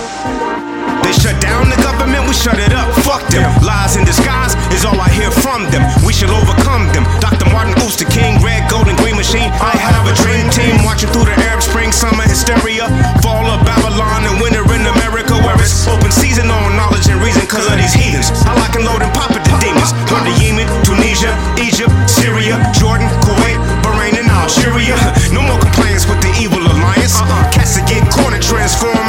They 1.07 1.15
shut 1.15 1.39
down 1.39 1.71
the 1.71 1.79
government, 1.87 2.27
we 2.27 2.35
shut 2.35 2.59
it 2.59 2.75
up. 2.75 2.91
Fuck 3.07 3.23
them. 3.31 3.47
Lies 3.63 3.95
in 3.95 4.03
disguise 4.03 4.59
is 4.75 4.83
all 4.83 4.99
I 4.99 5.07
hear 5.07 5.31
from 5.31 5.71
them. 5.71 5.87
We 6.03 6.11
shall 6.11 6.35
overcome 6.35 6.91
them. 6.91 7.07
Dr. 7.23 7.47
Martin 7.55 7.79
Luther 7.79 8.11
King, 8.11 8.43
red, 8.43 8.67
gold, 8.67 8.91
and 8.91 8.99
green 8.99 9.15
machine. 9.15 9.55
I 9.63 9.71
have 9.79 10.03
a 10.11 10.15
dream 10.19 10.51
team 10.51 10.83
watching 10.83 11.15
through 11.15 11.31
the 11.31 11.37
Arab 11.47 11.63
Spring, 11.63 11.95
summer 11.95 12.27
hysteria. 12.27 12.91
Fall 13.23 13.47
of 13.47 13.63
Babylon 13.63 14.27
and 14.27 14.43
winter 14.43 14.67
in 14.75 14.83
America, 14.83 15.39
where 15.47 15.55
it's 15.63 15.87
open 15.87 16.11
season 16.11 16.51
on 16.51 16.75
knowledge 16.75 17.07
and 17.07 17.23
reason 17.23 17.47
because 17.47 17.71
of 17.71 17.79
these 17.79 17.95
heathens. 17.95 18.35
I 18.51 18.59
like 18.59 18.75
and 18.75 18.83
load 18.83 18.99
and 18.99 19.15
pop 19.15 19.31
at 19.31 19.47
the 19.47 19.55
demons. 19.63 19.95
Run 20.11 20.27
to 20.27 20.35
Yemen, 20.43 20.67
Tunisia, 20.83 21.31
Egypt, 21.63 21.95
Syria, 22.11 22.59
Jordan, 22.75 23.07
Kuwait, 23.23 23.63
Bahrain, 23.87 24.19
and 24.19 24.27
Algeria. 24.27 24.99
No 25.37 25.43
more 25.43 25.61
compliance 25.61 26.09
with 26.09 26.19
the 26.23 26.33
evil 26.41 26.63
alliance. 26.65 27.15
Uh-uh. 27.21 27.53
Cats 27.53 27.77
that 27.77 27.85
corner 28.17 28.39
transform 28.39 29.06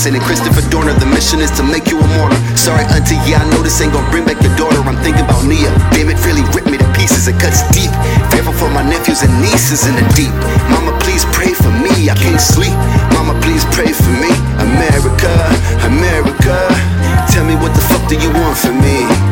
Mixing. 0.00 0.16
And 0.16 0.24
Christopher 0.24 0.64
Dorner, 0.70 0.94
the 0.94 1.04
mission 1.04 1.40
is 1.40 1.50
to 1.60 1.62
make 1.62 1.92
you 1.92 2.00
a 2.00 2.06
mourner. 2.16 2.40
Sorry, 2.56 2.84
auntie, 2.88 3.20
yeah, 3.28 3.44
I 3.44 3.44
know 3.52 3.60
this 3.60 3.80
ain't 3.82 3.92
gon' 3.92 4.08
bring 4.10 4.24
back 4.24 4.40
your 4.40 4.54
daughter. 4.56 4.80
I'm 4.80 4.96
thinking 5.04 5.24
about 5.24 5.44
Nia. 5.44 5.68
Damn, 5.92 6.08
it 6.08 6.16
really 6.24 6.40
ripped 6.56 6.70
me 6.72 6.78
to 6.78 6.88
pieces, 6.96 7.28
it 7.28 7.36
cuts 7.36 7.68
deep. 7.76 7.92
Fearful 8.32 8.54
for 8.54 8.70
my 8.70 8.80
nephews 8.80 9.20
and 9.22 9.32
nieces 9.44 9.84
in 9.84 9.94
the 9.96 10.06
deep. 10.16 10.32
Mama, 10.72 10.96
please 11.04 11.24
pray 11.36 11.52
for 11.52 11.68
me, 11.68 12.08
I 12.08 12.16
can't 12.16 12.40
sleep. 12.40 12.72
Mama, 13.12 13.36
please 13.44 13.64
pray 13.76 13.92
for 13.92 14.12
me. 14.16 14.32
America, 14.56 15.36
America. 15.84 16.56
Tell 17.28 17.44
me 17.44 17.54
what 17.60 17.76
the 17.76 17.84
fuck 17.92 18.08
do 18.08 18.16
you 18.16 18.32
want 18.32 18.56
from 18.56 18.80
me? 18.80 19.29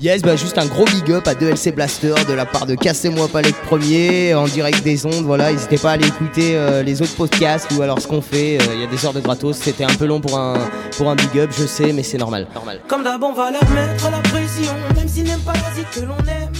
Yes, 0.00 0.22
bah 0.22 0.34
juste 0.34 0.56
un 0.56 0.64
gros 0.64 0.86
big 0.86 1.10
up 1.12 1.28
à 1.28 1.34
2LC 1.34 1.74
Blaster 1.74 2.14
de 2.26 2.32
la 2.32 2.46
part 2.46 2.64
de 2.64 2.74
Cassez-moi 2.74 3.28
pas 3.28 3.42
les 3.42 3.52
premiers 3.52 4.32
en 4.32 4.44
direct 4.46 4.82
des 4.82 5.04
ondes. 5.04 5.24
Voilà, 5.26 5.52
n'hésitez 5.52 5.76
pas 5.76 5.90
à 5.90 5.92
aller 5.94 6.06
écouter 6.06 6.56
euh, 6.56 6.82
les 6.82 7.02
autres 7.02 7.14
podcasts 7.16 7.70
ou 7.76 7.82
alors 7.82 8.00
ce 8.00 8.06
qu'on 8.06 8.22
fait. 8.22 8.56
euh, 8.62 8.74
Il 8.74 8.80
y 8.80 8.84
a 8.84 8.86
des 8.86 9.04
heures 9.04 9.12
de 9.12 9.20
gratos. 9.20 9.58
C'était 9.58 9.84
un 9.84 9.94
peu 9.94 10.06
long 10.06 10.18
pour 10.22 10.38
un, 10.38 10.54
pour 10.96 11.10
un 11.10 11.16
big 11.16 11.38
up, 11.38 11.50
je 11.54 11.66
sais, 11.66 11.92
mais 11.92 12.02
c'est 12.02 12.16
normal. 12.16 12.46
normal. 12.54 12.80
Comme 12.88 13.04
d'hab, 13.04 13.22
on 13.22 13.34
va 13.34 13.50
leur 13.50 13.68
mettre 13.70 14.10
la 14.10 14.18
pression, 14.20 14.72
même 14.96 15.06
s'ils 15.06 15.24
n'aiment 15.24 15.38
pas 15.40 15.52
la 15.52 15.60
que 15.84 16.00
l'on 16.06 16.16
aime. 16.26 16.52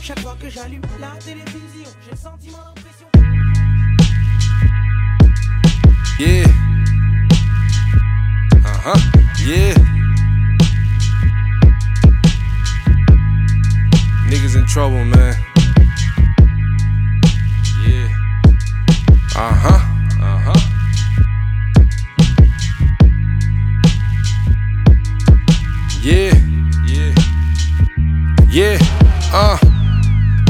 Chaque 0.00 0.20
fois 0.20 0.36
que 0.40 0.48
j'allume 0.48 0.82
la 1.00 1.08
télévision, 1.24 1.90
j'ai 2.04 2.12
le 2.12 2.16
sentiment 2.16 2.58
l'impression. 2.68 3.06
Yeah. 6.20 6.46
Uh 8.64 8.94
huh. 8.94 9.44
Yeah. 9.44 9.74
Niggas 14.28 14.56
in 14.56 14.66
trouble, 14.66 15.04
man. 15.04 15.36
Yeah. 17.86 18.08
Uh 19.36 19.54
huh. 19.54 19.80
Uh 20.20 20.38
huh. 20.46 20.60
Yeah. 26.02 26.34
Yeah. 26.86 27.14
Yeah. 28.48 28.78
Uh. 29.32 29.75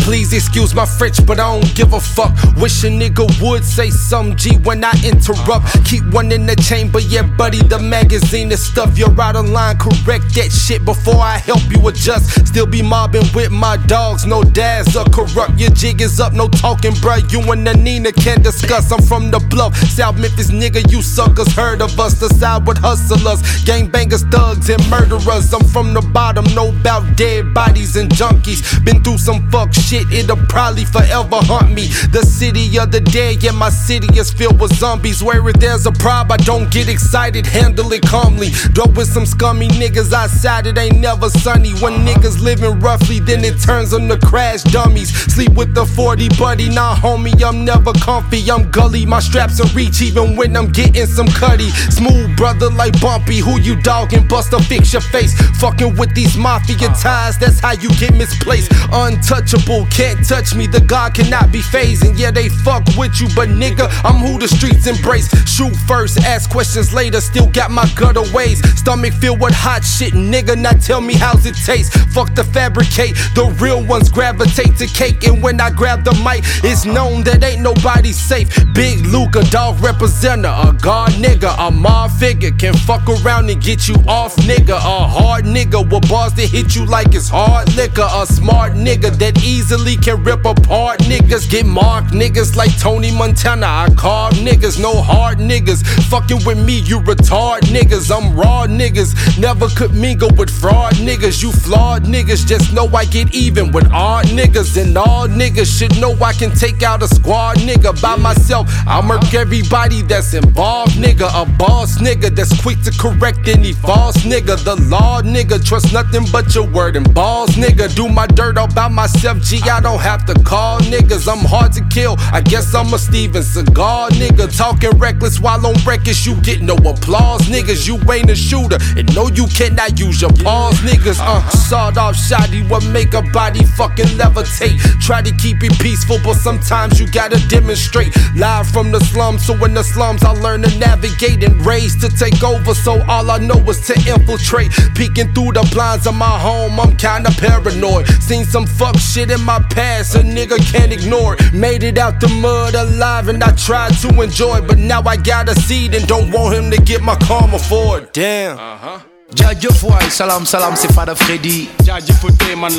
Please 0.07 0.33
excuse 0.33 0.73
my 0.73 0.87
French, 0.87 1.27
but 1.27 1.41
I 1.41 1.59
don't 1.59 1.75
give 1.75 1.93
a 1.93 1.99
fuck. 1.99 2.31
Wish 2.63 2.85
a 2.85 2.87
nigga 2.87 3.27
would 3.43 3.65
say 3.65 3.91
some 3.91 4.37
G 4.37 4.57
when 4.59 4.85
I 4.85 4.93
interrupt. 5.05 5.67
Keep 5.85 6.15
one 6.15 6.31
in 6.31 6.47
the 6.47 6.55
chamber, 6.55 7.01
yeah, 7.01 7.23
buddy. 7.23 7.59
The 7.59 7.81
magazine 7.81 8.53
is 8.53 8.65
stuff. 8.65 8.97
You're 8.97 9.21
out 9.21 9.35
of 9.35 9.49
line, 9.49 9.79
correct 9.79 10.33
that 10.37 10.53
shit 10.53 10.85
before 10.85 11.17
I 11.17 11.39
help 11.39 11.61
you 11.73 11.89
adjust. 11.89 12.47
Still 12.47 12.67
be 12.67 12.83
mobbing 12.83 13.27
with 13.35 13.51
my 13.51 13.79
dogs, 13.89 14.25
no 14.27 14.45
dads 14.45 14.95
are 14.97 15.11
corrupt. 15.11 15.59
Your 15.59 15.71
jig 15.71 16.01
is 16.01 16.21
up, 16.21 16.33
no 16.33 16.47
talking, 16.47 16.93
bruh. 17.03 17.21
You 17.33 17.41
and 17.51 17.67
the 17.67 17.75
Nina 17.75 18.13
can't 18.13 18.45
discuss. 18.45 18.93
I'm 18.93 19.03
from 19.03 19.33
the 19.33 19.41
bluff, 19.41 19.77
South 19.91 20.21
Memphis, 20.21 20.53
nigga. 20.53 20.89
You 20.89 21.03
suckers 21.03 21.53
heard 21.53 21.83
of 21.83 21.99
us. 21.99 22.15
The 22.21 22.29
side 22.29 22.65
with 22.65 22.79
hustlers, 22.79 23.43
gangbangers, 23.65 24.31
thugs, 24.31 24.71
and 24.71 24.89
murderers. 24.89 25.53
I'm 25.53 25.65
from 25.65 25.95
the 25.95 26.01
bottom, 26.01 26.45
no 26.55 26.71
bout 26.85 27.17
dead 27.17 27.53
bodies 27.53 27.97
and 27.97 28.09
junkies. 28.09 28.85
Been 28.85 29.03
through 29.03 29.19
some 29.19 29.51
fuck 29.51 29.75
shit, 29.75 29.96
it 29.97 30.13
it'll 30.13 30.37
probably 30.49 30.85
forever 30.85 31.41
haunt 31.49 31.73
me. 31.73 31.87
The 32.13 32.23
city 32.23 32.79
of 32.79 32.93
the 32.93 33.01
dead, 33.01 33.43
yeah, 33.43 33.53
my 33.53 33.71
city 33.71 34.09
is 34.19 34.31
filled 34.31 34.61
with 34.61 34.75
zombies. 34.75 35.23
Where 35.23 35.47
if 35.49 35.57
there's 35.57 35.87
a 35.87 35.93
problem, 35.93 36.39
I 36.39 36.45
don't 36.45 36.71
get 36.71 36.89
excited, 36.89 37.47
handle 37.47 37.93
it 37.93 38.03
calmly. 38.03 38.51
Dope 38.73 38.97
with 38.97 39.09
some 39.09 39.27
scummy 39.27 39.69
niggas 39.69 40.13
outside, 40.13 40.67
it 40.67 40.79
ain't 40.79 41.01
never 41.01 41.29
sunny. 41.31 41.73
When 41.81 41.95
uh-huh. 41.95 42.09
niggas 42.09 42.41
living 42.41 42.79
roughly, 42.81 43.21
then 43.21 43.45
it 43.45 43.61
turns 43.61 43.91
them 43.91 44.09
to 44.09 44.19
crash 44.19 44.63
dummies. 44.65 45.11
Sleep 45.33 45.53
with 45.55 45.75
the 45.75 45.87
40 45.87 46.29
buddy, 46.39 46.69
nah, 46.69 46.95
homie, 46.95 47.43
I'm 47.43 47.65
never 47.65 47.93
comfy. 47.93 48.51
I'm 48.51 48.71
gully, 48.71 49.07
my 49.07 49.21
straps 49.21 49.61
are 49.61 49.69
reach 49.75 50.03
even 50.03 50.37
when 50.37 50.57
I'm 50.57 50.71
getting 50.71 51.07
some 51.07 51.29
cutty. 51.29 51.71
Smooth 51.91 52.37
brother 52.37 52.71
like 52.71 53.01
Bumpy, 53.01 53.39
who 53.39 53.61
you 53.61 53.81
dogging? 53.81 54.27
Buster, 54.29 54.59
fix 54.61 54.93
your 54.93 55.03
face. 55.03 55.35
Fucking 55.61 55.97
with 55.97 56.15
these 56.15 56.37
mafia 56.37 56.77
uh-huh. 56.77 57.03
ties, 57.03 57.39
that's 57.39 57.61
how 57.61 57.73
you 57.73 57.91
get 57.97 58.15
misplaced. 58.15 58.73
Untouchable, 58.93 59.86
can't 59.91 60.27
touch 60.27 60.55
me, 60.55 60.67
the 60.67 60.81
God 60.81 61.15
cannot 61.15 61.53
be 61.53 61.61
phasing. 61.61 62.19
Yeah, 62.19 62.31
they 62.31 62.49
fuck 62.49 62.85
with 62.97 63.21
you, 63.21 63.29
but 63.35 63.49
nigga, 63.49 63.89
I'm 64.05 64.17
who 64.17 64.39
the 64.39 64.49
streets 64.49 64.87
embrace. 64.87 65.29
Shoot 65.49 65.75
first, 65.89 66.19
ask 66.25 66.51
questions 66.51 66.93
later, 66.93 67.21
still 67.21 67.49
got 67.49 67.71
my 67.71 67.87
gutter 67.97 68.25
ways. 68.33 68.59
Stomach 68.79 69.15
filled 69.15 69.41
with 69.41 69.55
hot 69.55 69.85
shit, 69.85 70.13
nigga, 70.13 70.57
now 70.57 70.73
tell 70.73 71.01
me 71.01 71.15
how's 71.15 71.47
it 71.47 71.57
taste. 71.65 71.93
Fuck 72.13 72.35
the 72.35 72.45
fabricate, 72.45 73.15
the 73.35 73.55
real 73.61 73.85
ones 73.85 74.11
gravitate 74.11 74.77
to 74.79 74.87
cake. 74.87 75.25
And 75.25 75.43
when 75.43 75.61
I 75.61 75.71
grab 75.71 76.05
the 76.05 76.13
mic, 76.25 76.45
it's 76.65 76.85
known 76.85 77.25
that 77.25 77.43
ain't 77.43 77.63
nobody 77.63 78.13
safe. 78.13 78.49
Big 78.75 79.05
Luca, 79.07 79.43
dog 79.51 79.77
representer, 79.77 80.53
a 80.69 80.73
god 80.81 81.11
nigga, 81.13 81.55
a 81.59 81.71
mob 81.71 82.11
figure. 82.13 82.51
Can 82.51 82.75
fuck 82.75 83.09
around 83.09 83.51
and 83.51 83.63
get 83.63 83.89
you 83.89 83.97
off, 84.07 84.37
nigga. 84.37 84.77
A 84.77 85.09
hard 85.09 85.45
nigga 85.45 85.83
with 85.91 86.09
bars 86.09 86.33
that 86.35 86.49
hit 86.49 86.75
you 86.75 86.87
like 86.87 87.15
it's 87.15 87.29
hard 87.29 87.75
liquor. 87.75 88.09
A 88.11 88.27
smart 88.27 88.73
nigga 88.73 89.11
that 89.19 89.37
can 89.77 90.23
rip 90.25 90.45
apart 90.45 91.01
niggas. 91.01 91.51
Get 91.51 91.67
marked 91.67 92.13
niggas 92.13 92.57
like 92.57 92.77
Tony 92.79 93.11
Montana. 93.11 93.67
I 93.67 93.89
carve 93.97 94.35
niggas, 94.35 94.81
no 94.81 95.03
hard 95.03 95.39
niggas. 95.39 95.85
Fucking 96.09 96.45
with 96.47 96.59
me, 96.65 96.81
you 96.81 97.01
retard 97.01 97.61
niggas. 97.63 98.11
I'm 98.11 98.35
raw 98.37 98.67
niggas. 98.67 99.39
Never 99.39 99.69
could 99.69 99.93
mingle 99.95 100.31
with 100.39 100.51
fraud 100.51 100.95
niggas. 100.95 101.43
You 101.43 101.53
flawed 101.53 102.05
niggas. 102.05 102.47
Just 102.47 102.73
know 102.73 102.87
I 102.89 103.05
get 103.05 103.35
even 103.35 103.71
with 103.71 103.91
odd 103.93 104.27
niggas. 104.27 104.81
And 104.81 104.97
all 104.97 105.29
niggas 105.29 105.79
should 105.79 106.01
know 106.01 106.13
I 106.23 106.33
can 106.33 106.53
take 106.53 106.83
out 106.83 107.03
a 107.03 107.09
squad 107.09 107.59
nigga 107.59 108.01
by 108.01 108.17
myself. 108.17 108.69
I'll 108.87 109.03
murk 109.03 109.35
everybody 109.35 110.03
that's 110.03 110.33
involved, 110.33 110.93
nigga. 110.93 111.29
A 111.35 111.45
boss 111.59 111.99
nigga 111.99 112.35
that's 112.35 112.59
quick 112.63 112.81
to 112.83 112.93
correct 112.93 113.47
any 113.49 113.73
false 113.73 114.17
nigga. 114.19 114.57
The 114.65 114.77
law 114.89 115.21
nigga. 115.23 115.63
Trust 115.65 115.93
nothing 115.93 116.25
but 116.33 116.55
your 116.55 116.67
word 116.67 116.97
and 116.97 117.13
balls 117.13 117.51
nigga. 117.51 117.95
Do 117.95 118.09
my 118.09 118.27
dirt 118.27 118.57
all 118.57 118.73
by 118.73 118.89
myself. 118.89 119.43
G, 119.43 119.61
I 119.69 119.81
don't 119.81 120.01
have 120.01 120.25
to 120.27 120.35
call 120.45 120.79
niggas. 120.81 121.27
I'm 121.31 121.45
hard 121.45 121.73
to 121.73 121.85
kill. 121.91 122.17
I 122.33 122.41
guess 122.41 122.75
I'm 122.75 122.93
a 122.95 122.99
Steven 122.99 123.43
Seagal 123.43 124.11
nigga. 124.11 124.57
Talking 124.57 124.91
reckless 124.99 125.41
while 125.41 125.67
on 125.67 125.75
records. 125.85 126.25
You 126.25 126.35
get 126.43 126.63
no 126.63 126.75
applause, 126.77 127.43
niggas. 127.43 127.87
You 127.87 127.99
ain't 128.11 128.31
a 128.31 128.37
shooter. 128.37 128.79
And 128.97 129.13
no, 129.15 129.29
you 129.29 129.47
cannot 129.49 129.99
use 129.99 130.21
your 130.21 130.33
paws, 130.33 130.77
niggas. 130.81 131.19
Uh, 131.21 131.47
sawed 131.51 131.99
off 131.99 132.15
shotty. 132.15 132.69
What 132.71 132.85
make 132.87 133.15
a 133.15 133.23
body 133.33 133.65
fucking 133.65 134.17
levitate? 134.21 134.79
Try 135.01 135.23
to 135.23 135.35
keep 135.37 135.63
it 135.63 135.79
peaceful, 135.81 136.19
but 136.23 136.35
sometimes 136.35 137.01
you 137.01 137.11
gotta 137.11 137.39
demonstrate. 137.49 138.15
Live 138.37 138.69
from 138.69 138.93
the 138.93 139.01
slums, 139.01 139.47
so 139.47 139.53
in 139.65 139.75
the 139.75 139.83
slums 139.83 140.23
I 140.23 140.31
learn 140.33 140.63
to 140.63 140.79
navigate 140.79 141.43
and 141.43 141.65
raise 141.67 141.97
to 142.03 142.09
take 142.09 142.43
over. 142.43 142.75
So 142.75 143.03
all 143.09 143.31
I 143.31 143.39
know 143.39 143.59
is 143.69 143.81
to 143.89 143.95
infiltrate. 144.09 144.71
Peeking 144.95 145.33
through 145.35 145.53
the 145.53 145.69
blinds 145.73 146.07
of 146.07 146.15
my 146.15 146.39
home, 146.39 146.79
I'm 146.79 146.97
kinda 146.97 147.31
paranoid. 147.33 148.07
Seen 148.23 148.45
some 148.45 148.67
fuck 148.67 148.99
shit 148.99 149.31
in 149.31 149.41
my 149.43 149.56
past, 149.61 150.15
a 150.15 150.21
nigga 150.21 150.59
can't 150.73 150.93
ignore 150.93 151.35
it. 151.35 151.53
Made 151.53 151.83
it 151.83 151.99
out 151.99 152.21
the 152.21 152.29
mud 152.29 152.75
alive 152.75 153.29
and 153.29 153.43
I 153.43 153.53
tried 153.53 153.95
to 154.03 154.09
enjoy 154.23 154.59
it, 154.59 154.67
but 154.67 154.79
now 154.79 155.03
I 155.03 155.17
got 155.17 155.49
a 155.49 155.55
seed 155.55 155.95
and 155.95 156.07
don't 156.07 156.31
want 156.31 156.55
him 156.55 156.71
to 156.71 156.79
get 156.81 157.03
my 157.03 157.17
karma 157.17 157.59
for 157.59 157.99
it. 157.99 158.13
Damn. 158.13 158.59
Uh-huh. 158.59 159.01
Jaja 159.35 159.71
Fouay, 159.71 160.09
salam 160.11 160.47
salam, 160.47 160.75
c'est 160.77 160.93
Fada 160.93 161.15
Freddy. 161.15 161.69
Jaja 161.85 162.15
Foté, 162.15 162.55
man. 162.55 162.73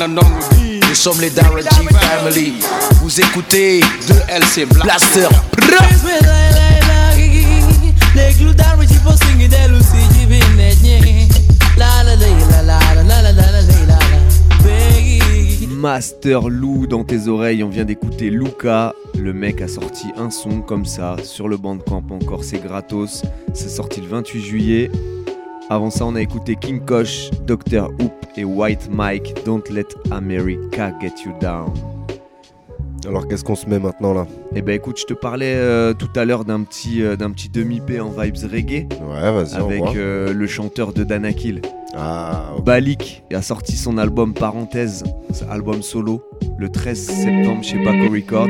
Nous 0.88 0.94
sommes 0.94 1.20
les 1.20 1.30
Dara 1.30 1.60
G 1.60 1.68
Family. 1.68 2.54
Vous 3.02 3.20
écoutez 3.20 3.80
2LC 3.80 4.66
Blaster. 4.66 5.28
Neglu 8.14 8.54
dar 8.54 8.76
ci 8.88 8.98
po 9.04 9.12
singi 9.14 9.46
delu 9.48 9.78
si 9.78 10.00
jibi 10.18 10.40
netnye 10.56 11.28
La 11.76 12.02
la 12.02 12.14
la 12.16 12.26
la 12.50 12.62
la 12.62 12.78
la 12.94 12.94
la 12.94 13.02
la 13.02 13.20
la 13.22 13.32
la 13.32 13.50
la 13.52 13.60
la 13.60 13.62
Begi 13.62 13.77
Master 15.78 16.48
Lou 16.48 16.88
dans 16.88 17.04
tes 17.04 17.28
oreilles, 17.28 17.62
on 17.62 17.68
vient 17.68 17.84
d'écouter 17.84 18.30
Luca. 18.30 18.96
Le 19.16 19.32
mec 19.32 19.62
a 19.62 19.68
sorti 19.68 20.08
un 20.16 20.28
son 20.28 20.60
comme 20.60 20.84
ça 20.84 21.14
sur 21.22 21.46
le 21.46 21.56
bandcamp 21.56 22.02
encore, 22.10 22.42
c'est 22.42 22.58
gratos. 22.58 23.22
C'est 23.54 23.68
sorti 23.68 24.00
le 24.00 24.08
28 24.08 24.40
juillet. 24.40 24.90
Avant 25.70 25.90
ça, 25.90 26.04
on 26.04 26.16
a 26.16 26.20
écouté 26.20 26.56
King 26.60 26.80
Kosh, 26.84 27.30
Dr. 27.46 27.90
Hoop 28.00 28.12
et 28.36 28.42
White 28.42 28.88
Mike, 28.90 29.44
Don't 29.46 29.62
Let 29.70 29.86
America 30.10 30.92
Get 31.00 31.12
You 31.24 31.32
Down. 31.40 31.72
Alors 33.06 33.28
qu'est-ce 33.28 33.44
qu'on 33.44 33.54
se 33.54 33.66
met 33.66 33.78
maintenant 33.78 34.12
là? 34.12 34.26
Eh 34.56 34.62
ben 34.62 34.74
écoute, 34.74 34.98
je 34.98 35.04
te 35.06 35.14
parlais 35.14 35.54
euh, 35.54 35.94
tout 35.94 36.10
à 36.16 36.24
l'heure 36.24 36.44
d'un 36.44 36.64
petit, 36.64 37.02
euh, 37.02 37.14
d'un 37.14 37.30
petit 37.30 37.48
demi-p 37.48 38.00
en 38.00 38.10
vibes 38.10 38.50
reggae. 38.50 38.88
Ouais, 39.00 39.32
vas-y, 39.32 39.54
Avec 39.54 39.94
euh, 39.94 40.32
le 40.32 40.46
chanteur 40.48 40.92
de 40.92 41.04
Danakil. 41.04 41.62
Ah, 41.94 42.54
Balik 42.64 43.22
a 43.32 43.42
sorti 43.42 43.76
son 43.76 43.96
album 43.96 44.34
Parenthèse, 44.34 45.04
album 45.50 45.82
solo, 45.82 46.22
le 46.58 46.68
13 46.68 46.98
septembre 46.98 47.62
chez 47.62 47.78
Paco 47.82 48.10
Records. 48.12 48.48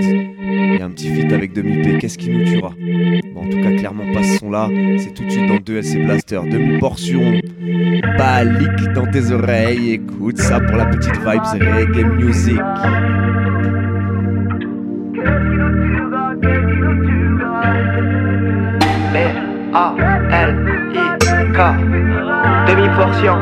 A 0.80 0.84
un 0.84 0.90
petit 0.90 1.08
feat 1.08 1.32
avec 1.32 1.52
demi-p, 1.52 1.98
qu'est-ce 1.98 2.18
qui 2.18 2.30
nous 2.30 2.44
tuera? 2.44 2.70
Bon, 3.34 3.42
en 3.42 3.48
tout 3.48 3.60
cas, 3.60 3.72
clairement 3.76 4.04
pas 4.12 4.22
ce 4.22 4.38
son-là, 4.38 4.68
c'est 4.98 5.12
tout 5.14 5.24
de 5.24 5.30
suite 5.30 5.48
dans 5.48 5.56
2SC 5.56 6.04
Blaster. 6.04 6.40
Demi-portion, 6.50 7.40
Balik 8.16 8.92
dans 8.94 9.06
tes 9.10 9.32
oreilles, 9.32 9.92
écoute 9.92 10.38
ça 10.38 10.60
pour 10.60 10.76
la 10.76 10.86
petite 10.86 11.16
vibes 11.16 11.60
reggae 11.60 12.04
music. 12.16 12.60
B-A-L-I-K 19.12 21.58
Demi-portion 22.68 23.36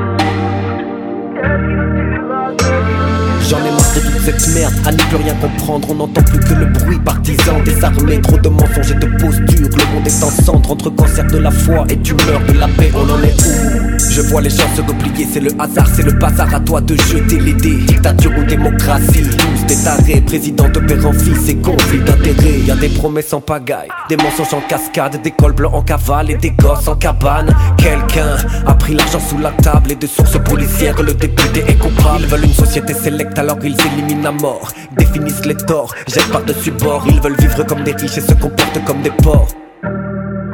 J'en 3.49 3.59
ai 3.59 3.70
marre 3.70 3.94
de 3.94 4.01
toute 4.01 4.22
cette 4.22 4.55
merde, 4.55 4.74
à 4.84 4.90
n'y 4.90 4.97
plus 4.97 5.16
rien 5.16 5.34
comprendre, 5.34 5.88
on 5.90 5.94
n'entend 5.94 6.22
plus 6.22 6.40
que 6.40 6.55
le 6.55 6.66
bruit 6.66 6.99
partisan 6.99 7.62
des 7.64 7.84
armées, 7.84 8.20
trop 8.20 8.38
de 8.38 8.49
mensonges 8.49 8.90
et 8.90 8.94
de 8.94 9.07
postures, 9.18 9.68
le 9.70 9.94
monde 9.94 10.07
est 10.07 10.24
en 10.24 10.30
centre 10.30 10.72
entre 10.72 10.90
cancer 10.90 11.24
de 11.28 11.38
la 11.38 11.53
foi 11.53 11.84
et 11.88 11.97
tumeur 11.99 12.40
de 12.49 12.59
la 12.59 12.66
paix, 12.66 12.90
on 12.94 13.09
en 13.09 13.22
est 13.22 13.34
où? 13.47 13.95
Je 14.16 14.22
vois 14.22 14.40
les 14.40 14.48
gens 14.48 14.66
se 14.74 14.80
replier, 14.80 15.28
c'est 15.30 15.40
le 15.40 15.50
hasard, 15.58 15.86
c'est 15.94 16.02
le 16.02 16.12
bazar 16.12 16.54
à 16.54 16.58
toi 16.60 16.80
de 16.80 16.96
jeter 16.96 17.38
les 17.38 17.52
dés, 17.52 17.76
dictature 17.84 18.32
ou 18.34 18.44
démocratie, 18.44 19.24
tous 19.24 19.66
des 19.66 19.84
tarés, 19.84 20.22
président 20.22 20.66
de 20.70 20.80
père 20.80 21.06
en 21.06 21.12
fils 21.12 21.50
et 21.50 21.56
conflit 21.56 21.98
d'intérêts, 21.98 22.60
y 22.60 22.80
des 22.80 22.88
promesses 22.88 23.34
en 23.34 23.42
pagaille, 23.42 23.90
des 24.08 24.16
mensonges 24.16 24.54
en 24.54 24.62
cascade, 24.66 25.20
des 25.20 25.32
cols 25.32 25.52
blancs 25.52 25.74
en 25.74 25.82
cavale 25.82 26.30
et 26.30 26.36
des 26.36 26.52
gosses 26.52 26.88
en 26.88 26.96
cabane, 26.96 27.54
quelqu'un 27.76 28.38
a 28.66 28.72
pris 28.72 28.94
l'argent 28.94 29.20
sous 29.20 29.36
la 29.36 29.50
table 29.50 29.92
et 29.92 29.96
de 29.96 30.06
sources 30.06 30.42
policières, 30.42 31.02
le 31.02 31.12
député 31.12 31.62
est 31.68 31.78
coupable, 31.78 32.20
ils 32.20 32.26
veulent 32.26 32.44
une 32.44 32.54
société 32.54 32.94
sélecte 32.94 33.38
alors 33.38 33.58
ils 33.62 33.76
éliminent 33.92 34.30
à 34.30 34.32
mort, 34.32 34.72
définissent 34.96 35.44
les 35.44 35.56
torts, 35.56 35.94
jettent 36.08 36.32
par-dessus 36.32 36.70
bord, 36.70 37.04
ils 37.06 37.20
veulent 37.20 37.36
vivre 37.38 37.62
comme 37.64 37.82
des 37.82 37.92
riches 37.92 38.16
et 38.16 38.22
se 38.22 38.32
comportent 38.32 38.82
comme 38.86 39.02
des 39.02 39.10
porcs. 39.10 39.50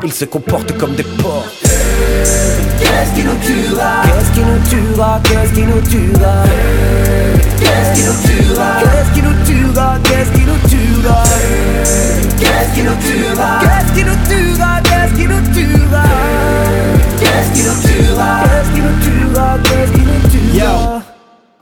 Ils 0.04 0.12
se 0.12 0.24
comportent 0.24 0.76
comme 0.78 0.96
des 0.96 1.04
porcs. 1.04 1.46
Qu'est-ce 2.82 3.12
qui 3.14 3.22
nous 3.24 3.36
tuera 3.36 4.02
Qu'est-ce 4.04 4.30
qui 4.32 4.40
nous 4.40 4.58
tuera 4.68 5.20
Qu'est-ce 5.24 5.52
qui 5.52 5.62
nous 5.62 5.80
tuera 5.82 6.34
Qu'est-ce 7.58 7.92
qui 7.94 8.02
nous 8.06 8.16
tuera 8.24 8.70
Qu'est-ce 8.82 9.12
qui 9.12 9.22
nous 9.22 9.34
tuera 9.44 9.98
Qu'est-ce 10.04 10.30
qui 10.32 10.44
nous 10.44 10.58
tuera 10.68 11.22
Qu'est-ce 12.38 12.74
qui 12.74 12.82
nous 12.82 12.94
tuera 12.96 13.60
Qu'est-ce 13.62 13.94
qui 13.94 14.04
nous 14.04 14.16
tuera 14.28 14.80
Qu'est-ce 14.82 15.14
qui 15.14 15.26
nous 15.26 15.40
tuera 15.52 16.02
Qu'est-ce 17.18 17.52
qui 17.52 17.62
nous 17.62 17.76
tuera 17.82 18.42
Qu'est-ce 18.44 18.70
qui 18.74 18.80
nous 18.80 18.96
tuera 19.00 19.58
Qu'est-ce 19.62 19.92
qui 19.92 20.00
nous 20.00 20.28
tuera 20.28 21.02
Yo. 21.02 21.11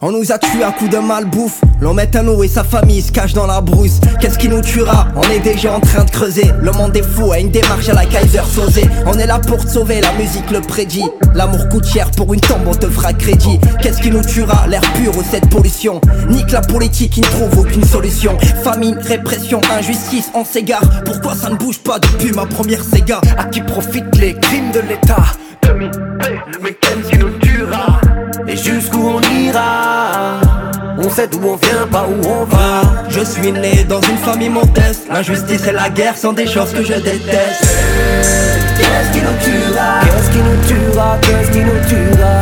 On 0.02 0.12
nous 0.12 0.32
a 0.32 0.38
tué 0.38 0.64
à 0.64 0.72
coups 0.72 0.88
de 0.88 0.96
malbouffe. 0.96 1.60
L'on 1.82 1.92
met 1.92 2.16
à 2.16 2.22
nous 2.22 2.42
et 2.42 2.48
sa 2.48 2.64
famille 2.64 3.02
se 3.02 3.12
cache 3.12 3.34
dans 3.34 3.46
la 3.46 3.60
brousse. 3.60 4.00
Qu'est-ce 4.18 4.38
qui 4.38 4.48
nous 4.48 4.62
tuera? 4.62 5.08
On 5.14 5.22
est 5.30 5.40
déjà 5.40 5.74
en 5.74 5.80
train 5.80 6.04
de 6.04 6.10
creuser. 6.10 6.50
Le 6.58 6.72
monde 6.72 6.96
est 6.96 7.02
fou 7.02 7.32
à 7.32 7.38
une 7.38 7.50
démarche 7.50 7.90
à 7.90 7.92
la 7.92 8.06
Kaiser 8.06 8.40
Sosé. 8.50 8.88
On 9.04 9.12
est 9.18 9.26
là 9.26 9.38
pour 9.38 9.62
te 9.62 9.68
sauver, 9.70 10.00
la 10.00 10.10
musique 10.14 10.50
le 10.50 10.62
prédit. 10.62 11.04
L'amour 11.34 11.68
coûte 11.68 11.86
cher 11.86 12.10
pour 12.12 12.32
une 12.32 12.40
tombe, 12.40 12.66
on 12.66 12.74
te 12.74 12.86
fera 12.86 13.12
crédit. 13.12 13.60
Qu'est-ce 13.82 14.00
qui 14.00 14.10
nous 14.10 14.22
tuera? 14.24 14.66
L'air 14.68 14.80
pur 14.94 15.14
ou 15.18 15.22
cette 15.22 15.50
pollution? 15.50 16.00
Nique 16.30 16.52
la 16.52 16.62
politique 16.62 17.12
qui 17.12 17.20
ne 17.20 17.26
trouve 17.26 17.58
aucune 17.58 17.84
solution. 17.84 18.38
Famine, 18.64 18.96
répression, 19.06 19.60
injustice, 19.70 20.30
on 20.34 20.46
s'égare. 20.46 21.02
Pourquoi 21.04 21.34
ça 21.34 21.50
ne 21.50 21.56
bouge 21.56 21.80
pas 21.80 21.98
depuis 21.98 22.32
ma 22.32 22.46
première 22.46 22.82
Sega? 22.82 23.20
À 23.36 23.44
qui 23.44 23.60
profitent 23.60 24.16
les 24.16 24.32
crimes 24.32 24.72
de 24.72 24.80
l'État? 24.80 25.24
Jusqu'où 28.62 29.08
on 29.16 29.20
ira 29.38 30.40
On 30.98 31.08
sait 31.08 31.26
d'où 31.28 31.40
on 31.44 31.56
vient, 31.56 31.86
pas 31.90 32.06
où 32.08 32.26
on 32.28 32.44
va. 32.44 32.82
Je 33.08 33.20
suis 33.20 33.52
né 33.52 33.84
dans 33.88 34.00
une 34.02 34.18
famille 34.18 34.50
modeste. 34.50 35.06
L'injustice 35.10 35.66
et 35.66 35.72
la 35.72 35.88
guerre 35.88 36.16
sont 36.16 36.32
des 36.32 36.46
choses 36.46 36.72
que 36.72 36.82
je 36.82 36.94
déteste. 36.94 37.64
Qu'est-ce 38.76 39.12
qui 39.12 39.20
nous 39.20 39.38
tuera? 39.42 40.00
Qu'est-ce 40.04 40.30
qui 40.30 40.38
nous 40.38 40.56
tuera? 40.66 41.18
Qu'est-ce 41.22 41.50
qui 41.50 41.60
nous 41.60 41.88
tuera? 41.88 42.39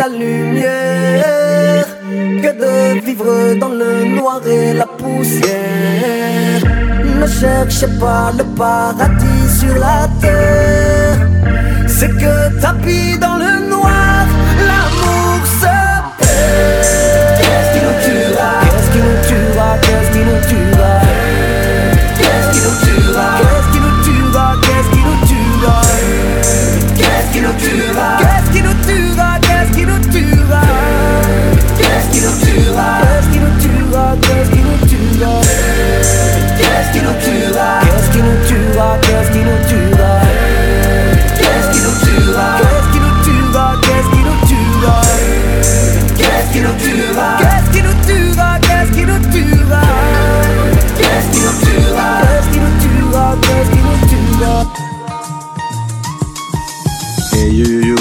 La 0.00 0.08
lumière 0.08 1.86
Que 2.42 2.50
de 2.62 3.00
vivre 3.04 3.54
dans 3.62 3.74
le 3.82 3.92
noir 4.16 4.40
et 4.46 4.72
la 4.72 4.86
poussière. 4.86 6.62
Ne 7.20 7.26
cherchez 7.26 7.90
pas 8.02 8.32
le 8.38 8.44
paradis 8.60 9.46
sur 9.60 9.74
la 9.86 10.00
terre. 10.22 11.18
C'est 11.86 12.12
que 12.22 12.34
tapis 12.62 13.18
dans 13.18 13.36
le 13.44 13.52
noir 13.74 14.24
L'amour 14.68 15.40
se 15.60 15.76
perd. 16.20 17.36
Qu'est-ce 17.38 17.68
qui 17.72 17.80
nous 17.86 17.98
tuera 18.06 18.52
Qu'est-ce 18.70 18.90
qui 18.92 19.00
nous 19.06 19.18
tuera 19.28 19.70
Qu'est-ce 19.84 20.10
qui 20.14 20.22
nous 20.28 20.42
tuera 20.50 20.79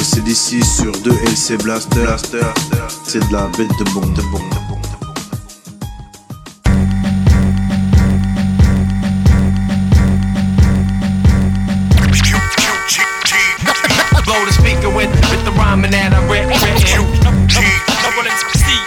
c'est 0.04 0.24
d'ici 0.24 0.64
sur 0.64 0.92
2 0.92 1.12
LC 1.12 1.62
Blaster. 1.64 2.16
C'est 3.04 3.28
de 3.28 3.34
la 3.34 3.48
bête 3.58 3.70
de 3.80 3.84
bombe, 3.92 4.14
de 4.14 4.22
bombe, 4.22 4.50
de 4.50 4.60
bombe. 4.68 4.80
Blow 14.26 14.46
the 14.46 14.54
speaker 14.54 14.90
with, 14.90 15.10
with 15.32 15.44
the 15.44 15.52
rhyming 15.52 15.92
that 15.92 16.14
I 16.14 16.20
read. 16.30 16.46
I 16.46 16.54
wanna 18.16 18.32
see. 18.56 18.80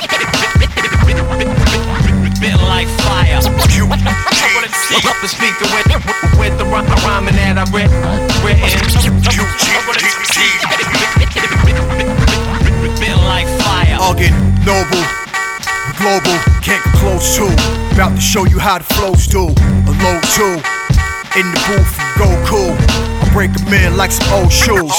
Been 2.40 2.58
like 2.68 2.88
fire. 2.88 4.31
I 4.92 5.00
wanna 5.00 5.08
see 5.08 5.22
the 5.22 5.28
speaker 5.28 5.66
with, 5.72 5.86
with 6.38 6.58
the 6.58 6.64
rhy- 6.66 6.84
rhyming 7.04 7.36
that 7.36 7.56
I 7.58 7.64
read. 7.72 7.90
I 7.90 8.20
wanna 9.86 10.24
see. 10.26 10.52
Been 13.00 13.18
like 13.26 13.48
fire. 13.62 13.98
Again, 14.14 14.34
noble, 14.64 15.02
global, 15.98 16.36
can't 16.62 16.82
come 16.82 16.92
close 17.00 17.36
to. 17.36 17.46
About 17.94 18.14
to 18.14 18.20
show 18.20 18.44
you 18.44 18.58
how 18.58 18.78
the 18.78 18.84
flows 18.94 19.26
do. 19.26 19.48
A 19.48 19.92
low 20.04 20.18
two, 20.36 20.54
in 21.38 21.46
the 21.50 21.60
booth, 21.66 21.92
go 22.18 22.28
cool. 22.46 22.76
I 23.22 23.30
break 23.32 23.50
'em 23.50 23.72
in 23.72 23.96
like 23.96 24.12
some 24.12 24.32
old 24.32 24.52
shoes. 24.52 24.92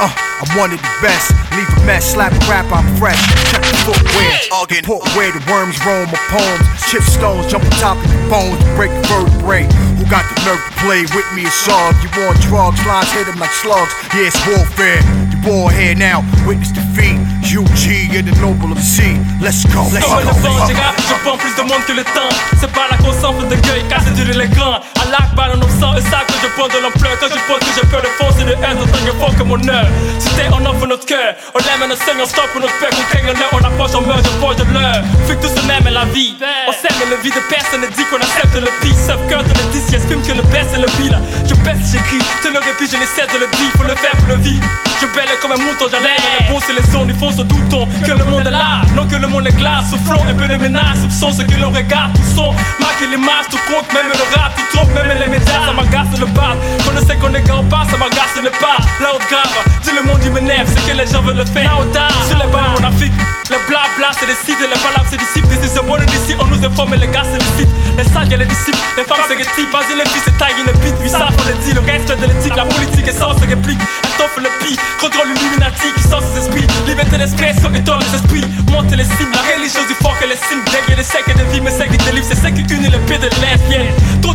Uh, 0.00 0.10
I'm 0.10 0.50
one 0.58 0.72
of 0.74 0.82
the 0.82 0.94
best. 1.00 1.30
Leave 1.54 1.70
a 1.70 1.86
mess, 1.86 2.12
slap 2.12 2.32
a 2.34 2.38
rap, 2.50 2.66
I'm 2.74 2.84
fresh. 2.98 3.18
Check 3.50 3.62
the 3.62 3.78
footwear, 3.86 4.34
the 4.66 4.82
put 4.82 5.02
where 5.14 5.30
the 5.30 5.42
worms 5.46 5.78
roam. 5.86 6.10
My 6.10 6.18
poems, 6.34 6.66
chip 6.90 7.02
stones, 7.02 7.46
jump 7.46 7.64
on 7.64 7.70
top 7.78 7.96
of 7.98 8.10
the 8.10 8.18
bones, 8.28 8.58
break 8.74 8.90
the 8.90 9.06
vertebrae. 9.06 9.64
Who 9.96 10.04
got 10.10 10.26
the 10.34 10.36
nerve 10.44 10.58
to 10.58 10.72
play 10.82 11.02
with 11.14 11.28
me? 11.34 11.46
It's 11.46 11.68
all 11.70 11.94
you 12.02 12.10
want 12.18 12.42
drugs, 12.42 12.82
lines 12.84 13.10
hit 13.12 13.28
'em 13.28 13.38
like 13.38 13.54
slugs. 13.54 13.94
Yeah, 14.12 14.28
it's 14.28 14.40
warfare. 14.46 15.00
You 15.30 15.38
war 15.46 15.70
here 15.70 15.94
now, 15.94 16.26
witness 16.44 16.72
defeat. 16.74 17.23
UG 17.54 18.18
and 18.18 18.26
the 18.26 18.34
noble 18.42 18.74
of 18.74 18.78
the 18.78 18.82
sea. 18.82 19.14
Let's 19.38 19.62
go, 19.70 19.86
let's 19.94 20.02
go. 20.02 20.18
le 20.18 20.34
vent, 20.42 20.66
j'ai 20.66 20.74
je 20.74 21.14
prends 21.22 21.38
plus 21.38 21.54
de 21.54 21.62
monde 21.62 21.84
que 21.86 21.94
le 21.94 22.02
temps. 22.02 22.34
C'est 22.58 22.72
pas 22.72 22.90
la 22.90 22.98
consomme 22.98 23.46
de 23.46 23.54
gueule, 23.54 23.86
car 23.88 24.02
c'est 24.02 24.14
dur 24.14 24.26
l'écran. 24.34 24.82
À 24.98 25.04
l'arc, 25.10 25.30
balle 25.36 25.54
en 25.54 25.68
sang, 25.78 25.94
et 25.94 26.02
ça 26.02 26.26
que 26.26 26.34
je 26.34 26.48
prends 26.58 26.66
de 26.66 26.82
l'ampleur. 26.82 27.14
Quand 27.20 27.30
je 27.30 27.38
pense 27.46 27.62
que 27.62 27.70
j'ai 27.78 27.86
peur 27.86 28.02
de 28.02 28.10
force 28.18 28.34
et 28.42 28.44
de 28.44 28.58
haine, 28.58 28.78
autant 28.82 28.98
que 29.06 29.14
fort 29.22 29.34
que 29.38 29.44
mon 29.44 29.62
heure. 29.68 29.86
C'était 30.18 30.50
on 30.50 30.66
offre 30.66 30.86
notre 30.86 31.06
cœur, 31.06 31.38
on 31.54 31.60
aime 31.62 31.86
et 31.86 31.92
on 31.94 31.96
saigne, 31.96 32.18
on 32.18 32.26
stoppe 32.26 32.50
pour 32.50 32.60
notre 32.60 32.74
peur. 32.82 32.90
Qu'on 32.90 33.06
craigne 33.14 33.30
l'heure, 33.30 33.54
on 33.54 33.62
approche, 33.62 33.94
on 33.94 34.02
meurt, 34.02 34.24
je 34.26 34.34
forge 34.42 34.56
de 34.56 34.66
l'heure. 34.74 35.02
Fait 35.26 35.36
que 35.36 35.46
tout 35.46 35.54
se 35.54 35.62
même 35.66 35.86
et 35.86 35.94
la 35.94 36.06
vie. 36.10 36.34
On 36.66 36.74
s'aime 36.74 36.98
et 37.06 37.10
le 37.10 37.22
vie 37.22 37.30
de 37.30 37.42
personne 37.46 37.86
ne 37.86 37.90
dit 37.94 38.04
qu'on 38.10 38.18
accepte 38.18 38.58
le 38.58 38.72
pire. 38.82 38.98
Sauf 38.98 39.22
cœur 39.30 39.46
de 39.46 39.54
le 39.54 39.64
dit, 39.70 39.82
si 39.86 39.94
estime 39.94 40.22
que 40.26 40.34
le 40.34 40.42
best 40.50 40.74
c'est 40.74 40.82
le 40.82 40.90
pire. 40.98 41.14
Je 41.46 41.54
pèse, 41.62 41.78
j'écris, 41.86 42.18
te 42.42 42.50
le 42.50 42.58
répit, 42.58 42.90
je 42.90 42.98
l'essaie 42.98 43.30
de 43.30 43.38
le 43.38 43.46
dire, 43.46 43.70
faut 43.78 43.86
le 43.86 43.94
faire 43.94 44.16
pour 44.18 44.34
le 44.34 44.42
vivre. 44.42 44.66
Je 45.00 45.06
belle 45.14 45.28
comme 45.42 45.52
un 45.52 45.60
mouton, 45.62 45.86
j'allais, 45.90 46.16
les 46.18 46.46
bons 46.50 46.60
c'est 46.64 46.72
les 46.72 46.82
sons, 46.90 47.06
ils 47.06 47.14
font 47.14 47.30
Que 47.44 48.12
le 48.12 48.24
monde 48.24 48.46
est 48.46 48.50
là, 48.50 48.82
non 48.94 49.04
que 49.06 49.16
le 49.16 49.26
monde 49.26 49.46
est 49.48 49.56
glace, 49.56 49.90
soufflons 49.90 50.22
un 50.28 50.34
peu 50.34 50.46
de 50.46 50.56
menaces, 50.56 51.00
soupçons 51.02 51.32
ce 51.32 51.42
que 51.42 51.58
l'on 51.60 51.70
regarde, 51.70 52.12
tout 52.14 52.22
son, 52.36 52.52
marque 52.78 53.02
les 53.10 53.16
masses, 53.16 53.48
tout 53.50 53.58
compte, 53.66 53.90
même 53.92 54.06
le 54.06 54.36
rap, 54.36 54.54
tout 54.54 54.76
trompe, 54.76 54.94
même 54.94 55.10
les 55.18 55.26
médias, 55.26 55.66
ça 55.66 55.72
m'agace 55.72 56.18
le 56.20 56.26
bas. 56.26 56.54
Qu'on 56.84 56.92
ne 56.92 57.04
sait 57.04 57.16
qu'on 57.16 57.34
est 57.34 57.50
ou 57.50 57.62
pas, 57.64 57.82
ça 57.90 57.96
m'agace 57.96 58.36
le 58.36 58.50
pas. 58.62 58.78
Là 59.00 59.10
où 59.14 59.18
grave, 59.28 59.58
dis 59.82 59.90
le 59.90 60.02
monde 60.06 60.20
il 60.22 60.30
m'énerve, 60.30 60.68
c'est 60.68 60.86
que 60.86 60.96
les 60.96 61.06
gens 61.06 61.22
veulent 61.22 61.36
le 61.36 61.44
faire. 61.46 61.64
Là 61.64 61.82
où 61.82 61.84
tard, 61.92 62.14
sur 62.28 62.38
les 62.38 62.46
bancs, 62.46 62.78
on 62.78 62.84
Afrique, 62.84 63.12
le 63.50 63.58
blabla 63.66 64.14
c'est 64.18 64.26
les 64.26 64.38
sites, 64.38 64.62
et 64.62 64.70
les 64.70 64.78
palabres 64.78 65.10
c'est 65.10 65.18
disciples, 65.18 65.48
this 65.48 65.66
is 65.66 65.74
the 65.74 65.82
one 65.82 66.04
d'ici, 66.06 66.36
on 66.38 66.46
nous 66.46 66.62
informe, 66.64 66.94
et 66.94 66.98
les 66.98 67.08
gars 67.08 67.26
c'est 67.26 67.42
les 67.42 67.52
sites, 67.58 67.74
les 67.98 68.04
sages 68.04 68.30
et 68.30 68.36
les 68.36 68.46
disciples, 68.46 68.78
les 68.96 69.04
femmes 69.04 69.24
c'est 69.26 69.34
rétipes, 69.34 69.72
vas-y 69.74 69.98
les 69.98 70.06
filles 70.06 70.24
c'est 70.24 70.38
taille, 70.38 70.54
une 70.62 70.70
bite, 70.78 70.94
oui 71.02 71.10
ça 71.10 71.26
faut 71.34 71.48
le 71.48 71.58
dire, 71.64 71.74
le 71.74 71.82
reste 71.84 72.08
de 72.08 72.26
l'éthique, 72.26 72.54
la 72.54 72.64
politique 72.64 73.08
est 73.08 73.18
sans 73.18 73.34
se 73.34 73.44
réplique, 73.44 73.82
elle 73.82 74.14
t'offre 74.14 74.38
le 74.38 74.50
pire, 74.62 74.78
contrôle 75.00 75.28
l'illuminati 75.34 75.90
qui 75.96 76.02
sort 76.06 76.22
ses 76.22 76.46
esprits, 76.46 76.66
liberté 76.86 77.18
les 77.40 78.14
esprits, 78.14 78.44
montent 78.70 78.90
les. 78.90 79.04
La 79.34 79.54
religion 79.54 79.80
du 79.88 79.94
fort 79.94 80.16
les 80.28 80.36
cimes 80.36 80.62
les 80.96 81.02
secs 81.02 81.26
de 81.26 81.52
vie, 81.52 81.60
mais 81.60 81.70
secs 81.70 81.90
de 81.90 82.10
livres, 82.14 82.26
c'est 82.28 82.36
secs 82.36 82.54
qui 82.54 82.74
unit 82.74 82.88
le 82.88 82.98
pied 83.00 83.18
de 83.18 83.28
lesbienne. 83.40 83.92
Trop 84.22 84.34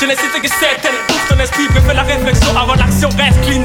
je 0.00 0.06
n'ai 0.06 0.16
cité 0.16 0.40
que. 0.40 0.48
Ouvre 0.48 1.26
ton 1.28 1.38
esprit, 1.40 1.66
préfère 1.68 1.94
la 1.94 2.02
réflexion 2.02 2.56
avant 2.56 2.74
l'action, 2.74 3.08
reste 3.16 3.40
clean. 3.42 3.64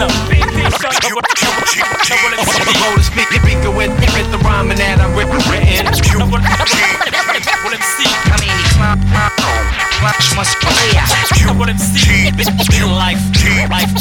You 12.71 12.87
life, 12.87 13.21
life, 13.69 13.93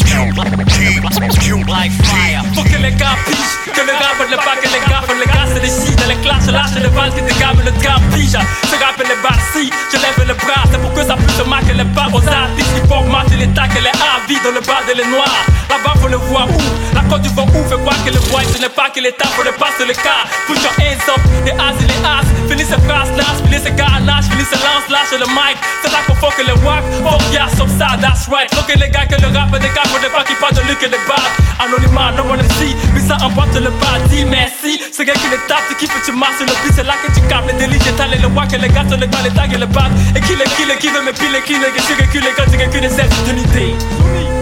life, 1.67 1.93
fire. 2.05 2.43
Fucking 2.55 2.83
les 2.83 2.93
gars, 2.93 3.17
bitch, 3.27 3.73
que 3.75 3.81
le 3.81 3.93
rap 3.93 4.17
de 4.27 4.31
la 4.31 4.39
que 4.71 4.79
les 4.79 5.07
font 5.07 5.19
les 5.19 5.27
gars 5.27 5.47
c'est 5.53 5.61
des 5.61 5.97
dans 5.97 6.09
les 6.09 6.21
classes, 6.23 6.47
je 6.47 6.51
lâche 6.51 6.75
les 6.77 6.89
balles 6.89 7.11
gars 7.39 7.53
mais 7.57 7.65
le 7.65 7.73
gars 7.83 7.99
pige. 8.15 8.39
Ce 8.71 8.77
rap 8.79 8.99
et 8.99 9.09
les 9.09 9.19
si, 9.53 9.71
je 9.93 9.97
lève 9.99 10.29
le 10.29 10.35
bras, 10.35 10.65
c'est 10.71 10.81
pour 10.81 10.93
que 10.95 11.03
ça 11.03 11.17
puisse 11.17 11.47
marquer 11.47 11.75
les 11.75 11.85
pas 11.97 12.09
aux 12.13 12.23
artistes 12.23 12.71
qui 12.75 12.89
font 12.89 13.05
mater 13.05 13.37
les 13.37 13.49
tacs 13.49 13.75
et 13.77 13.81
les 13.81 13.91
avis 13.91 14.39
dans 14.45 14.55
le 14.55 14.61
bas 14.61 14.83
de 14.87 14.97
les 14.97 15.07
noirs. 15.07 15.43
Là-bas 15.69 15.95
faut 16.01 16.09
le 16.09 16.17
voir 16.17 16.47
où, 16.49 16.61
la 16.95 17.03
côte 17.09 17.23
du 17.23 17.29
vent 17.31 17.47
où, 17.47 17.65
fait 17.69 17.81
croire 17.81 17.99
que 18.05 18.11
le 18.11 18.21
voit, 18.31 18.43
ce 18.43 18.61
n'est 18.61 18.69
pas 18.69 18.91
que 18.91 19.01
l'état 19.01 19.27
faut 19.35 19.43
le 19.43 19.53
passer 19.53 19.87
le 19.87 19.95
cas. 19.95 20.23
Put 20.47 20.59
your 20.63 20.75
hands 20.79 21.09
up, 21.11 21.21
les 21.45 21.53
as 21.53 21.77
et 21.83 21.89
les 21.91 22.01
as, 22.07 22.27
finis 22.61 22.71
ces 22.71 22.81
phrases 22.87 23.11
lâche, 23.17 23.41
finis 23.45 23.63
ces 23.63 23.73
gars 23.73 24.01
lâche, 24.05 24.27
finis 24.31 24.45
ces 24.45 24.57
lances 24.57 24.89
lâche 24.89 25.13
le 25.13 25.27
mic. 25.33 25.57
C'est 25.83 25.91
là 25.91 25.99
qu'on 26.07 26.15
faut 26.15 26.31
que 26.37 26.43
le 26.43 26.55
walk, 26.65 26.85
fuck 27.03 27.21
yeah, 27.33 27.49
some 27.57 27.69
ça, 27.79 27.97
that's 28.01 28.29
right. 28.29 28.53
Faut 28.55 28.65
que 28.65 28.79
les 28.79 28.91
gars 28.91 29.07
que 29.07 29.21
le 29.21 29.29
rap 29.37 29.51
des 29.53 29.69
gars, 29.69 29.85
faut 29.87 29.99
pas 29.99 30.25
qui 30.25 30.35
parlent 30.35 30.55
de 30.55 30.63
lui 30.69 30.77
que 30.77 30.87
les 30.87 31.03
bars. 31.09 31.31
Anonymat, 31.61 32.13
no 32.17 32.25
one 32.25 32.41
MC, 32.41 32.75
mais 32.95 33.01
ça 33.01 33.17
emporte 33.23 33.55
le 33.55 33.71
pas, 33.81 33.99
merci. 34.29 34.81
C'est 34.93 35.05
gars 35.05 35.15
qui 35.15 35.29
les 35.31 35.41
tape, 35.49 35.69
qui 35.79 35.87
fait 35.87 36.03
tu 36.05 36.13
marches 36.13 36.41
le 36.41 36.47
but, 36.47 36.73
c'est 36.75 36.85
là 36.85 36.95
que 37.05 37.13
tu 37.13 37.21
capes 37.29 37.47
les 37.47 37.55
délits, 37.55 37.81
j'étale 37.85 38.17
le 38.21 38.29
walk, 38.29 38.53
et 38.53 38.59
les 38.59 38.69
gars, 38.69 38.85
les 38.85 39.09
gars, 39.09 39.23
les 39.25 39.31
tags 39.31 39.53
et 39.53 39.59
le 39.59 39.67
bat. 39.67 39.89
Et 40.15 40.21
qui 40.21 40.35
les 40.37 40.45
qui 40.57 40.65
les 40.67 40.77
qui 40.77 40.89
veut 40.89 41.03
me 41.03 41.13
pile, 41.13 41.37
qui 41.45 41.55
les 41.55 41.73
qui 41.73 41.95
les 41.99 42.09
qui 42.09 42.21
les 42.21 42.33
quand 42.37 42.51
tu 42.51 42.59
recules 42.59 42.91
cette 42.91 43.13
unité. 43.29 43.75
Soumis, 43.97 44.40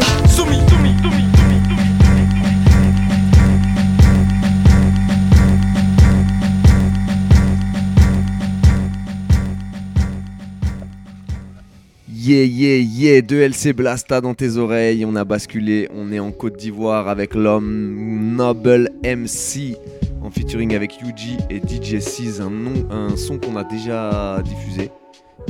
Yeah, 12.28 12.44
yeah, 12.44 12.76
yeah, 12.76 13.20
2LC 13.22 13.72
Blasta 13.72 14.20
dans 14.20 14.34
tes 14.34 14.58
oreilles. 14.58 15.04
On 15.06 15.16
a 15.16 15.24
basculé, 15.24 15.88
on 15.94 16.12
est 16.12 16.18
en 16.18 16.30
Côte 16.30 16.56
d'Ivoire 16.58 17.08
avec 17.08 17.34
l'homme 17.34 18.34
Noble 18.36 18.90
MC. 19.02 19.76
en 20.20 20.30
featuring 20.30 20.74
avec 20.74 21.00
Yuji 21.00 21.38
et 21.48 21.58
DJ 21.58 22.00
Seas, 22.00 22.42
un, 22.42 22.50
nom- 22.50 22.86
un 22.90 23.16
son 23.16 23.38
qu'on 23.38 23.56
a 23.56 23.64
déjà 23.64 24.42
diffusé. 24.44 24.90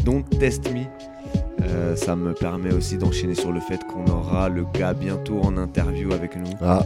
Donc 0.05 0.31
Test 0.39 0.71
Me. 0.73 0.83
Euh, 1.65 1.97
ça 1.97 2.15
me 2.15 2.33
permet 2.33 2.73
aussi 2.73 2.97
d'enchaîner 2.97 3.35
sur 3.35 3.51
le 3.51 3.59
fait 3.61 3.81
qu'on 3.85 4.07
aura 4.13 4.49
le 4.49 4.65
gars 4.79 4.95
bientôt 4.95 5.41
en 5.43 5.57
interview 5.57 6.13
avec 6.13 6.37
nous. 6.37 6.53
Ah, 6.61 6.85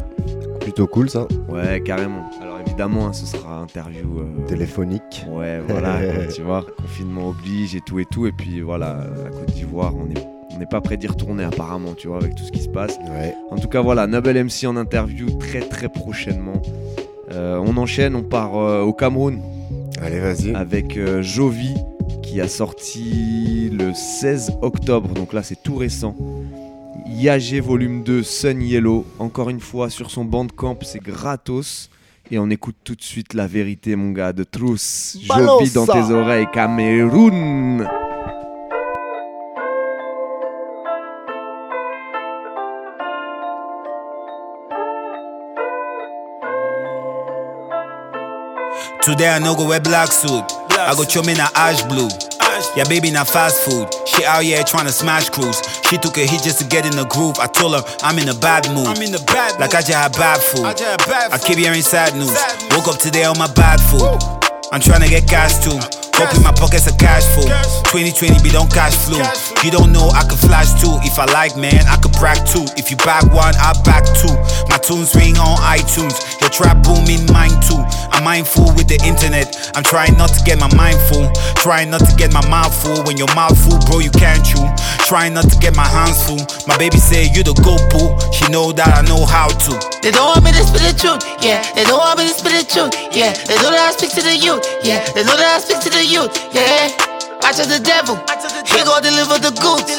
plutôt 0.60 0.86
cool 0.86 1.10
ça. 1.10 1.26
Ouais, 1.50 1.82
carrément. 1.84 2.30
Alors 2.40 2.51
évidemment, 2.72 3.08
hein, 3.08 3.12
ce 3.12 3.26
sera 3.26 3.58
interview 3.58 4.20
euh, 4.20 4.46
Téléphonique. 4.46 5.26
Ouais, 5.28 5.60
voilà, 5.68 5.98
tu 6.34 6.40
vois, 6.40 6.64
confinement 6.78 7.28
oblige 7.28 7.74
et 7.74 7.80
tout 7.80 7.98
et 7.98 8.06
tout. 8.06 8.26
Et 8.26 8.32
puis 8.32 8.62
voilà, 8.62 9.04
la 9.22 9.30
Côte 9.30 9.52
d'Ivoire, 9.52 9.92
on 9.94 10.10
est 10.10 10.26
on 10.54 10.58
n'est 10.58 10.66
pas 10.66 10.80
prêt 10.80 10.96
d'y 10.96 11.06
retourner 11.06 11.44
apparemment, 11.44 11.94
tu 11.94 12.08
vois, 12.08 12.18
avec 12.18 12.34
tout 12.34 12.44
ce 12.44 12.52
qui 12.52 12.60
se 12.60 12.68
passe. 12.68 12.98
En 13.50 13.58
tout 13.58 13.68
cas, 13.68 13.80
voilà, 13.80 14.06
Noble 14.06 14.34
MC 14.34 14.66
en 14.66 14.76
interview 14.76 15.30
très 15.38 15.60
très 15.60 15.88
prochainement. 15.88 16.60
Euh, 17.30 17.56
on 17.56 17.76
enchaîne, 17.76 18.14
on 18.14 18.22
part 18.22 18.56
euh, 18.56 18.82
au 18.82 18.92
Cameroun. 18.92 19.40
Allez, 20.00 20.20
vas-y. 20.20 20.54
Avec 20.54 20.96
euh, 20.96 21.22
Jovi 21.22 21.74
qui 22.22 22.40
a 22.40 22.48
sorti 22.48 23.70
le 23.72 23.92
16 23.94 24.58
octobre, 24.62 25.08
donc 25.14 25.32
là 25.32 25.42
c'est 25.42 25.62
tout 25.62 25.76
récent. 25.76 26.14
Yagé 27.06 27.60
volume 27.60 28.02
2 28.02 28.22
Sun 28.22 28.62
Yellow, 28.62 29.06
encore 29.18 29.50
une 29.50 29.60
fois 29.60 29.90
sur 29.90 30.10
son 30.10 30.24
bandcamp, 30.24 30.78
c'est 30.82 31.02
gratos. 31.02 31.90
Et 32.30 32.38
on 32.38 32.48
écoute 32.50 32.76
tout 32.84 32.94
de 32.94 33.02
suite 33.02 33.34
la 33.34 33.46
vérité, 33.46 33.96
mon 33.96 34.12
gars, 34.12 34.32
de 34.32 34.44
Trousse. 34.44 35.18
Balance 35.28 35.60
Jovi 35.60 35.70
dans 35.72 35.86
tes 35.86 36.12
oreilles, 36.12 36.46
Cameroun. 36.52 37.86
Today 49.02 49.28
I 49.28 49.40
no 49.40 49.56
go 49.56 49.66
wear 49.66 49.80
black 49.80 50.12
suit. 50.12 50.44
I 50.70 50.94
go 50.94 51.02
in 51.28 51.40
a 51.40 51.50
ash 51.56 51.82
blue. 51.88 52.08
Yeah, 52.76 52.84
baby, 52.84 53.10
not 53.10 53.28
fast 53.28 53.64
food. 53.64 53.88
She 54.06 54.24
out 54.24 54.42
here 54.42 54.62
trying 54.64 54.86
to 54.86 54.92
smash 54.92 55.30
crews. 55.30 55.60
She 55.88 55.98
took 55.98 56.16
a 56.16 56.26
hit 56.26 56.42
just 56.42 56.58
to 56.60 56.66
get 56.66 56.84
in 56.86 56.96
the 56.96 57.04
groove. 57.06 57.38
I 57.38 57.46
told 57.46 57.74
her 57.74 57.82
I'm 58.02 58.18
in 58.18 58.28
a 58.28 58.34
bad 58.34 58.68
mood. 58.74 58.86
I'm 58.86 59.02
in 59.02 59.12
the 59.12 59.22
bad 59.26 59.52
mood. 59.52 59.60
Like 59.60 59.74
I 59.74 59.80
just 59.80 59.92
had 59.92 60.12
bad 60.12 60.40
food. 60.40 60.64
I, 60.64 60.72
just 60.72 60.82
had 60.82 60.98
bad 61.10 61.32
food. 61.32 61.40
I 61.40 61.46
keep 61.46 61.58
hearing 61.58 61.82
sad 61.82 62.14
news. 62.14 62.34
Woke 62.70 62.88
up 62.88 62.98
today 62.98 63.24
on 63.24 63.38
my 63.38 63.52
bad 63.52 63.80
food. 63.80 64.41
I'm 64.72 64.80
trying 64.80 65.02
to 65.02 65.08
get 65.08 65.28
cash 65.28 65.58
too. 65.60 65.76
Hope 66.16 66.32
in 66.32 66.42
my 66.42 66.52
pockets 66.52 66.88
are 66.88 66.96
cash 66.96 67.28
full. 67.36 67.44
2020 67.92 68.40
be 68.40 68.48
don't 68.48 68.72
cash 68.72 68.96
flow. 68.96 69.20
You 69.60 69.70
don't 69.70 69.92
know 69.92 70.08
I 70.08 70.24
can 70.24 70.40
flash 70.40 70.72
too. 70.80 70.96
If 71.04 71.18
I 71.18 71.28
like, 71.28 71.56
man, 71.60 71.84
I 71.92 72.00
could 72.00 72.12
brag 72.16 72.40
too. 72.48 72.64
If 72.80 72.90
you 72.90 72.96
back 73.04 73.24
one, 73.36 73.52
I 73.60 73.76
back 73.84 74.08
two. 74.16 74.32
My 74.72 74.80
tunes 74.80 75.12
ring 75.12 75.36
on 75.36 75.60
iTunes. 75.60 76.16
Your 76.40 76.48
trap 76.48 76.80
booming, 76.88 77.28
mine 77.36 77.52
too. 77.60 77.84
I'm 78.16 78.24
mindful 78.24 78.72
with 78.72 78.88
the 78.88 78.96
internet. 79.04 79.52
I'm 79.76 79.84
trying 79.84 80.16
not 80.16 80.32
to 80.32 80.40
get 80.44 80.56
my 80.56 80.72
mind 80.72 80.96
full. 81.12 81.28
Trying 81.60 81.90
not 81.90 82.00
to 82.08 82.12
get 82.16 82.32
my 82.32 82.44
mouth 82.48 82.72
full. 82.72 83.04
When 83.04 83.20
your 83.20 83.28
mouth 83.36 83.56
full, 83.60 83.76
bro, 83.84 84.00
you 84.00 84.10
can't 84.10 84.40
chew. 84.40 84.64
Trying 85.04 85.34
not 85.34 85.52
to 85.52 85.56
get 85.60 85.76
my 85.76 85.84
hands 85.84 86.16
full. 86.24 86.40
My 86.64 86.80
baby 86.80 86.96
say 86.96 87.28
you 87.28 87.44
the 87.44 87.52
go 87.60 87.76
boo. 87.92 88.08
She 88.32 88.48
know 88.48 88.72
that 88.72 88.88
I 88.88 89.02
know 89.04 89.26
how 89.28 89.52
to. 89.52 89.92
They 90.02 90.10
don't 90.10 90.34
want 90.34 90.42
me 90.42 90.50
to 90.50 90.64
spit 90.66 90.82
the 90.82 90.94
truth, 90.98 91.22
yeah. 91.38 91.62
They 91.78 91.84
don't 91.84 92.02
want 92.02 92.18
me 92.18 92.26
to 92.26 92.34
spit 92.34 92.58
the 92.58 92.66
truth, 92.66 92.90
yeah. 93.14 93.30
They 93.46 93.54
know 93.62 93.70
that 93.70 93.86
I 93.86 93.94
speak 93.94 94.10
to 94.18 94.22
the 94.22 94.34
youth, 94.34 94.61
yeah. 94.82 95.04
They 95.14 95.24
know 95.24 95.36
that 95.36 95.56
I 95.56 95.58
speak 95.60 95.80
to 95.86 95.90
the 95.90 96.04
youth, 96.04 96.32
yeah. 96.54 96.90
I 97.42 97.50
to 97.58 97.66
the 97.66 97.82
devil, 97.82 98.14
he 98.64 98.78
gon' 98.86 99.02
deliver 99.02 99.34
the 99.42 99.50
goods. 99.58 99.90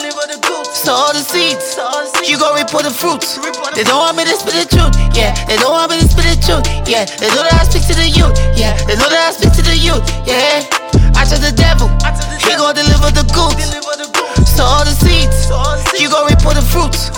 Sow 0.72 1.12
the 1.12 1.20
seeds, 1.20 1.76
you 2.24 2.40
gon' 2.40 2.56
reap 2.56 2.72
the 2.72 2.92
fruits. 2.92 3.36
They 3.76 3.84
don't 3.84 4.00
want 4.00 4.16
me 4.16 4.24
to 4.24 4.36
spit 4.36 4.56
the 4.56 4.68
truth, 4.68 4.96
yeah. 5.12 5.36
They 5.46 5.60
don't 5.60 5.76
want 5.76 5.92
me 5.92 6.00
to 6.00 6.08
spit 6.08 6.24
the 6.24 6.40
truth, 6.40 6.64
yeah. 6.88 7.04
They 7.04 7.28
know 7.36 7.44
that 7.44 7.60
I 7.60 7.68
speak 7.68 7.84
to 7.92 7.96
the 8.00 8.08
youth, 8.08 8.36
yeah. 8.56 8.80
They 8.88 8.96
know 8.96 9.12
that 9.12 9.28
I 9.28 9.32
speak 9.36 9.52
to 9.60 9.64
the 9.64 9.76
youth, 9.76 10.04
yeah. 10.24 10.64
I 11.20 11.28
to 11.28 11.36
the 11.36 11.52
devil, 11.52 11.92
he 12.40 12.56
gon' 12.56 12.76
deliver 12.80 13.12
the 13.12 13.28
goods. 13.36 13.60
Sow 14.48 14.88
the 14.88 14.96
seeds, 14.96 15.52
you 16.00 16.08
gon' 16.08 16.32
reap 16.32 16.40
the 16.40 16.64
fruits. 16.64 17.12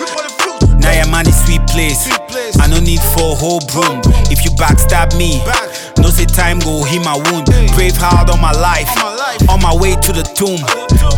Man 1.16 1.28
is 1.30 1.46
sweet 1.46 1.64
place. 1.68 2.12
I 2.60 2.68
no 2.68 2.80
need 2.82 3.00
for 3.16 3.32
a 3.32 3.36
whole 3.40 3.64
broom. 3.72 4.02
If 4.28 4.44
you 4.44 4.52
backstab 4.52 5.16
me, 5.16 5.40
no 6.04 6.10
say 6.10 6.26
time 6.26 6.60
go 6.60 6.84
heal 6.84 7.04
my 7.04 7.16
wound. 7.16 7.48
Brave 7.72 7.96
hard 7.96 8.30
on 8.30 8.42
my 8.42 8.52
life, 8.52 8.92
on 9.48 9.62
my 9.64 9.72
way 9.72 9.96
to 9.96 10.12
the 10.12 10.28
tomb. 10.36 10.60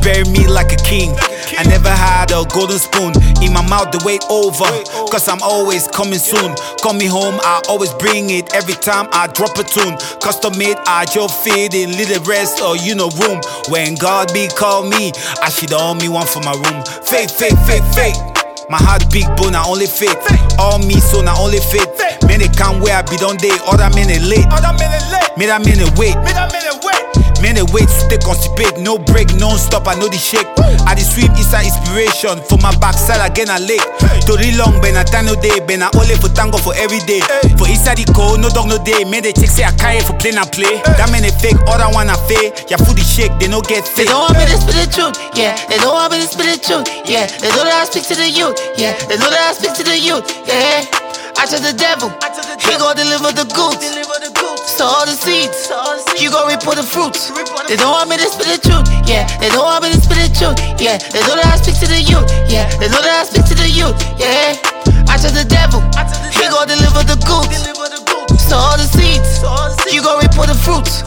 Bury 0.06 0.30
me 0.30 0.46
like 0.46 0.70
a 0.72 0.78
king. 0.86 1.18
I 1.58 1.64
never 1.66 1.90
had 1.90 2.30
a 2.30 2.46
golden 2.54 2.78
spoon 2.78 3.10
in 3.42 3.54
my 3.54 3.66
mouth. 3.66 3.90
The 3.90 3.98
wait 4.06 4.22
over, 4.30 4.70
cause 5.10 5.28
I'm 5.28 5.42
always 5.42 5.88
coming 5.88 6.22
soon. 6.22 6.54
Coming 6.84 7.10
home, 7.10 7.42
I 7.42 7.66
always 7.68 7.94
bring 7.98 8.30
it 8.30 8.54
every 8.54 8.78
time 8.78 9.10
I 9.18 9.26
drop 9.34 9.58
a 9.58 9.66
tune. 9.66 9.98
Custom 10.22 10.54
made, 10.62 10.78
I 10.86 11.06
just 11.10 11.42
fit 11.42 11.74
in 11.74 11.98
little 11.98 12.22
rest 12.30 12.62
or 12.62 12.78
you 12.78 12.94
know 12.94 13.10
room. 13.18 13.42
When 13.74 13.96
God 13.96 14.30
be 14.30 14.46
call 14.46 14.86
me, 14.86 15.10
I 15.42 15.50
should 15.50 15.74
all 15.74 15.96
me 15.96 16.06
one 16.06 16.28
for 16.28 16.46
my 16.46 16.54
room. 16.54 16.86
Faith, 17.02 17.34
faith, 17.34 17.58
faith, 17.66 17.88
faith. 17.98 18.37
My 18.70 18.78
heart 18.78 19.08
big 19.12 19.24
bone, 19.38 19.56
I 19.56 19.64
only 19.64 19.88
faith. 19.88 20.20
All 20.60 20.80
me, 20.80 21.00
so 21.00 21.24
I 21.24 21.34
only 21.40 21.60
faith. 21.60 21.88
Man, 22.28 22.40
they 22.40 22.50
come 22.50 22.82
where 22.82 22.98
I 22.98 23.02
be 23.02 23.16
done 23.16 23.38
day, 23.38 23.56
other 23.64 23.88
men 23.96 24.08
they 24.08 24.20
late. 24.20 24.44
Me 25.40 25.46
that 25.48 25.64
men 25.64 25.78
they 25.80 25.88
wait. 25.96 27.17
Man, 27.42 27.56
they 27.56 27.68
wait 27.70 27.88
to 27.88 27.98
stay 28.10 28.18
constipate. 28.18 28.82
No 28.82 28.98
break, 28.98 29.34
non 29.36 29.58
stop, 29.58 29.88
I 29.88 29.96
know 29.96 30.10
the 30.10 30.18
shake. 30.18 30.48
I 30.88 30.96
the 30.96 31.04
swim 31.06 31.32
inside 31.38 31.70
inspiration. 31.70 32.42
For 32.50 32.58
my 32.60 32.74
backside 32.82 33.22
again, 33.22 33.50
I 33.50 33.60
lake. 33.62 33.86
Tori 34.26 34.56
long, 34.58 34.82
ben 34.82 34.98
I 34.98 35.06
no 35.22 35.36
day, 35.40 35.60
ben 35.64 35.84
I 35.84 35.90
only 35.96 36.16
for 36.18 36.30
tango 36.30 36.58
for 36.58 36.74
every 36.76 37.00
day. 37.06 37.22
For 37.56 37.70
inside 37.70 38.02
the 38.02 38.08
cold, 38.14 38.42
no 38.42 38.50
dog 38.50 38.68
no 38.68 38.78
day. 38.82 39.06
Man, 39.06 39.24
they 39.24 39.34
check 39.34 39.50
say 39.50 39.64
I 39.64 39.72
carry 39.78 40.02
for 40.02 40.18
play 40.18 40.34
and 40.34 40.50
play. 40.52 40.82
That 40.98 41.10
man 41.14 41.24
they 41.24 41.34
fake, 41.38 41.58
other 41.70 41.88
one 41.94 42.10
I 42.10 42.18
fake. 42.28 42.70
Ya 42.70 42.78
food 42.78 42.98
the 42.98 43.06
shake, 43.06 43.34
they 43.40 43.48
no 43.48 43.62
get 43.62 43.86
They 43.96 44.06
don't 44.06 44.28
want 44.28 44.38
me 44.38 44.46
to 44.46 44.58
spit 44.58 44.76
the 44.76 44.88
truth, 44.90 45.16
yeah. 45.38 45.56
They 45.70 45.78
don't 45.78 45.94
want 45.94 46.12
me 46.12 46.20
to 46.22 46.28
spit 46.28 46.48
the 46.48 46.60
truth, 46.60 46.88
yeah. 47.06 47.28
They 47.40 47.50
know 47.54 47.64
that 47.64 47.82
I 47.82 47.86
speak 47.86 48.06
to 48.10 48.16
the 48.16 48.30
youth, 48.30 48.58
yeah. 48.78 48.98
They 49.08 49.18
know 49.18 49.30
that 49.30 49.52
I 49.52 49.54
speak 49.54 49.74
to 49.78 49.84
the 49.84 49.98
youth, 49.98 50.26
yeah. 50.50 51.07
I 51.38 51.46
to 51.46 51.62
the 51.62 51.74
devil, 51.78 52.10
he 52.66 52.74
gon' 52.82 52.98
deliver 52.98 53.30
the 53.30 53.46
goods. 53.54 53.86
Sow 54.66 55.06
the 55.06 55.14
seeds, 55.14 55.70
you 56.18 56.34
gon' 56.34 56.50
reap 56.50 56.66
the 56.66 56.82
fruits. 56.82 57.30
They 57.70 57.78
don't 57.78 57.94
want 57.94 58.10
me 58.10 58.18
to 58.18 58.26
spit 58.26 58.50
the 58.50 58.58
truth, 58.58 58.90
yeah. 59.06 59.30
They 59.38 59.50
don't 59.50 59.62
want 59.62 59.86
me 59.86 59.94
to 59.94 60.02
spit 60.02 60.18
the 60.18 60.30
truth, 60.34 60.58
yeah. 60.82 60.98
They 60.98 61.22
know 61.22 61.38
that 61.38 61.46
I 61.46 61.58
speak 61.62 61.78
to 61.82 61.88
the 61.88 62.02
youth, 62.02 62.26
yeah. 62.50 62.66
They 62.82 62.90
know 62.90 63.02
that 63.06 63.22
I 63.22 63.24
speak 63.30 63.46
to 63.50 63.56
the 63.56 63.70
youth, 63.70 63.94
yeah. 64.18 64.58
I 65.06 65.16
to 65.22 65.30
the 65.30 65.46
devil, 65.46 65.82
he 66.34 66.46
gon' 66.50 66.66
deliver 66.66 67.06
the 67.06 67.18
goods. 67.22 67.54
Sow 68.42 68.74
the 68.74 68.90
seeds, 68.90 69.42
you 69.94 70.02
gon' 70.02 70.18
reap 70.18 70.34
the 70.34 70.58
fruits. 70.66 71.06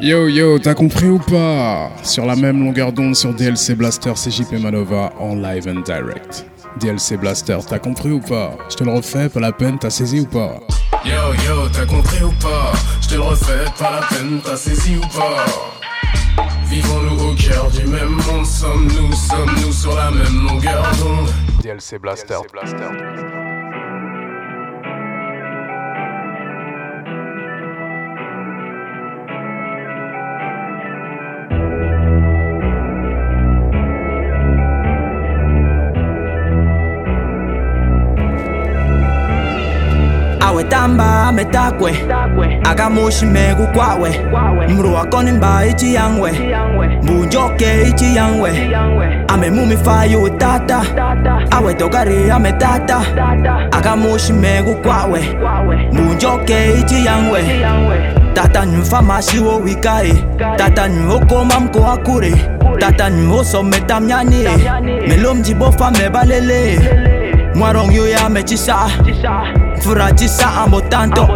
Yo 0.00 0.28
yo, 0.28 0.58
t'as 0.58 0.72
compris 0.74 1.08
ou 1.08 1.18
pas? 1.18 1.90
Sur 2.02 2.24
la 2.24 2.34
même 2.34 2.64
longueur 2.64 2.90
d'onde 2.90 3.14
sur 3.14 3.34
DLC 3.34 3.74
Blaster, 3.74 4.12
c'est 4.14 4.30
JP 4.30 4.52
Manova 4.54 5.12
en 5.18 5.34
live 5.34 5.68
and 5.68 5.80
direct. 5.80 6.46
DLC 6.80 7.18
Blaster, 7.18 7.58
t'as 7.68 7.78
compris 7.78 8.10
ou 8.10 8.20
pas? 8.20 8.56
Je 8.70 8.76
te 8.76 8.84
le 8.84 8.92
refais, 8.92 9.28
pas 9.28 9.40
la 9.40 9.52
peine, 9.52 9.78
t'as 9.78 9.90
saisi 9.90 10.20
ou 10.20 10.26
pas? 10.26 10.58
Yo 11.04 11.34
yo, 11.46 11.68
t'as 11.70 11.84
compris 11.84 12.22
ou 12.24 12.32
pas? 12.40 12.72
Je 13.02 13.08
te 13.08 13.14
le 13.14 13.20
refais, 13.20 13.64
pas 13.78 14.00
la 14.00 14.06
peine, 14.06 14.40
t'as 14.42 14.56
saisi 14.56 14.96
ou 14.96 15.18
pas? 15.18 15.44
Vivons-nous 16.64 17.32
au 17.32 17.34
cœur 17.34 17.70
du 17.70 17.86
même 17.86 18.16
monde, 18.26 18.46
sommes-nous, 18.46 19.12
sommes-nous 19.12 19.72
sur 19.72 19.94
la 19.94 20.10
même 20.10 20.46
longueur 20.48 20.82
d'onde? 20.98 21.28
DLC 21.62 21.98
Blaster. 21.98 22.38
wetamba 40.64 41.32
metakwe 41.32 42.04
akamushimeka 42.70 43.62
ukwawe 43.62 44.20
mru 44.68 44.94
wakona 44.94 45.30
imba 45.30 45.66
ichi 45.66 45.94
yangwe. 45.94 46.32
Mbunjoke 47.02 47.82
ichi 47.88 48.16
yangwe. 48.16 48.70
Amemumifayi 49.28 50.16
utata 50.16 50.82
awetokari 51.50 52.30
ametata 52.30 53.00
akamushimeka 53.70 54.70
ukwawe 54.70 55.20
mbunjoke 55.92 56.72
ichi 56.80 57.06
yangwe. 57.06 57.44
Tata 58.34 58.66
nyumfamashiwo 58.66 59.56
wikai. 59.56 60.24
Tata 60.56 60.88
nyuokoma 60.88 61.60
mko 61.60 61.86
akure 61.86 62.34
tata 62.78 63.10
nyuosometa 63.10 64.00
melomji 64.00 64.48
melomjibofa 65.08 65.90
mebalele 65.90 66.80
mwarong 67.54 67.92
yuya 67.94 68.28
mechisa 68.28 68.76
Furachisa 69.80 70.46
amo 70.64 70.80
tanto. 70.80 71.26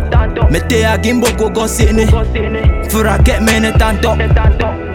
Mete 0.51 0.85
a 0.85 0.99
gimbo 0.99 1.27
kogo 1.37 1.67
sini 1.69 2.07
Furaket 2.91 3.41
mene 3.41 3.73
tanto. 3.73 4.17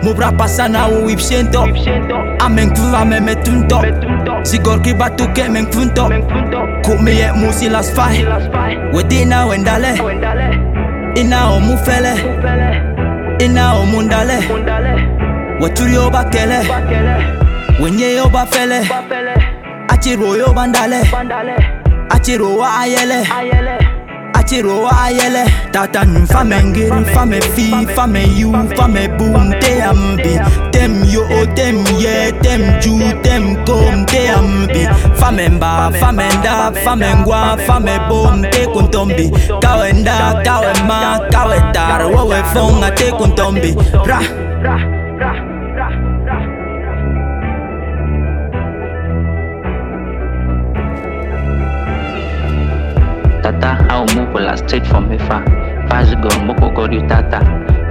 Mubra 0.03 0.31
pasana 0.31 0.87
u 0.87 1.05
wipshento 1.05 1.63
Amen 2.41 2.69
kva 2.71 3.05
me 3.05 3.19
me 3.19 3.35
tunto 3.35 3.81
Sigor 4.43 4.79
ki 4.81 4.93
batu 4.93 5.27
ke 5.33 5.49
men 5.49 5.65
funto 5.71 6.07
Kumi 6.83 7.19
et 7.21 7.33
musi 7.35 7.69
las 7.69 7.91
fai 7.91 8.23
Wedina 8.93 9.45
wendale. 9.45 9.95
Ina 11.15 11.51
o 11.51 11.59
mufele. 11.59 12.13
Ina 13.43 13.73
o 13.75 13.85
mundale. 13.85 14.39
Weturi 15.59 15.97
oba 15.97 16.23
kele 16.25 16.59
Wenye 17.81 18.21
oba 18.21 18.45
fele 18.45 18.87
Achiru 19.87 20.49
oba 20.49 20.67
ndale 20.67 21.03
Bandale. 21.11 21.78
Achiro 22.10 22.57
wa 22.57 22.80
ayele 22.80 23.28
achiro 24.34 24.84
wa 24.84 25.03
ayele 25.03 25.43
tata 25.72 26.03
nu 26.05 26.28
fame 26.28 26.64
ngiri 26.64 27.05
fame 27.14 27.41
fi 27.41 27.88
fame 27.95 28.24
yu 28.38 28.51
fame 28.78 29.07
boom 29.18 29.53
te 29.60 29.82
ambi 29.84 30.39
tem 30.72 31.03
yo 31.14 31.22
o 31.22 31.45
tem 31.55 31.78
ye 31.99 32.32
tem 32.41 32.62
ju 32.82 32.97
tem 33.24 33.55
kom 33.66 34.05
te 34.05 34.28
ambi 34.30 34.88
fame 35.20 35.49
mba 35.49 35.91
fame 35.99 36.24
nda 36.39 36.72
fame 36.84 37.16
ngwa 37.16 37.57
fame 37.68 37.99
bom 38.10 38.41
te 38.51 38.66
kuntombi 38.74 39.32
kawe 39.62 39.93
nda 39.93 40.41
kawe 40.45 40.74
ma 40.88 41.20
kawe 41.32 41.60
tar 41.74 42.01
wowe 42.12 42.43
fonga 42.53 42.91
te 42.91 43.12
kuntombi 43.12 43.76
ra. 44.05 44.20
Tata 44.64 44.98
Angola, 54.49 54.67
straight 54.67 54.85
from 54.87 55.09
Ifa. 55.09 55.43
Fajigon, 55.89 56.47
Moko 56.47 56.73
Godu 56.73 57.07
Tata. 57.07 57.39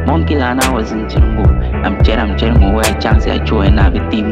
Monkey 0.07 0.37
Lana 0.37 0.73
was 0.73 0.93
in 0.93 1.07
Jingu. 1.07 1.47
I'm 1.85 1.97
Cheram 1.99 2.39
Chelmu, 2.39 2.75
where 2.75 3.01
chance 3.01 3.27
I 3.27 3.39
chew 3.45 3.61
and 3.61 3.79
have 3.79 3.95
a 3.95 4.11
team. 4.11 4.31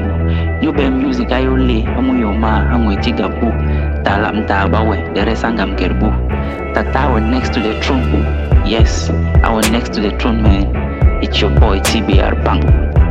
You 0.62 0.72
be 0.72 0.88
music, 0.88 1.30
I 1.30 1.44
only, 1.46 1.84
I'm 1.84 2.08
with 2.08 2.18
your 2.18 2.32
Amu 2.32 2.40
Yoma, 2.40 2.72
Amu 2.72 2.96
Chigabu. 2.96 4.04
Talam 4.04 4.46
Tabawe, 4.46 5.14
the 5.14 5.24
rest 5.24 5.44
I'm 5.44 5.76
Kerbu. 5.76 6.74
Tata 6.74 7.12
was 7.12 7.22
next 7.22 7.52
to 7.54 7.60
the 7.60 7.80
throne. 7.82 8.24
Yes, 8.66 9.10
I 9.42 9.52
was 9.52 9.70
next 9.70 9.92
to 9.94 10.00
the 10.00 10.16
throne, 10.18 10.42
man. 10.42 11.22
It's 11.22 11.40
your 11.40 11.50
boy, 11.50 11.80
TBR 11.80 12.42
Bang. 12.44 13.05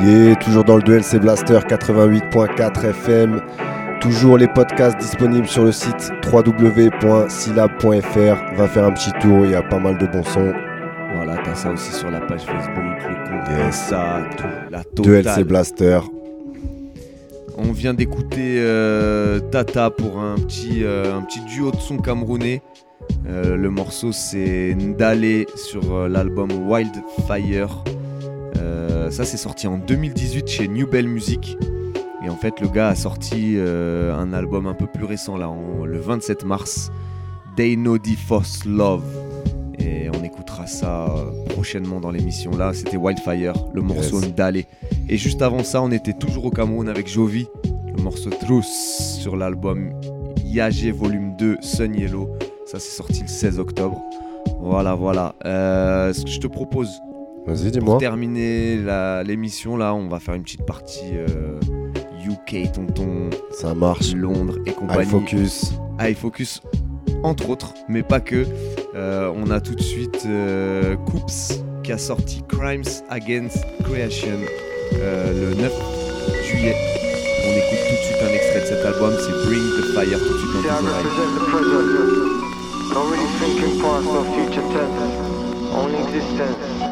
Yeah, 0.00 0.36
toujours 0.36 0.62
dans 0.62 0.76
le 0.76 0.82
duel, 0.82 1.02
c'est 1.02 1.18
Blaster 1.18 1.58
88.4 1.58 2.84
FM. 2.84 3.40
Toujours 4.00 4.38
les 4.38 4.46
podcasts 4.46 4.96
disponibles 4.96 5.48
sur 5.48 5.64
le 5.64 5.72
site 5.72 6.12
www.silab.fr. 6.24 7.76
Va 8.56 8.68
faire 8.68 8.84
un 8.84 8.92
petit 8.92 9.10
tour, 9.20 9.44
il 9.44 9.50
y 9.50 9.56
a 9.56 9.62
pas 9.62 9.80
mal 9.80 9.98
de 9.98 10.06
bons 10.06 10.22
sons. 10.22 10.52
Voilà, 11.16 11.36
t'as 11.42 11.56
ça 11.56 11.72
aussi 11.72 11.92
sur 11.92 12.12
la 12.12 12.20
page 12.20 12.42
Facebook, 12.42 12.76
le 12.76 13.64
compte 13.64 13.72
ça, 13.72 14.20
tout, 14.36 14.44
la 14.70 14.84
totale. 14.84 15.32
C'est 15.34 15.42
Blaster. 15.42 15.98
On 17.56 17.72
vient 17.72 17.94
d'écouter 17.94 18.58
euh, 18.60 19.40
Tata 19.40 19.90
pour 19.90 20.20
un 20.20 20.36
petit, 20.36 20.84
euh, 20.84 21.16
un 21.16 21.22
petit 21.22 21.40
duo 21.40 21.72
de 21.72 21.78
son 21.78 21.96
camerounais. 21.98 22.62
Euh, 23.26 23.56
le 23.56 23.70
morceau 23.70 24.12
c'est 24.12 24.76
Ndale 24.76 25.46
sur 25.56 26.08
l'album 26.08 26.50
Wildfire. 26.68 27.82
Ça 29.10 29.24
c'est 29.24 29.36
sorti 29.36 29.66
en 29.66 29.78
2018 29.78 30.46
chez 30.48 30.68
New 30.68 30.86
Bell 30.86 31.08
Music. 31.08 31.56
Et 32.24 32.28
en 32.28 32.36
fait 32.36 32.60
le 32.60 32.68
gars 32.68 32.88
a 32.88 32.94
sorti 32.94 33.54
euh, 33.56 34.14
un 34.14 34.32
album 34.32 34.66
un 34.66 34.74
peu 34.74 34.86
plus 34.86 35.04
récent 35.04 35.36
là, 35.36 35.48
en- 35.48 35.84
le 35.84 35.98
27 35.98 36.44
mars. 36.44 36.90
They 37.56 37.76
Know 37.76 37.98
the 37.98 38.16
Force 38.16 38.64
Love. 38.64 39.02
Et 39.78 40.08
on 40.10 40.22
écoutera 40.24 40.66
ça 40.66 41.06
euh, 41.06 41.44
prochainement 41.54 42.00
dans 42.00 42.10
l'émission 42.10 42.50
là. 42.56 42.72
C'était 42.74 42.96
Wildfire, 42.96 43.54
le 43.72 43.82
morceau 43.82 44.20
Yes. 44.20 44.30
Ndale. 44.30 44.56
Et 45.08 45.16
juste 45.16 45.42
avant 45.42 45.64
ça, 45.64 45.82
on 45.82 45.90
était 45.90 46.12
toujours 46.12 46.44
au 46.46 46.50
Cameroun 46.50 46.88
avec 46.88 47.08
Jovi, 47.08 47.46
le 47.96 48.02
morceau 48.02 48.30
Truce 48.30 49.16
sur 49.20 49.36
l'album 49.36 49.90
Yagé 50.44 50.90
Volume 50.92 51.34
2 51.36 51.58
Sun 51.62 51.94
Yellow. 51.94 52.28
Ça, 52.66 52.78
c'est 52.78 52.94
sorti 52.96 53.22
le 53.22 53.28
16 53.28 53.58
octobre. 53.58 54.02
Voilà, 54.60 54.94
voilà. 54.94 55.34
Euh, 55.46 56.12
ce 56.12 56.24
que 56.24 56.30
je 56.30 56.40
te 56.40 56.46
propose, 56.46 57.00
Vas-y, 57.48 57.62
pour 57.70 57.80
dis-moi. 57.80 57.98
terminer 57.98 58.76
la- 58.76 59.22
l'émission, 59.22 59.76
là, 59.76 59.94
on 59.94 60.08
va 60.08 60.20
faire 60.20 60.34
une 60.34 60.42
petite 60.42 60.66
partie 60.66 61.12
euh, 61.14 61.58
UK, 62.26 62.70
tonton. 62.72 63.30
Ça 63.50 63.74
marche. 63.74 64.12
Londres 64.14 64.56
et 64.66 64.72
compagnie. 64.72 65.02
iFocus. 65.04 65.72
iFocus, 66.00 66.60
entre 67.22 67.48
autres, 67.50 67.72
mais 67.88 68.02
pas 68.02 68.20
que. 68.20 68.44
Euh, 68.94 69.32
on 69.34 69.50
a 69.50 69.60
tout 69.60 69.74
de 69.74 69.82
suite 69.82 70.24
euh, 70.26 70.96
Coops 70.96 71.62
qui 71.82 71.92
a 71.92 71.98
sorti 71.98 72.42
Crimes 72.48 72.84
Against 73.08 73.64
Creation 73.84 74.38
euh, 74.94 75.50
le 75.50 75.54
9 75.62 75.72
juillet. 76.44 76.74
On 77.46 77.50
écoute 77.56 77.78
tout 77.88 77.94
de 77.94 78.04
suite 78.04 78.22
un 78.22 78.34
extrait 78.34 78.60
de 78.60 78.66
cet 78.66 78.84
album, 78.84 79.12
c'est 79.18 79.46
Bring 79.46 79.62
the 79.62 79.84
Fire 79.94 80.18
tout 80.18 80.34
de 80.34 80.38
suite 80.38 80.52
dans 80.52 80.86
oreilles. 80.86 81.04
represent 81.08 81.78
the 86.80 86.87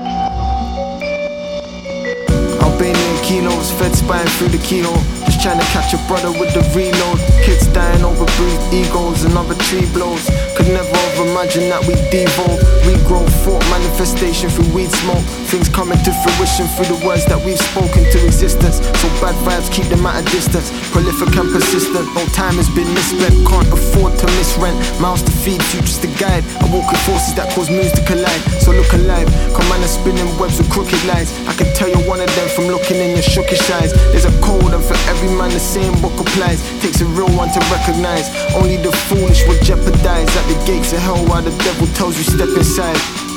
Albanian 2.77 3.17
kilos, 3.25 3.73
fed 3.73 3.97
spying 3.97 4.29
through 4.37 4.49
the 4.53 4.61
keyhole. 4.61 5.01
Just 5.25 5.41
trying 5.41 5.59
to 5.59 5.65
catch 5.73 5.97
a 5.97 6.01
brother 6.05 6.29
with 6.29 6.53
the 6.53 6.61
reload. 6.77 7.17
Kids 7.41 7.67
dying 7.73 8.05
over 8.05 8.29
bruised 8.37 8.61
egos 8.69 9.25
and 9.25 9.33
other 9.33 9.57
tree 9.65 9.89
blows. 9.97 10.29
Could 10.53 10.69
never 10.69 10.93
have 10.93 11.19
imagined 11.25 11.73
that 11.73 11.81
we 11.89 11.97
devolve. 12.13 12.61
Regrow 12.85 13.25
thought 13.41 13.65
manifestation 13.73 14.53
through 14.53 14.69
weed 14.77 14.93
smoke. 14.93 15.25
Things 15.49 15.73
coming 15.73 15.97
to 16.05 16.13
fruition 16.21 16.69
through 16.77 16.93
the 16.93 17.01
words 17.01 17.25
that 17.33 17.41
we've 17.41 17.59
spoken 17.73 18.05
to 18.13 18.19
existence. 18.29 18.85
So 19.01 19.09
bad 19.25 19.33
vibes 19.41 19.73
keep 19.73 19.89
them 19.89 20.05
at 20.05 20.21
a 20.21 20.25
distance. 20.29 20.69
Prolific 20.93 21.33
and 21.33 21.49
persistent. 21.49 22.05
No 22.13 22.29
time 22.37 22.61
has 22.61 22.69
been 22.77 22.89
misspent. 22.93 23.41
Can't 23.49 23.73
afford 23.73 24.21
to 24.21 24.27
miss 24.37 24.53
rent. 24.61 24.77
Mouths 25.01 25.25
to 25.25 25.33
feed, 25.33 25.65
futures 25.73 25.97
to 26.05 26.13
guide. 26.21 26.45
I 26.61 26.69
walk 26.69 26.93
with 26.93 27.01
forces 27.09 27.33
that 27.41 27.49
cause 27.57 27.73
moons 27.73 27.97
to 27.97 28.05
collide. 28.05 28.43
So 28.61 28.77
look 28.77 28.93
alive. 28.93 29.33
Come 29.57 29.65
on 29.73 29.81
spinning 29.89 30.29
webs 30.37 30.61
with 30.61 30.69
crooked 30.69 31.01
lines. 31.09 31.33
I 31.49 31.57
can 31.57 31.73
tell 31.73 31.89
you're 31.89 32.05
one 32.05 32.21
of 32.21 32.29
them 32.37 32.49
from 32.53 32.66
looking 32.69 32.97
in 32.97 33.11
your 33.11 33.23
shookish 33.23 33.71
eyes. 33.71 33.93
There's 34.13 34.25
a 34.25 34.35
code, 34.41 34.73
and 34.73 34.83
for 34.83 34.97
every 35.09 35.29
man 35.29 35.51
the 35.51 35.61
same 35.61 35.93
book 36.01 36.19
applies. 36.19 36.63
Takes 36.81 37.01
a 37.01 37.07
real 37.07 37.31
one 37.37 37.51
to 37.51 37.61
recognize. 37.71 38.29
Only 38.55 38.77
the 38.77 38.93
foolish 39.09 39.47
will 39.47 39.61
jeopardize 39.63 40.31
at 40.37 40.47
the 40.49 40.59
gates 40.67 40.93
of 40.93 41.01
hell 41.01 41.25
while 41.27 41.43
the 41.43 41.57
devil 41.65 41.87
tells 41.95 42.17
you 42.17 42.25
step 42.25 42.49
inside. 42.57 43.36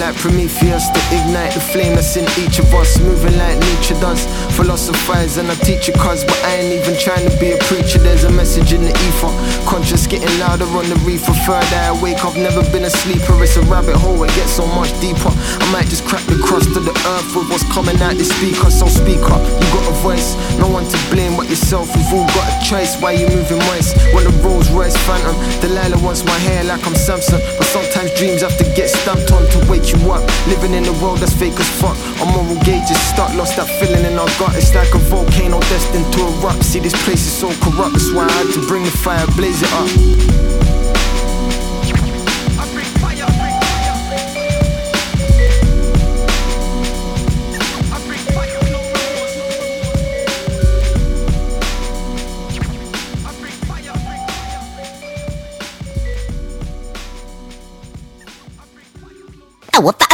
Like 0.00 0.16
Prometheus 0.16 0.88
to 0.88 1.00
ignite 1.12 1.52
the 1.52 1.60
flame 1.60 1.94
that's 1.94 2.16
in 2.16 2.24
each 2.40 2.58
of 2.58 2.72
us. 2.74 2.98
Moving 2.98 3.36
like 3.36 3.60
nature 3.60 3.94
does. 4.00 4.24
Philosophize 4.56 5.36
and 5.36 5.50
I 5.52 5.54
teach 5.60 5.86
you 5.88 5.94
cuz, 5.94 6.24
but 6.24 6.40
I 6.42 6.56
ain't 6.56 6.72
even 6.72 6.96
trying 6.96 7.28
to 7.28 7.34
be 7.36 7.52
a 7.52 7.58
preacher. 7.68 8.00
There's 8.00 8.24
a 8.24 8.30
message 8.32 8.72
in 8.72 8.82
the 8.82 8.90
ether. 8.90 9.32
Conscious 9.68 10.06
getting 10.06 10.32
louder 10.40 10.64
on 10.72 10.88
the 10.88 10.96
reefer. 11.04 11.36
Further 11.44 11.76
I 11.76 11.92
wake, 12.00 12.24
I've 12.24 12.36
never 12.36 12.64
been 12.72 12.84
a 12.84 12.90
sleeper. 12.90 13.36
It's 13.44 13.56
a 13.56 13.62
rabbit 13.68 13.96
hole, 13.96 14.24
it 14.24 14.32
gets 14.34 14.56
so 14.56 14.66
much 14.66 14.88
deeper. 15.00 15.30
I 15.60 15.66
might 15.70 15.88
just 15.92 16.04
crack 16.08 16.24
the 16.24 16.40
crust 16.40 16.72
of 16.76 16.84
the 16.88 16.96
earth 17.14 17.36
with 17.36 17.52
what's 17.52 17.68
coming 17.68 18.00
out 18.00 18.16
the 18.16 18.24
speaker. 18.24 18.70
So 18.72 18.88
speak 18.88 19.20
up, 19.28 19.44
you 19.44 19.66
got 19.76 19.84
a 19.84 19.94
voice. 20.00 20.32
No 20.56 20.68
one 20.68 20.88
to 20.88 20.98
blame 21.12 21.36
but 21.36 21.48
yourself. 21.52 21.92
We've 21.94 22.12
all 22.16 22.26
got 22.32 22.48
a 22.48 22.56
choice. 22.64 22.96
Why 22.96 23.12
you 23.12 23.28
moving 23.28 23.60
moist? 23.68 24.00
When 24.16 24.24
the 24.24 24.32
Rolls 24.40 24.70
Royce 24.72 24.96
Phantom, 25.04 25.36
Delilah 25.60 26.00
wants 26.00 26.24
my 26.24 26.38
hair 26.48 26.64
like 26.64 26.80
I'm 26.88 26.96
Samson. 26.96 27.40
But 27.60 27.68
sometimes 27.68 28.16
dreams 28.16 28.40
have 28.40 28.56
to 28.56 28.64
get 28.72 28.88
stamped 28.88 29.30
on 29.32 29.44
to 29.44 29.58
wake 29.68 29.89
you 29.92 30.12
up. 30.12 30.22
Living 30.46 30.74
in 30.74 30.84
a 30.86 30.92
world 31.02 31.18
that's 31.18 31.32
fake 31.32 31.58
as 31.58 31.68
fuck. 31.80 31.96
Our 32.20 32.26
moral 32.32 32.58
gauges 32.64 33.00
stuck, 33.00 33.34
lost 33.34 33.56
that 33.56 33.68
feeling 33.78 34.04
in 34.04 34.18
our 34.18 34.30
gut. 34.38 34.54
It's 34.56 34.74
like 34.74 34.92
a 34.94 34.98
volcano 34.98 35.60
destined 35.72 36.12
to 36.14 36.20
erupt. 36.20 36.64
See, 36.64 36.80
this 36.80 36.96
place 37.04 37.26
is 37.26 37.32
so 37.32 37.48
corrupt, 37.62 37.92
that's 37.92 38.12
why 38.12 38.26
I 38.26 38.32
had 38.32 38.52
to 38.54 38.66
bring 38.66 38.84
the 38.84 38.90
fire, 38.90 39.26
blaze 39.36 39.62
it 39.62 39.72
up. 39.72 40.49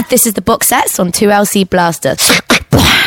This 0.09 0.25
is 0.25 0.35
the 0.35 0.43
box 0.43 0.69
sets 0.69 1.01
on 1.01 1.11
2LC 1.11 1.69
Blaster. 1.69 2.15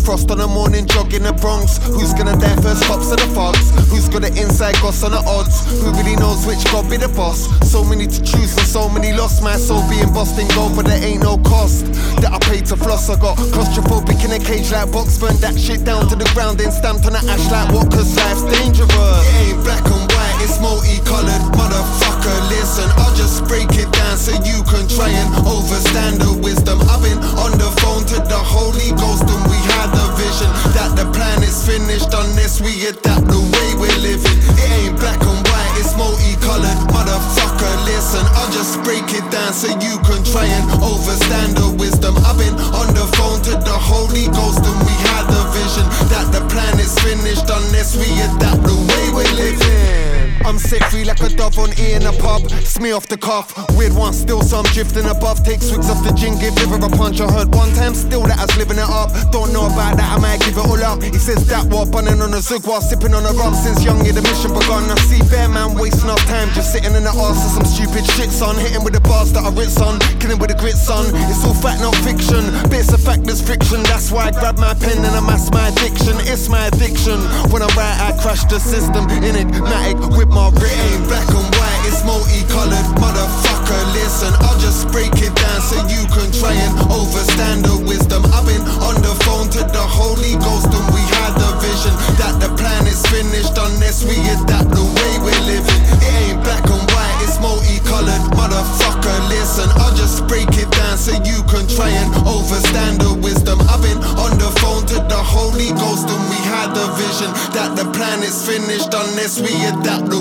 Frost 0.00 0.30
on 0.30 0.38
the 0.38 0.46
morning, 0.46 0.86
jog 0.86 1.12
in 1.12 1.22
the 1.22 1.32
Bronx. 1.32 1.78
Who's 1.86 2.14
gonna 2.14 2.36
die 2.36 2.56
first? 2.62 2.82
Cops 2.84 3.12
or 3.12 3.16
the 3.16 3.28
fogs? 3.34 3.70
Who's 3.90 4.08
got 4.08 4.22
the 4.22 4.32
inside 4.40 4.74
goss 4.80 5.02
on 5.04 5.12
the 5.12 5.22
odds? 5.22 5.66
Who 5.82 5.92
really 5.92 6.16
knows 6.16 6.46
which 6.46 6.64
God 6.72 6.88
be 6.88 6.96
the 6.96 7.08
boss? 7.08 7.46
So 7.70 7.84
many 7.84 8.06
to 8.06 8.20
choose 8.22 8.56
and 8.56 8.66
so 8.66 8.88
many 8.88 9.12
lost. 9.12 9.42
My 9.42 9.56
soul 9.56 9.82
being 9.90 10.12
bossed 10.12 10.38
in 10.38 10.48
gold, 10.56 10.74
but 10.74 10.86
there 10.86 11.02
ain't 11.02 11.22
no 11.22 11.38
cost. 11.38 11.84
That 12.22 12.32
I 12.32 12.38
paid 12.38 12.66
to 12.66 12.76
floss. 12.76 13.08
I 13.10 13.20
got 13.20 13.36
claustrophobic 13.36 14.24
in 14.24 14.32
a 14.32 14.40
cage 14.42 14.72
like 14.72 14.90
box. 14.90 15.18
Burn 15.18 15.36
that 15.44 15.58
shit 15.58 15.84
down 15.84 16.08
to 16.08 16.16
the 16.16 16.28
ground, 16.34 16.58
then 16.58 16.72
stamped 16.72 17.06
on 17.06 17.12
the 17.12 17.22
ash 17.30 17.50
like 17.50 17.72
what? 17.72 17.90
Cause 17.92 18.16
life's 18.16 18.42
dangerous. 18.58 18.90
It 18.90 19.54
ain't 19.54 19.64
black 19.64 19.84
and 19.84 20.09
it's 20.42 20.60
multicolored. 20.60 21.44
Motherfucker, 21.56 22.38
listen, 22.48 22.88
I'll 22.96 23.14
just 23.14 23.44
break 23.44 23.68
it 23.76 23.90
down 23.92 24.16
so 24.16 24.32
you 24.44 24.64
can 24.64 24.88
try 24.88 25.08
and 25.08 25.28
overstand 25.46 26.20
the 26.20 26.32
wisdom. 26.40 26.80
I've 26.88 27.02
been 27.04 27.20
on 27.40 27.52
the 27.56 27.70
phone 27.80 28.04
to 28.14 28.18
the 28.24 28.40
Holy 28.40 28.92
Ghost 28.96 29.24
and 29.28 29.42
we 29.48 29.58
had 29.76 29.88
the 29.92 30.06
vision 30.16 30.50
that 30.76 30.96
the 30.96 31.06
plan 31.12 31.42
is 31.44 31.60
finished 31.64 32.12
unless 32.12 32.60
we 32.60 32.72
adapt 32.88 33.28
the 33.28 33.40
way 33.40 33.68
we're 33.76 34.00
living. 34.00 34.38
It 34.56 34.70
ain't 34.84 34.96
black 34.98 35.20
and 35.20 35.40
white, 35.48 35.72
it's 35.76 35.92
multicolored. 35.96 36.80
Motherfucker, 36.88 37.74
listen, 37.84 38.24
I'll 38.36 38.52
just 38.52 38.80
break 38.82 39.04
it 39.12 39.26
down 39.28 39.52
so 39.52 39.68
you 39.80 40.00
can 40.08 40.24
try 40.24 40.48
and 40.48 40.66
overstand 40.80 41.56
the 41.56 41.68
wisdom. 41.76 42.16
I've 42.24 42.40
been 42.40 42.56
on 42.76 42.88
the 42.96 43.06
phone 43.16 43.40
to 43.50 43.54
the 43.60 43.76
Holy 43.76 44.26
Ghost 44.32 44.64
and 44.64 44.78
we 44.88 44.94
had 45.12 45.28
the 45.28 45.42
vision 45.52 45.86
that 46.08 46.32
the 46.32 46.42
plan 46.48 46.80
is 46.80 46.96
finished 47.04 47.48
unless 47.48 47.96
we 47.96 48.08
adapt 48.24 48.64
the 48.64 48.76
way 48.76 49.04
we're 49.12 49.34
living. 49.36 50.09
I'm 50.44 50.58
set 50.58 50.82
free 50.90 51.04
like 51.04 51.20
a 51.20 51.28
dove 51.28 51.58
on 51.58 51.70
E 51.78 51.92
in 51.92 52.06
a 52.06 52.12
pub. 52.12 52.48
Smear 52.64 52.96
off 52.96 53.06
the 53.06 53.16
cuff. 53.16 53.52
Weird 53.76 53.94
one, 53.94 54.12
still 54.12 54.42
some 54.42 54.64
drifting 54.72 55.06
above. 55.06 55.44
Take 55.44 55.62
swigs 55.62 55.90
off 55.90 56.02
the 56.02 56.12
gin, 56.12 56.38
give 56.38 56.54
liver 56.56 56.80
a 56.80 56.88
punch. 56.88 57.20
I 57.20 57.30
heard 57.30 57.54
one 57.54 57.72
time 57.74 57.94
still 57.94 58.22
that 58.24 58.38
I 58.38 58.46
was 58.46 58.56
living 58.56 58.78
it 58.78 58.88
up. 58.88 59.12
Don't 59.30 59.52
know 59.52 59.66
about 59.66 59.96
that, 59.98 60.16
I 60.16 60.18
might 60.18 60.40
give 60.40 60.56
it 60.56 60.64
all 60.64 60.80
up. 60.82 61.02
He 61.02 61.18
says 61.18 61.46
that 61.48 61.66
while 61.68 61.86
bunning 61.86 62.20
on 62.22 62.32
a 62.32 62.40
zug 62.40 62.66
while 62.66 62.80
sipping 62.80 63.14
on 63.14 63.24
a 63.26 63.32
rum. 63.36 63.54
Since 63.54 63.84
young, 63.84 64.04
yeah, 64.04 64.12
the 64.12 64.22
mission 64.22 64.54
begun. 64.56 64.88
I 64.88 64.96
see 65.04 65.20
bear 65.28 65.48
man 65.48 65.76
wasting 65.76 66.08
our 66.08 66.22
time 66.24 66.48
just 66.56 66.72
sitting 66.72 66.94
in 66.96 67.04
the 67.04 67.12
arse 67.12 67.42
of 67.44 67.60
some 67.60 67.68
stupid 67.68 68.06
shit, 68.16 68.30
son. 68.32 68.56
Hitting 68.56 68.82
with 68.82 68.94
the 68.94 69.04
bars 69.04 69.32
that 69.36 69.44
I 69.44 69.50
writ, 69.52 69.70
son. 69.70 70.00
Killing 70.18 70.40
with 70.40 70.48
the 70.48 70.56
grit, 70.56 70.76
son. 70.76 71.12
It's 71.28 71.44
all 71.44 71.54
fact, 71.54 71.84
not 71.84 71.94
fiction. 72.00 72.48
Bits 72.72 72.92
of 72.92 73.00
fact, 73.00 73.28
there's 73.28 73.44
friction. 73.44 73.82
That's 73.84 74.10
why 74.10 74.28
I 74.28 74.32
grab 74.32 74.56
my 74.58 74.72
pen 74.74 75.04
and 75.04 75.14
I 75.14 75.20
mask 75.20 75.52
my 75.52 75.68
addiction. 75.68 76.16
It's 76.24 76.48
my 76.48 76.66
addiction. 76.72 77.20
When 77.52 77.60
I 77.60 77.68
write, 77.76 77.98
I 78.00 78.16
crash 78.22 78.44
the 78.48 78.58
system. 78.58 79.04
in 79.10 79.36
Enigmatic 79.36 79.98
with 80.16 80.29
my 80.30 80.46
ain't 80.46 81.04
black 81.08 81.26
and 81.28 81.48
white, 81.58 81.82
it's 81.86 82.02
multicolored. 82.06 82.86
Motherfucker, 83.02 83.82
listen, 83.92 84.32
I'll 84.46 84.58
just 84.58 84.88
break 84.90 85.12
it 85.18 85.34
down 85.34 85.60
so 85.60 85.76
you 85.90 86.02
can 86.14 86.30
try 86.32 86.54
and 86.54 86.74
overstand 86.90 87.66
the 87.66 87.76
wisdom. 87.86 88.24
I've 88.30 88.46
been 88.46 88.62
on 88.86 88.96
the 89.02 89.14
phone 89.26 89.50
to 89.58 89.62
the 89.66 89.84
Holy 89.84 90.38
Ghost 90.38 90.70
and 90.70 90.86
we 90.94 91.02
had 91.18 91.34
the 91.34 91.50
vision 91.58 91.94
that 92.22 92.38
the 92.38 92.50
plan 92.56 92.86
is 92.86 93.02
finished 93.10 93.54
unless 93.58 94.06
we 94.06 94.16
adapt 94.34 94.70
the 94.70 94.84
way 94.84 95.12
we're 95.24 95.44
living. 95.46 95.82
It 95.98 96.14
ain't 96.30 96.40
black 96.46 96.62
and 96.62 96.84
white, 96.94 97.16
it's 97.26 97.38
multicolored. 97.42 98.22
Motherfucker, 98.38 99.18
listen, 99.28 99.68
I'll 99.82 99.94
just 99.96 100.26
break 100.26 100.50
it 100.54 100.70
down 100.70 100.96
so 100.96 101.12
you 101.26 101.42
can 101.50 101.66
try 101.66 101.90
and 101.90 102.08
overstand 102.26 103.00
the 103.02 103.14
wisdom. 103.18 103.58
I've 103.66 103.82
been 103.82 103.98
on 104.20 104.38
the 104.38 104.50
phone 104.62 104.86
to 104.94 104.98
the 105.10 105.20
Holy 105.20 105.70
Ghost 105.74 106.06
and 106.06 106.22
we 106.30 106.38
had 106.46 106.70
the 106.74 106.86
vision 106.98 107.30
that 107.56 107.74
the 107.76 107.86
plan 107.92 108.22
is 108.22 108.46
finished 108.46 108.92
unless 108.94 109.40
we 109.40 109.52
adapt 109.66 110.10
the 110.10 110.19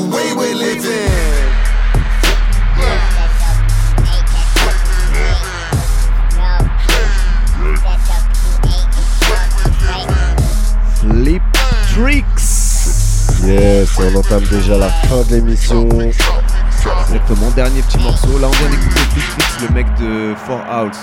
Yes, 13.49 13.97
on 13.99 14.15
entame 14.15 14.43
déjà 14.51 14.77
la 14.77 14.89
fin 14.89 15.23
de 15.23 15.35
l'émission. 15.35 15.87
Exactement, 15.89 17.49
dernier 17.55 17.81
petit 17.81 17.97
morceau. 17.99 18.37
Là, 18.39 18.47
on 18.47 18.51
vient 18.51 18.69
d'écouter 18.69 19.01
Tricks, 19.11 19.67
le 19.69 19.73
mec 19.73 19.87
de 19.99 20.35
Four 20.35 20.59
House, 20.69 20.99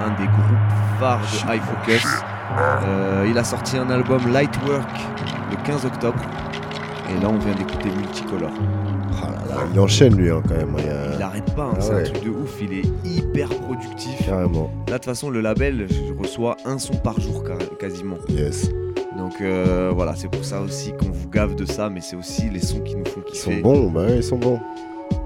un 0.00 0.10
des 0.10 0.26
groupes 0.28 1.00
phares 1.00 1.20
de 1.20 1.54
High 1.54 1.60
Focus. 1.62 2.06
Euh, 2.84 3.26
il 3.28 3.36
a 3.36 3.42
sorti 3.44 3.76
un 3.76 3.90
album 3.90 4.32
Lightwork 4.32 4.88
le 5.50 5.56
15 5.64 5.84
octobre. 5.86 6.20
Et 7.10 7.20
là, 7.20 7.28
on 7.28 7.38
vient 7.38 7.54
d'écouter 7.54 7.90
Multicolor. 7.90 8.50
Il 9.72 9.80
enchaîne 9.80 10.14
lui 10.16 10.30
hein, 10.30 10.42
quand 10.46 10.54
même. 10.56 10.74
Il, 10.78 10.88
a- 10.88 11.16
Il 11.16 11.22
arrête 11.22 11.54
pas, 11.56 11.64
hein, 11.64 11.72
Ah 11.76 11.80
c'est 11.80 11.92
ouais. 11.94 12.00
un 12.00 12.04
truc 12.12 12.24
de 12.24 12.30
ouf, 12.30 12.50
il 12.60 12.72
est 12.78 12.84
hyper 13.04 13.48
productif. 13.48 14.24
Carrément. 14.26 14.70
Là, 14.86 14.92
de 14.94 14.98
toute 14.98 15.04
façon, 15.06 15.30
le 15.30 15.40
label, 15.40 15.86
je 15.90 16.12
reçois 16.22 16.56
un 16.64 16.78
son 16.78 16.94
par 16.94 17.18
jour 17.20 17.42
quasiment. 17.80 18.16
Yes. 18.28 18.70
Donc 19.26 19.40
euh, 19.40 19.90
voilà, 19.92 20.14
c'est 20.14 20.28
pour 20.30 20.44
ça 20.44 20.60
aussi 20.60 20.92
qu'on 20.92 21.10
vous 21.10 21.28
gave 21.28 21.56
de 21.56 21.64
ça, 21.64 21.90
mais 21.90 22.00
c'est 22.00 22.14
aussi 22.14 22.48
les 22.48 22.60
sons 22.60 22.78
qui 22.78 22.94
nous 22.94 23.04
font 23.04 23.22
Ils 23.26 23.32
kiffer. 23.32 23.56
sont 23.56 23.60
bons, 23.60 23.90
bah 23.90 24.02
ouais, 24.06 24.18
ils 24.18 24.22
sont 24.22 24.38
bons. 24.38 24.60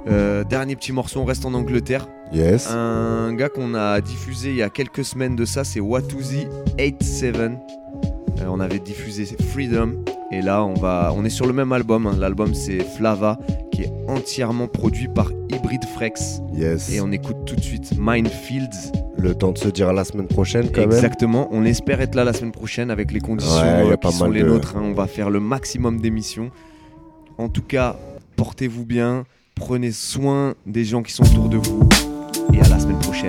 Euh, 0.08 0.42
dernier 0.42 0.74
petit 0.74 0.90
morceau, 0.90 1.20
on 1.20 1.26
reste 1.26 1.44
en 1.44 1.52
Angleterre. 1.52 2.08
Yes. 2.32 2.70
Un 2.70 3.34
gars 3.34 3.50
qu'on 3.50 3.74
a 3.74 4.00
diffusé 4.00 4.48
il 4.50 4.56
y 4.56 4.62
a 4.62 4.70
quelques 4.70 5.04
semaines 5.04 5.36
de 5.36 5.44
ça, 5.44 5.64
c'est 5.64 5.80
Watuzi 5.80 6.46
87. 6.78 7.36
Euh, 7.36 7.50
on 8.48 8.58
avait 8.58 8.78
diffusé 8.78 9.26
Freedom. 9.52 9.96
Et 10.32 10.42
là, 10.42 10.64
on, 10.64 10.74
va, 10.74 11.12
on 11.16 11.24
est 11.24 11.30
sur 11.30 11.46
le 11.46 11.52
même 11.52 11.72
album. 11.72 12.06
hein. 12.06 12.14
L'album, 12.18 12.54
c'est 12.54 12.78
Flava, 12.80 13.38
qui 13.72 13.82
est 13.82 13.92
entièrement 14.08 14.68
produit 14.68 15.08
par 15.08 15.30
Hybrid 15.50 15.84
Frex. 15.94 16.40
Yes. 16.54 16.92
Et 16.92 17.00
on 17.00 17.10
écoute 17.10 17.36
tout 17.46 17.56
de 17.56 17.60
suite 17.60 17.92
Minefields. 17.98 18.92
Le 19.18 19.34
temps 19.34 19.50
de 19.52 19.58
se 19.58 19.68
dire 19.68 19.88
à 19.88 19.92
la 19.92 20.04
semaine 20.04 20.28
prochaine 20.28 20.70
quand 20.72 20.82
même. 20.82 20.90
Exactement. 20.92 21.48
On 21.50 21.64
espère 21.64 22.00
être 22.00 22.14
là 22.14 22.24
la 22.24 22.32
semaine 22.32 22.52
prochaine 22.52 22.90
avec 22.90 23.10
les 23.12 23.20
conditions 23.20 23.60
Ouais, 23.60 23.92
euh, 23.92 23.96
pas 23.96 24.10
qui 24.10 24.14
sont 24.16 24.30
les 24.30 24.42
de- 24.42 24.46
nôtres. 24.48 24.76
hein. 24.76 24.82
On 24.84 24.92
va 24.92 25.06
faire 25.08 25.30
le 25.30 25.40
maximum 25.40 26.00
d'émissions. 26.00 26.50
En 27.36 27.48
tout 27.48 27.62
cas, 27.62 27.96
portez-vous 28.36 28.84
bien. 28.84 29.24
Prenez 29.56 29.90
soin 29.90 30.54
des 30.64 30.84
gens 30.84 31.02
qui 31.02 31.12
sont 31.12 31.24
autour 31.24 31.48
de 31.48 31.56
vous. 31.56 31.88
Et 32.54 32.60
à 32.60 32.68
la 32.68 32.78
semaine 32.78 32.98
prochaine. 33.00 33.28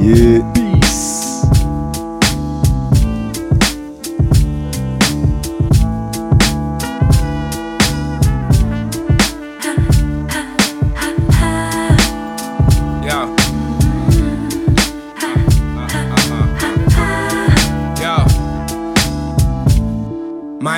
Yeah. 0.00 0.42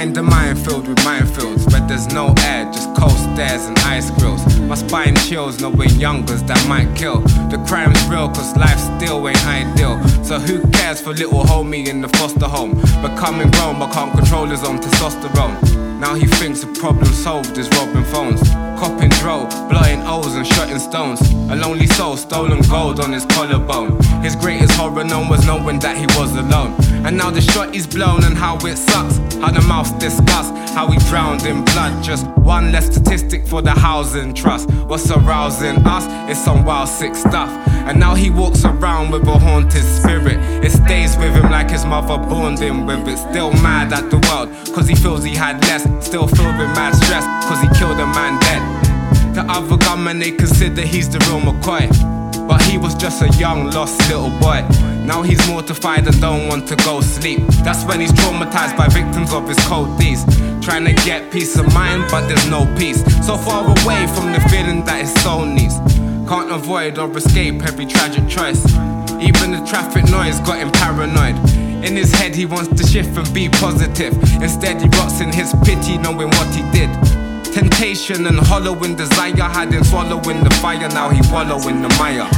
Mind 0.04 0.16
the 0.16 0.22
minefield 0.22 0.86
with 0.86 0.98
minefields, 0.98 1.64
but 1.64 1.88
there's 1.88 2.06
no 2.08 2.34
air, 2.42 2.70
just 2.70 2.94
cold 2.94 3.16
stairs 3.32 3.64
and 3.64 3.78
ice 3.78 4.10
grills. 4.10 4.44
My 4.60 4.74
spine 4.74 5.16
chills, 5.16 5.62
knowing 5.62 5.88
youngers 5.98 6.42
that 6.42 6.62
might 6.68 6.94
kill. 6.94 7.20
The 7.48 7.56
crime's 7.66 7.98
real, 8.04 8.28
cause 8.28 8.54
life 8.54 8.78
still 8.78 9.26
ain't 9.26 9.46
ideal. 9.46 9.96
So 10.22 10.38
who 10.38 10.60
cares 10.72 11.00
for 11.00 11.14
little 11.14 11.42
homie 11.44 11.88
in 11.88 12.02
the 12.02 12.08
foster 12.18 12.44
home? 12.44 12.74
Becoming 13.00 13.50
grown, 13.52 13.78
but 13.78 13.94
can't 13.94 14.12
control 14.12 14.44
his 14.44 14.62
own 14.62 14.78
testosterone. 14.78 15.56
Now 15.98 16.14
he 16.14 16.26
thinks 16.26 16.60
the 16.60 16.70
problem 16.78 17.06
solved 17.06 17.56
is 17.56 17.66
robbing 17.70 18.04
phones. 18.04 18.42
Copping 18.84 19.08
dro, 19.08 19.46
blowing 19.70 20.02
O's 20.02 20.34
and 20.34 20.46
shutting 20.46 20.78
stones. 20.78 21.18
A 21.48 21.56
lonely 21.56 21.86
soul, 21.86 22.18
stolen 22.18 22.60
gold 22.68 23.00
on 23.00 23.14
his 23.14 23.24
collarbone. 23.24 23.98
His 24.22 24.36
greatest 24.36 24.74
horror 24.74 25.04
known 25.04 25.30
was 25.30 25.46
knowing 25.46 25.78
that 25.78 25.96
he 25.96 26.04
was 26.20 26.36
alone. 26.36 26.74
And 27.06 27.16
now 27.16 27.30
the 27.30 27.40
shot 27.40 27.74
is 27.74 27.86
blown 27.86 28.24
and 28.24 28.36
how 28.36 28.58
it 28.58 28.76
sucks. 28.76 29.16
How 29.36 29.50
the 29.50 29.62
mouth 29.62 29.98
discuss 29.98 30.50
how 30.74 30.88
he 30.88 30.98
drowned 31.08 31.46
in 31.46 31.64
blood. 31.64 32.04
Just 32.04 32.26
one 32.36 32.72
less 32.72 32.94
statistic 32.94 33.46
for 33.46 33.62
the 33.62 33.70
housing 33.70 34.34
trust. 34.34 34.70
What's 34.70 35.10
arousing 35.10 35.76
us 35.86 36.04
is 36.30 36.36
some 36.44 36.62
wild 36.62 36.90
sick 36.90 37.14
stuff. 37.14 37.48
And 37.86 37.98
now 37.98 38.14
he 38.14 38.28
walks 38.28 38.66
around 38.66 39.12
with 39.12 39.26
a 39.26 39.38
haunted 39.38 39.82
spirit. 39.82 40.36
It 40.62 40.72
stays 40.72 41.16
with 41.16 41.34
him 41.34 41.50
like 41.50 41.70
his 41.70 41.86
mother 41.86 42.18
born 42.18 42.58
him 42.58 42.84
with 42.84 43.08
it. 43.08 43.16
Still 43.16 43.50
mad 43.62 43.94
at 43.94 44.10
the 44.10 44.18
world, 44.28 44.50
cause 44.74 44.88
he 44.88 44.94
feels 44.94 45.24
he 45.24 45.34
had 45.34 45.60
less. 45.62 45.84
Still 46.04 46.26
filled 46.26 46.58
with 46.58 46.68
mad 46.76 46.94
stress, 46.94 47.24
cause 47.46 47.60
he 47.60 47.68
killed 47.78 47.98
a 47.98 48.06
man 48.06 48.38
dead. 48.40 48.73
The 49.34 49.44
other 49.48 49.76
gunmen 49.76 50.20
they 50.20 50.30
consider 50.30 50.82
he's 50.82 51.08
the 51.08 51.18
real 51.26 51.40
McCoy. 51.40 51.90
But 52.46 52.62
he 52.62 52.78
was 52.78 52.94
just 52.94 53.20
a 53.20 53.28
young, 53.36 53.70
lost 53.72 53.98
little 54.08 54.30
boy. 54.38 54.62
Now 55.04 55.22
he's 55.22 55.44
mortified 55.48 56.06
and 56.06 56.20
don't 56.20 56.46
want 56.46 56.68
to 56.68 56.76
go 56.76 57.00
sleep. 57.00 57.40
That's 57.64 57.84
when 57.84 58.00
he's 58.00 58.12
traumatized 58.12 58.76
by 58.76 58.86
victims 58.86 59.32
of 59.32 59.48
his 59.48 59.58
cold 59.66 59.98
deeds. 59.98 60.24
Trying 60.64 60.84
to 60.84 60.94
get 61.04 61.32
peace 61.32 61.58
of 61.58 61.66
mind, 61.74 62.04
but 62.12 62.28
there's 62.28 62.48
no 62.48 62.64
peace. 62.78 63.02
So 63.26 63.36
far 63.36 63.64
away 63.64 64.06
from 64.14 64.30
the 64.32 64.40
feeling 64.50 64.84
that 64.84 65.00
his 65.00 65.12
soul 65.22 65.44
needs. 65.44 65.78
Can't 66.28 66.52
avoid 66.52 66.98
or 66.98 67.10
escape 67.16 67.62
every 67.64 67.86
tragic 67.86 68.28
choice. 68.28 68.64
Even 69.18 69.50
the 69.50 69.66
traffic 69.66 70.08
noise 70.10 70.38
got 70.40 70.58
him 70.58 70.70
paranoid. 70.70 71.36
In 71.84 71.96
his 71.96 72.12
head, 72.12 72.36
he 72.36 72.46
wants 72.46 72.68
to 72.80 72.86
shift 72.86 73.18
and 73.18 73.34
be 73.34 73.48
positive. 73.48 74.14
Instead, 74.40 74.80
he 74.80 74.88
rots 74.96 75.20
in 75.20 75.32
his 75.32 75.52
pity, 75.64 75.98
knowing 75.98 76.28
what 76.28 76.54
he 76.54 76.62
did. 76.70 76.88
Temptation 77.52 78.26
and 78.26 78.38
hollowing 78.38 78.96
desire 78.96 79.48
had 79.48 79.72
him 79.72 79.84
swallowing 79.84 80.42
the 80.42 80.50
fire. 80.62 80.88
Now 80.88 81.08
he 81.10 81.20
wallowing 81.32 81.82
the 81.82 81.88
mire. 81.98 82.28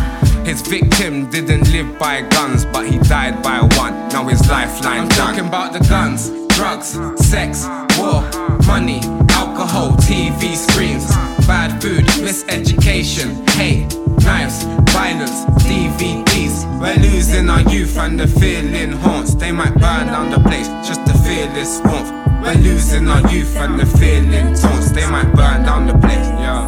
His 0.45 0.63
victim 0.63 1.29
didn't 1.31 1.71
live 1.73 1.99
by 1.99 2.23
guns, 2.23 2.65
but 2.67 2.87
he 2.87 2.99
died 2.99 3.43
by 3.43 3.61
one. 3.77 4.09
Now 4.11 4.29
his 4.29 4.49
lifeline 4.49 5.01
I'm 5.01 5.09
done. 5.09 5.35
talking 5.35 5.49
about 5.49 5.73
the 5.73 5.81
guns, 5.89 6.31
drugs, 6.55 6.99
sex, 7.27 7.67
war, 7.99 8.23
money, 8.67 9.01
alcohol, 9.31 9.93
TV 9.99 10.55
screens, 10.55 11.07
bad 11.47 11.83
food, 11.83 12.05
miseducation, 12.23 13.49
hate, 13.51 13.97
knives, 14.25 14.63
violence, 14.93 15.45
DVDs. 15.67 16.65
We're 16.81 16.97
losing 17.03 17.51
our 17.51 17.63
youth 17.63 17.97
and 17.99 18.19
the 18.21 18.29
feeling 18.29 18.93
haunts. 18.93 19.35
They 19.35 19.51
might 19.51 19.75
burn 19.75 20.07
down 20.07 20.31
the 20.31 20.41
place 20.41 20.69
just 20.87 21.05
to 21.07 21.13
feel 21.25 21.49
this 21.55 21.81
warmth. 21.85 22.26
We're 22.47 22.55
losing 22.55 23.09
our 23.09 23.29
youth 23.29 23.57
and 23.57 23.81
the 23.81 23.87
feeling 23.99 24.55
taunts. 24.55 24.93
They 24.93 25.05
might 25.11 25.35
burn 25.35 25.65
down 25.65 25.89
the 25.89 25.99
place, 25.99 26.29
yeah. 26.39 26.63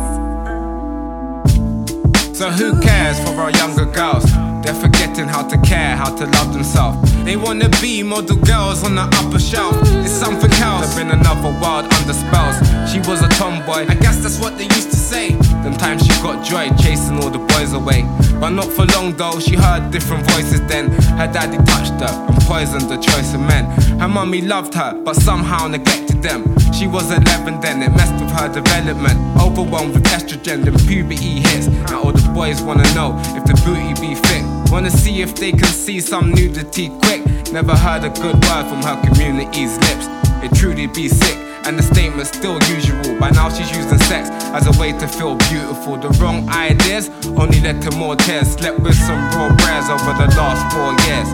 So 2.33 2.51
who 2.51 2.81
cares 2.81 3.20
for 3.20 3.41
our 3.41 3.53
younger 3.53 3.85
girls? 3.85 4.24
They're 4.68 4.82
forgetting 4.82 5.28
how 5.28 5.48
to 5.48 5.56
care, 5.62 5.96
how 5.96 6.14
to 6.14 6.26
love 6.26 6.52
themselves. 6.52 6.98
They 7.24 7.36
wanna 7.36 7.70
be 7.80 8.02
model 8.02 8.36
girls 8.36 8.84
on 8.84 8.96
the 8.96 9.08
upper 9.16 9.38
shelf. 9.38 9.74
It's 10.04 10.12
something 10.12 10.52
else. 10.60 10.92
I've 10.92 10.94
been 10.94 11.10
another 11.10 11.48
world 11.58 11.90
under 11.90 12.12
spells. 12.12 12.56
She 12.92 12.98
was 13.08 13.22
a 13.22 13.28
tomboy, 13.28 13.88
I 13.88 13.94
guess 13.94 14.20
that's 14.22 14.38
what 14.38 14.58
they 14.58 14.64
used 14.64 14.90
to 14.90 14.96
say. 14.96 15.30
Them 15.64 15.72
times 15.72 16.04
she 16.04 16.12
got 16.20 16.44
joy 16.44 16.68
chasing 16.76 17.16
all 17.16 17.30
the 17.30 17.38
boys 17.38 17.72
away. 17.72 18.04
But 18.38 18.50
not 18.50 18.66
for 18.66 18.84
long 18.92 19.16
though, 19.16 19.40
she 19.40 19.56
heard 19.56 19.90
different 19.90 20.30
voices 20.32 20.60
then. 20.66 20.90
Her 21.16 21.32
daddy 21.32 21.56
touched 21.64 21.98
her 22.04 22.12
and 22.28 22.36
poisoned 22.42 22.90
the 22.90 22.98
choice 22.98 23.32
of 23.32 23.40
men. 23.40 23.64
Her 23.98 24.08
mummy 24.08 24.42
loved 24.42 24.74
her, 24.74 24.92
but 25.02 25.16
somehow 25.16 25.68
neglected 25.68 26.20
them. 26.20 26.44
She 26.74 26.86
was 26.86 27.10
11 27.10 27.62
then, 27.62 27.82
it 27.82 27.88
messed 27.96 28.20
with 28.20 28.32
her 28.32 28.52
development. 28.52 29.18
Overwhelmed 29.40 29.94
with 29.94 30.04
estrogen, 30.04 30.64
then 30.64 30.76
puberty 30.86 31.40
hits. 31.40 31.68
Now 31.88 32.02
all 32.02 32.12
the 32.12 32.30
boys 32.34 32.60
wanna 32.60 32.84
know 32.94 33.16
if 33.34 33.44
the 33.46 33.54
booty 33.64 33.94
be 33.98 34.14
fit. 34.14 34.57
Wanna 34.70 34.90
see 34.90 35.22
if 35.22 35.34
they 35.34 35.50
can 35.50 35.64
see 35.64 35.98
some 35.98 36.30
nudity 36.30 36.90
quick. 37.02 37.24
Never 37.52 37.74
heard 37.74 38.04
a 38.04 38.10
good 38.10 38.34
word 38.44 38.68
from 38.68 38.82
her 38.82 39.00
community's 39.02 39.76
lips. 39.78 40.06
It 40.44 40.54
truly 40.54 40.86
be 40.86 41.08
sick. 41.08 41.36
And 41.64 41.78
the 41.78 41.82
statement's 41.82 42.36
still 42.36 42.58
usual. 42.64 43.18
By 43.18 43.30
now 43.30 43.48
she's 43.48 43.74
using 43.74 43.98
sex 43.98 44.28
as 44.52 44.66
a 44.66 44.80
way 44.80 44.92
to 44.92 45.08
feel 45.08 45.36
beautiful. 45.50 45.96
The 45.96 46.10
wrong 46.20 46.48
ideas 46.50 47.08
only 47.36 47.60
led 47.60 47.80
to 47.82 47.96
more 47.96 48.14
tears. 48.14 48.48
Slept 48.52 48.78
with 48.80 48.94
some 48.94 49.18
raw 49.32 49.54
prayers 49.56 49.88
over 49.88 50.12
the 50.12 50.28
last 50.36 50.62
four 50.72 50.92
years. 51.08 51.28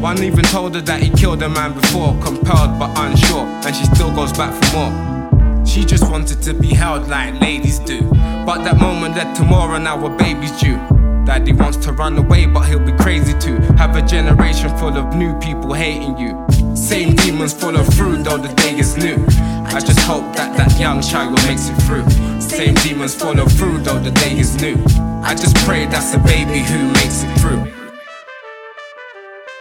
One 0.00 0.22
even 0.22 0.44
told 0.44 0.74
her 0.74 0.80
that 0.82 1.00
he 1.00 1.10
killed 1.10 1.42
a 1.42 1.48
man 1.48 1.72
before, 1.72 2.12
compelled 2.22 2.78
but 2.78 2.90
unsure, 2.98 3.46
and 3.64 3.74
she 3.74 3.84
still 3.86 4.14
goes 4.14 4.32
back 4.32 4.52
for 4.52 4.76
more. 4.76 5.64
She 5.64 5.84
just 5.84 6.10
wanted 6.10 6.42
to 6.42 6.52
be 6.52 6.68
held 6.74 7.08
like 7.08 7.40
ladies 7.40 7.78
do. 7.78 8.02
But 8.44 8.64
that 8.64 8.78
moment 8.78 9.16
led 9.16 9.34
to 9.36 9.44
more, 9.44 9.74
and 9.74 9.84
now 9.84 10.04
a 10.04 10.10
baby's 10.10 10.52
due. 10.60 10.78
Daddy 11.24 11.52
wants 11.52 11.78
to 11.78 11.92
run 11.92 12.18
away, 12.18 12.44
but 12.44 12.68
he'll 12.68 12.78
be 12.78 12.92
crazy 12.92 13.32
too. 13.38 13.56
Have 13.78 13.96
a 13.96 14.02
generation 14.02 14.76
full 14.76 14.96
of 14.96 15.14
new 15.14 15.38
people 15.38 15.72
hating 15.72 16.18
you. 16.18 16.44
Same 16.76 17.16
demons 17.16 17.54
follow 17.54 17.82
through, 17.82 18.22
though 18.22 18.36
the 18.36 18.52
day 18.54 18.78
is 18.78 18.96
new. 18.96 19.16
I 19.74 19.80
just 19.80 20.00
hope 20.00 20.24
that 20.36 20.56
that 20.58 20.78
young 20.78 21.00
child 21.00 21.32
makes 21.46 21.68
it 21.68 21.76
through. 21.82 22.08
Same 22.40 22.74
demons 22.74 23.14
follow 23.14 23.46
through, 23.46 23.78
though 23.78 23.98
the 23.98 24.10
day 24.10 24.38
is 24.38 24.60
new. 24.60 24.76
I 25.24 25.34
just 25.34 25.56
pray 25.64 25.86
that's 25.86 26.12
a 26.14 26.18
baby 26.18 26.60
who 26.60 26.92
makes 26.92 27.22
it 27.22 27.32
through. 27.40 27.72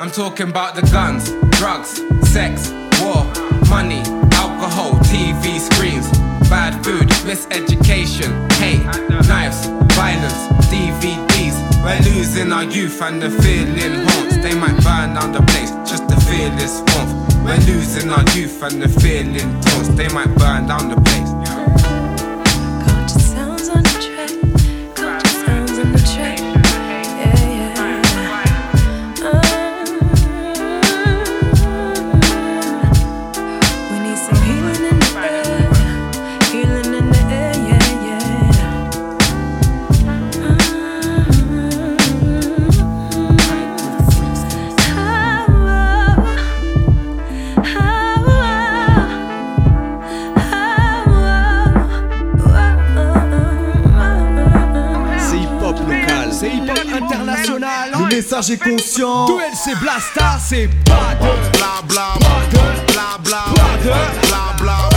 I'm 0.02 0.12
talking 0.12 0.50
about 0.50 0.76
the 0.76 0.82
guns, 0.92 1.32
drugs, 1.58 2.02
sex, 2.30 2.72
war, 3.02 3.24
money, 3.70 4.04
alcohol, 4.36 4.92
TV 5.08 5.60
screens, 5.60 6.10
bad 6.50 6.84
food, 6.84 7.08
miseducation, 7.24 8.52
hate, 8.54 8.84
knives, 9.10 9.68
violence, 9.96 10.48
DVDs. 10.68 11.53
We're 11.84 12.00
losing 12.00 12.54
our 12.54 12.64
youth 12.64 13.02
and 13.02 13.22
the 13.22 13.30
feeling 13.30 14.08
haunts. 14.08 14.38
They 14.38 14.56
might 14.56 14.82
burn 14.84 15.16
down 15.16 15.34
the 15.34 15.42
place 15.52 15.70
just 15.84 16.08
to 16.08 16.16
feel 16.16 16.50
this 16.56 16.80
warmth. 16.96 17.36
We're 17.44 17.60
losing 17.68 18.10
our 18.10 18.24
youth 18.32 18.64
and 18.64 18.82
the 18.82 18.88
feeling 18.88 19.60
taunts. 19.60 19.90
They 19.90 20.08
might 20.08 20.34
burn 20.36 20.68
down 20.68 20.88
the 20.88 21.02
place. 21.02 21.33
j'ai 58.42 58.58
conscience. 58.58 59.30
D'où 59.30 59.40
elle 59.40 59.56
c'est 59.56 59.76
blasta, 59.80 60.40
c'est 60.44 60.70
pas 60.86 61.14
de 61.20 61.58
blabla, 61.58 62.08
bla 62.94 63.18
bla 63.24 64.56
bla 64.60 64.90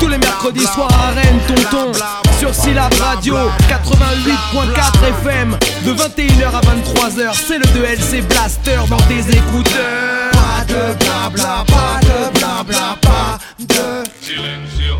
Tous 0.00 0.08
les 0.08 0.18
mercredis 0.18 0.66
soirs 0.66 0.90
à 0.92 1.10
Rennes, 1.14 1.40
tonton. 1.46 1.92
Sur 2.38 2.54
Syllab 2.54 2.92
Radio 2.94 3.36
88.4 3.68 5.08
FM 5.20 5.56
de 5.84 5.92
21h 5.92 6.46
à 6.46 6.60
23h, 6.60 7.34
c'est 7.34 7.58
le 7.58 7.64
2LC 7.66 8.26
Blaster 8.26 8.80
dans 8.88 8.96
des 9.06 9.30
écouteurs. 9.30 10.30
Pas 10.32 10.64
de 10.66 10.94
blabla, 10.94 11.64
pas 11.66 12.00
de 12.02 12.38
blabla, 12.38 12.96
pas 13.00 13.38
de 13.60 14.02
silencio. 14.20 14.96